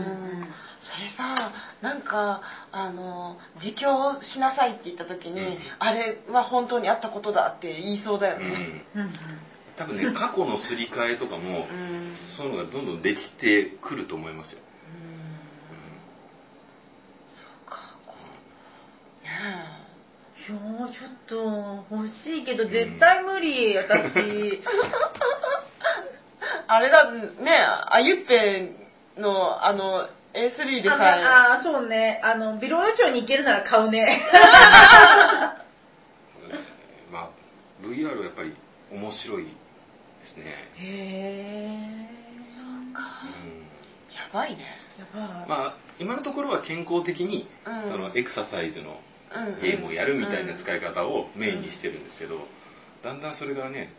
[0.43, 0.47] ん
[0.79, 1.51] それさ
[1.81, 2.41] なんか
[2.71, 5.59] あの自供しなさいって言った時に、うん。
[5.79, 8.83] あれは本当にあったことだって言いそうだよね。
[8.95, 9.01] うん。
[9.01, 9.13] うんうん。
[9.75, 12.15] 多分ね過去のすり替えとかも、うん。
[12.37, 14.67] そういうのがどんどんできてくると思いますよ、うん
[17.35, 18.13] そうかこ
[19.21, 19.31] うね
[20.47, 21.35] いやーちょっと
[21.93, 24.63] 欲しいけど絶対無理、私。
[26.67, 28.71] あれだねあゆっぺ
[29.17, 30.99] のあの A3 でさえ。
[31.25, 32.21] ああーそうね。
[32.23, 34.25] あのビロード町に行けるなら買うね。
[37.11, 37.29] まあ
[37.81, 38.55] VR はやっぱり
[38.89, 39.51] 面白いで
[40.27, 40.45] すね、
[40.77, 41.75] へえ
[42.55, 42.93] うん。
[44.15, 44.79] やばいね。
[44.97, 47.91] やばい、まあ今のところは健康的に、うん。
[47.91, 48.97] そのエクササイズのうん
[49.61, 52.47] ゲームをやるみたいな使い方をメインにしてるんですけど、
[53.03, 53.93] だんだんそれがね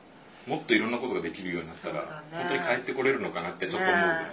[0.46, 4.30] もっといろんなことができるようになったら、本当に帰ってこれるのかなってちょっと思うぐらい、ね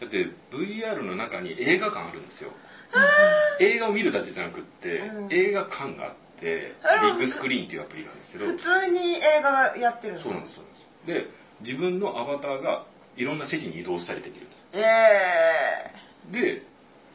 [0.00, 2.50] だって VR の中に映画館あるんですよ。
[3.60, 5.32] 映画を見るだけじゃなくって、うん。
[5.32, 10.22] 映画館があってあビッグスクリーンっていうアプリがあるんですけど普通に映画やってるの？
[10.22, 10.86] そうなんですそうなんです。
[11.06, 12.86] で自分のアバターが
[13.16, 14.58] いろんな席に移動したりできるんです。
[14.74, 15.94] え
[16.32, 16.66] で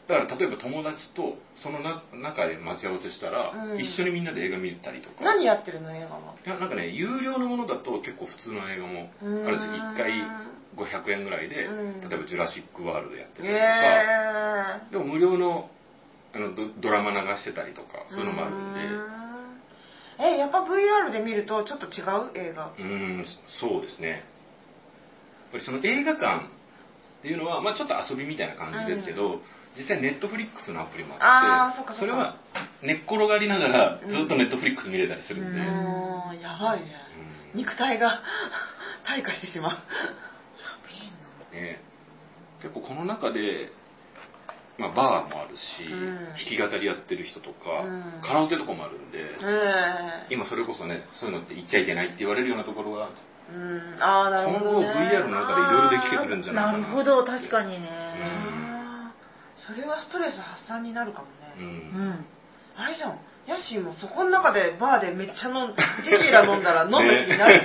[0.10, 3.80] だから例えば友達とそのな中で待ち合わせしたら、うん。
[3.80, 5.22] 一緒にみんなで映画見たりとか。
[5.22, 6.34] ー、何やってるの映画は？
[6.44, 9.60] いやなんかね有料のものだと結構普通の映画もあるん。
[9.60, 10.10] ですよ1回
[10.76, 12.02] 500円ぐらいで、うん。
[12.02, 14.92] 例えば「ジュラシック・ワールド」やってたりとか、えー。
[14.92, 15.70] でも無料の
[16.34, 18.80] あのドドラマ流してたりとかそういうのもあるんで。
[18.82, 19.20] うん
[20.22, 22.74] えやっぱ VR で見るとちょっと違う映画？
[22.78, 23.26] うーん
[23.62, 24.10] そうですね。
[24.10, 24.22] やっ
[25.54, 26.48] ぱりその映画館
[27.20, 29.42] っていうのは、まあ、ちょっと遊びみたいな感じですけど、
[29.78, 32.38] 実際ネットフリックスのアプリもあってそれは
[32.82, 35.66] 寝っ転がりながらずっとネットフリックス見れたりするんで、うう
[36.36, 36.92] んんやばいね。
[37.54, 37.60] うん。
[37.60, 38.22] 肉体が
[39.06, 39.78] 退化してしまう。
[41.56, 41.82] ね、
[42.62, 43.72] 結構この中で、
[44.78, 46.16] まあ、バーもあるし、うん。
[46.16, 48.22] 弾き語りやってる人とか、うん。
[48.22, 53.10] カラオケとかもあるんで、え今それこそねそういうのって言っちゃいけないって言われるようなところが
[53.52, 53.58] えう
[53.98, 54.04] ん。
[54.04, 56.78] ああなる今後ほど、ね、VR の中でいろいろできてくるんじゃないかな。
[56.78, 57.24] なるほど。
[57.24, 58.09] 確かにね
[59.68, 62.10] それはストレス発散になるかもうね、うん。
[62.10, 62.26] ん。
[62.76, 63.20] あれじゃん。
[63.48, 67.62] ヤッシーもそこの中でバーでめっちゃ飲んテキーラ飲んだら飲んだ気になる、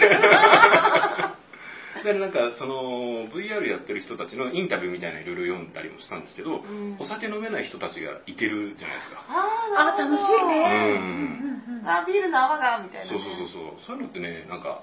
[2.05, 6.97] でなんかその VR やってる人たちのインタビューみたいないろいろ読んだりもしたんですけど、ん。
[6.99, 10.65] お酒飲めない人たちがいてるじゃないですか、ああ楽しいね。
[10.65, 11.05] うん。
[11.69, 13.73] うんうんあビールの泡がみたいな、そうそうそうそう。
[13.87, 14.81] そういうのってねなんか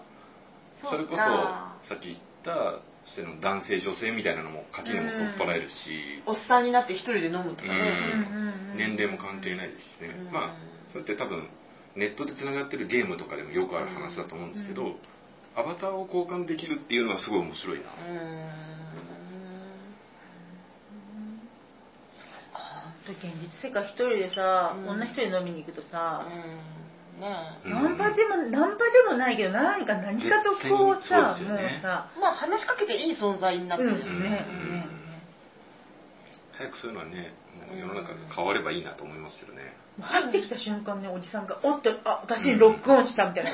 [0.84, 7.76] それこそかさっき言ったその男性女性みたいなのも垣根も取っ払えるし、おっさんになって一人で飲むとかうね、
[8.74, 10.32] ん年齢も関係ないですしね、うん。
[10.32, 10.58] まあ
[10.92, 11.50] それって多分
[11.96, 14.96] ネットでつながってるゲームとかでもよくある話だと思うんですけど、
[15.56, 18.72] アバターを交換できるっていうのはすごい面白いな、うーん
[23.12, 24.88] 現実世界一人でさ、うん。
[24.88, 26.81] 女一人で飲みに行くとさ、うん
[27.22, 27.62] ね。
[27.64, 27.70] ん。
[27.70, 32.10] ナンパでもナンパでもないけど何か何かとこうさ、うねもうさ。
[32.20, 34.72] まあ話しかけていい存在になってるようんね、ねうん。
[34.74, 34.86] ね
[36.58, 37.34] 早くそういうのはね
[37.70, 39.62] もう世の中が変わればいいなと思いますけどね、
[40.00, 43.52] 入ってきた瞬間ねおじさんが「おっとあ私にロックオンした」みたいな、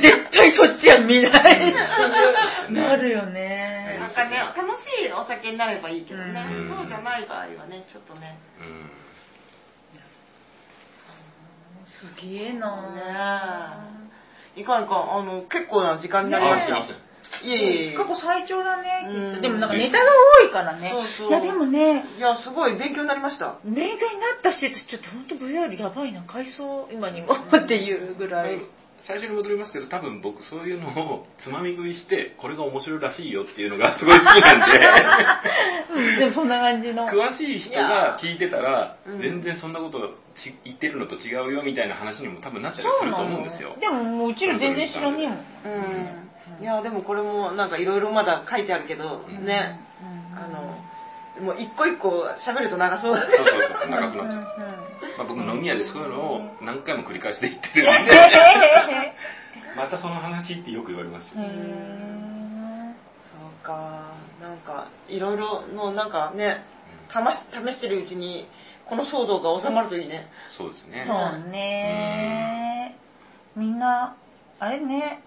[0.00, 1.74] 絶対そっちは見ない、
[2.68, 2.74] うん。
[2.74, 3.98] なるよね。
[4.00, 6.68] なんかね楽しいお酒になればいいけどね、うん。
[6.68, 8.38] そうじゃない場合はねちょっとね。
[8.60, 8.90] うん
[11.86, 12.90] すげえな。
[12.92, 14.06] ね
[14.56, 20.04] いかんいかんあの結構な時間になりました、あすいえいえ過去最長だねきっと、うんでもなんかネタが
[20.42, 20.92] 多いからね。
[21.18, 21.40] そうそう。
[21.42, 22.04] いやでもね。
[22.16, 23.58] いやすごい勉強になりました。
[23.64, 27.34] 恋愛になったし私ちょっと本当 VR やばいな回想今にも。
[27.52, 28.60] っていうぐらい、
[29.06, 34.86] 最初に戻りますけど多分僕そういうのをつまみ食いしてこれが面白いらしいよっていうのがすごい好きなんで。
[35.94, 37.06] うんでもそんな感じの。
[37.06, 43.76] 詳しい人が聞いてたらうん全然そんなことち言ってるのと違うよみたいな話にも多分なったりすると思うんですよ。
[43.78, 45.78] でももううちら全然知らねえもん
[46.58, 46.62] うん。
[46.62, 49.44] いやでもこれもなんかいろいろまだ書いてあるけど、うん。
[49.44, 49.80] ね。
[50.32, 50.38] うん。
[50.38, 50.76] あの
[51.40, 53.34] もう一個一個喋ると長そうだね。
[53.36, 54.85] そうそうそう長くなっちゃう、うん
[55.18, 58.12] まあ、僕飲み屋でそういうのを何回も繰り返しで言ってるんで。
[59.76, 62.96] またその話ってよく言われますよ、うんうん
[63.30, 64.14] そうか。
[64.40, 66.64] なんかいろいろのなんかね
[67.10, 68.48] 試し試してるうちに
[68.86, 70.28] この騒動が収まるといいね。
[70.56, 71.04] そうですね。
[71.06, 72.96] そうね。
[73.54, 74.16] みんな
[74.58, 75.22] あれね。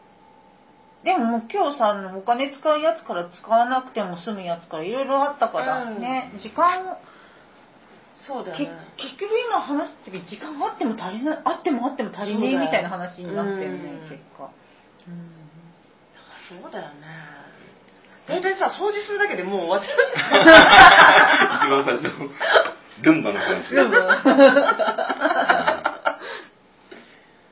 [1.03, 6.01] でももう今日さお金使うやつから使わなくても済むやつからいろいろあったから、うん。
[6.01, 6.31] ね。
[6.41, 7.09] 時間け
[8.27, 8.71] そうだよね。
[8.97, 14.09] 結局今話した時時間あっても足りないあってもあっても足りねえみたいな話になってるねうん。
[14.09, 14.49] 結果、
[16.49, 17.39] そうだよね。
[18.27, 19.95] 大体さ掃除するだけでもう終わっちゃ
[21.65, 22.29] 一番最初の
[23.01, 23.73] ルンバの話。
[23.73, 23.91] ルン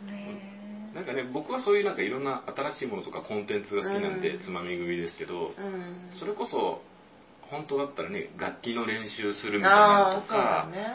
[0.06, 4.44] ねなんかね僕はそういうなんかいろんな新しいものとかコンテンツが好きなんで、うん。
[4.44, 6.12] つまみ食いですけど、ううん。
[6.20, 6.82] それこそ
[7.50, 10.88] 本当だったらね楽器の練習するみたいなのとか、ね。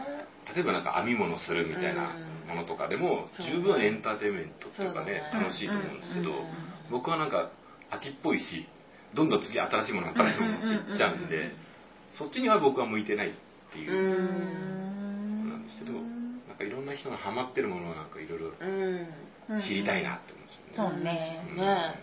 [0.55, 2.15] 例えばなんか編み物するみたいな
[2.49, 5.23] ものとかでもそう十分エンターテインメントっていうかねね。
[5.33, 6.45] 楽しいと思うんですけど、うんうん
[6.91, 7.51] 僕はなんか
[7.91, 8.67] 秋っぽいし
[9.15, 11.53] どんどん次新しいもの新しいものっていっちゃうんで
[12.13, 13.33] そっちには僕は向いてないっ
[13.73, 13.95] ていうう
[15.47, 15.49] ん。
[15.49, 19.63] なんですけどなんかいろんな人がハマってるものをなんかいろいろうん。
[19.63, 20.93] 知りたいなって思うんですよね。
[20.93, 21.47] そうね。
[21.49, 21.57] うん。
[21.57, 21.95] ね。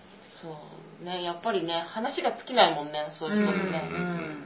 [0.42, 0.58] そ
[1.02, 1.24] うね。
[1.24, 4.39] やっぱりね話が尽きないもんねそういうことね、うんうんはい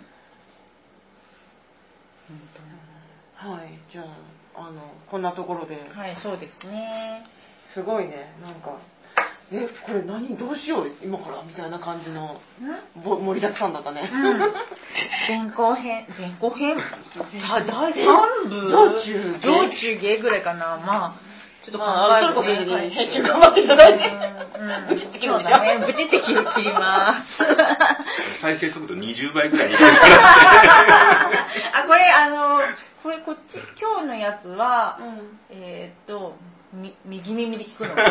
[3.93, 4.05] じゃあ
[4.67, 5.75] あのこんなところで。
[5.93, 7.23] はいそうですね。
[7.75, 8.33] すごいね。
[8.41, 8.79] なんか
[9.51, 10.35] えこれ何？
[10.35, 10.91] どうしよう？
[11.03, 11.43] 今から？
[11.43, 12.41] みたいな感じの
[13.05, 14.39] ぼ盛りだくさんだったね、うん。
[15.29, 16.07] 前後編？
[16.17, 16.75] 前後編？
[17.13, 18.67] さ第3部？
[18.67, 20.77] 上中下上中下ぐらいかな。
[20.77, 21.32] まあ
[21.63, 25.59] ちょっと考まあ、えるトルコ先生ねに編集頑張っていただいて、うんブチって切るでしょ？
[25.63, 25.79] ね。
[25.85, 27.39] ブチって切る切ります。
[28.41, 29.91] 再生速度20倍ぐらいにしてる。
[29.97, 30.17] か ら
[31.83, 32.59] あこれあの
[33.01, 35.39] これこっち今日のやつは、うん。
[35.51, 36.35] えーっと
[36.73, 37.93] み右耳で聞くの？
[37.95, 38.03] 右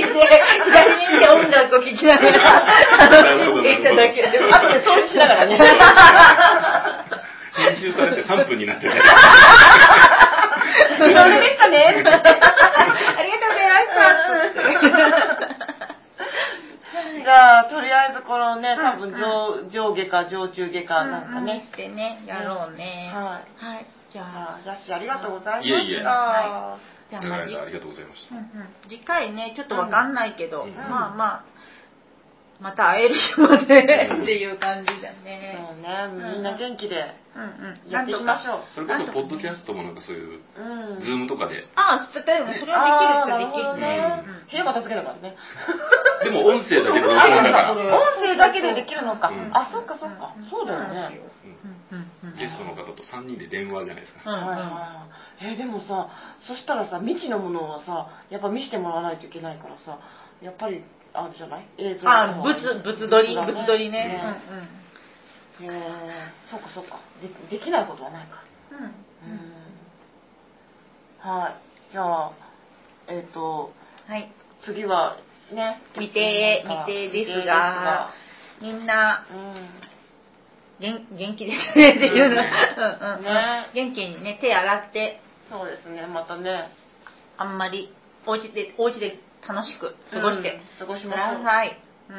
[0.00, 2.38] で聞いて左耳で音楽を聴きながら。
[2.98, 5.58] 楽しんでいただければ後で掃除しながらね。
[7.56, 8.88] 編集されて3分になって
[11.08, 12.04] てそれでしたね。
[12.04, 15.64] ありがとうございました
[17.24, 21.62] じゃあとりあえずこのね多分上上下か上中下かなんかね。
[21.62, 23.10] し、てねやろうね。
[23.14, 23.64] はい。
[23.64, 23.86] はい。
[24.12, 26.02] じゃじあゃあジャッシーありがとうございましたいえいえ。
[26.02, 26.78] は
[27.10, 28.34] じゃあありがとうございました。
[28.34, 28.68] うんうん。
[28.88, 30.74] 次回ねちょっとわかんないけど、うん。
[30.74, 31.44] まあまあ
[32.64, 35.52] また会える日までっていう感じだね。
[35.52, 36.32] そうね。
[36.32, 37.92] みんな元気でうんうん。
[37.92, 38.72] やっていきましょう。
[38.72, 41.04] それこそポッドキャストもなんかそういううん。
[41.04, 41.68] ズームとかで。
[41.76, 43.76] ああ、例えばそれはできるっちゃできる。
[43.76, 44.00] ね。
[44.00, 44.24] ね。
[44.48, 45.36] 部屋片付けながらね。
[46.24, 47.52] でも音声だけで録音だか。
[47.52, 49.52] ら音声だけでできるのか、うん。
[49.52, 51.20] あそっかそっか、そうだよね、
[52.40, 55.06] ゲストの方と3人で電話じゃないですか、うんうんはいはいは
[55.42, 55.52] い。
[55.52, 56.08] えーでもさ
[56.48, 59.98] そしたらさ未知のものはさやっぱ見せてもらわないといけないからさ
[60.40, 60.84] やっぱり
[61.14, 61.66] あるじゃない？
[61.78, 64.08] 映像あ、物、物撮り、だ物撮りね。
[64.08, 64.34] ね
[65.62, 65.70] へえ
[66.50, 66.98] そっかそっか。
[67.22, 68.42] でできないことはないか。
[68.72, 68.78] うん。
[68.78, 68.84] うん。
[68.84, 68.90] うん
[71.20, 71.50] は
[71.88, 71.90] い。
[71.90, 72.32] じゃあ
[73.08, 73.72] えっ、と
[74.08, 74.30] はい。
[74.60, 75.16] 次は
[75.52, 78.10] ね未定、未定ですが、
[78.60, 79.84] みんな未定
[80.80, 82.34] 元元気ですねっていうの。
[82.34, 83.24] ねうんうん。
[83.24, 83.70] ね。
[83.74, 86.68] 元気にね、手洗って、そうですねまたね。
[87.36, 87.94] あんまり、
[88.26, 90.54] お家で、お家で楽しく過ごして。
[90.54, 91.44] うん過ごしくましょう。
[91.44, 91.78] ださい。
[92.08, 92.12] う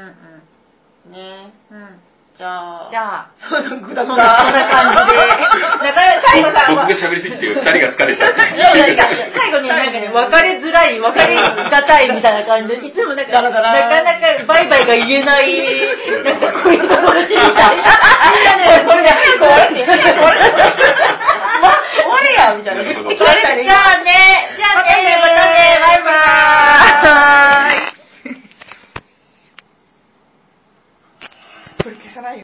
[1.10, 1.77] んねうん。
[1.77, 1.99] うん。
[2.35, 2.89] じゃあ。
[2.91, 5.23] じゃあ、そういうぐだそんな、そんな感じで。
[5.23, 8.43] なかなか最後さ、僕が喋りすぎて2人が疲れちゃって。
[8.56, 15.47] いやなんか最後になんかね、別れづらい、別れがたいみたいな感じで、いつもなんか、だらだらなかなかバイバイが言えない、
[16.26, 17.77] なんか恋の話みたい。
[17.80, 17.88] な。
[18.35, 21.05] みんなね、これね、こうやって、こう
[22.36, 22.84] やみたいな。
[22.86, 27.95] じゃあね、じゃあね、またね、バイバーイ。
[31.84, 32.44] これ消さないよ。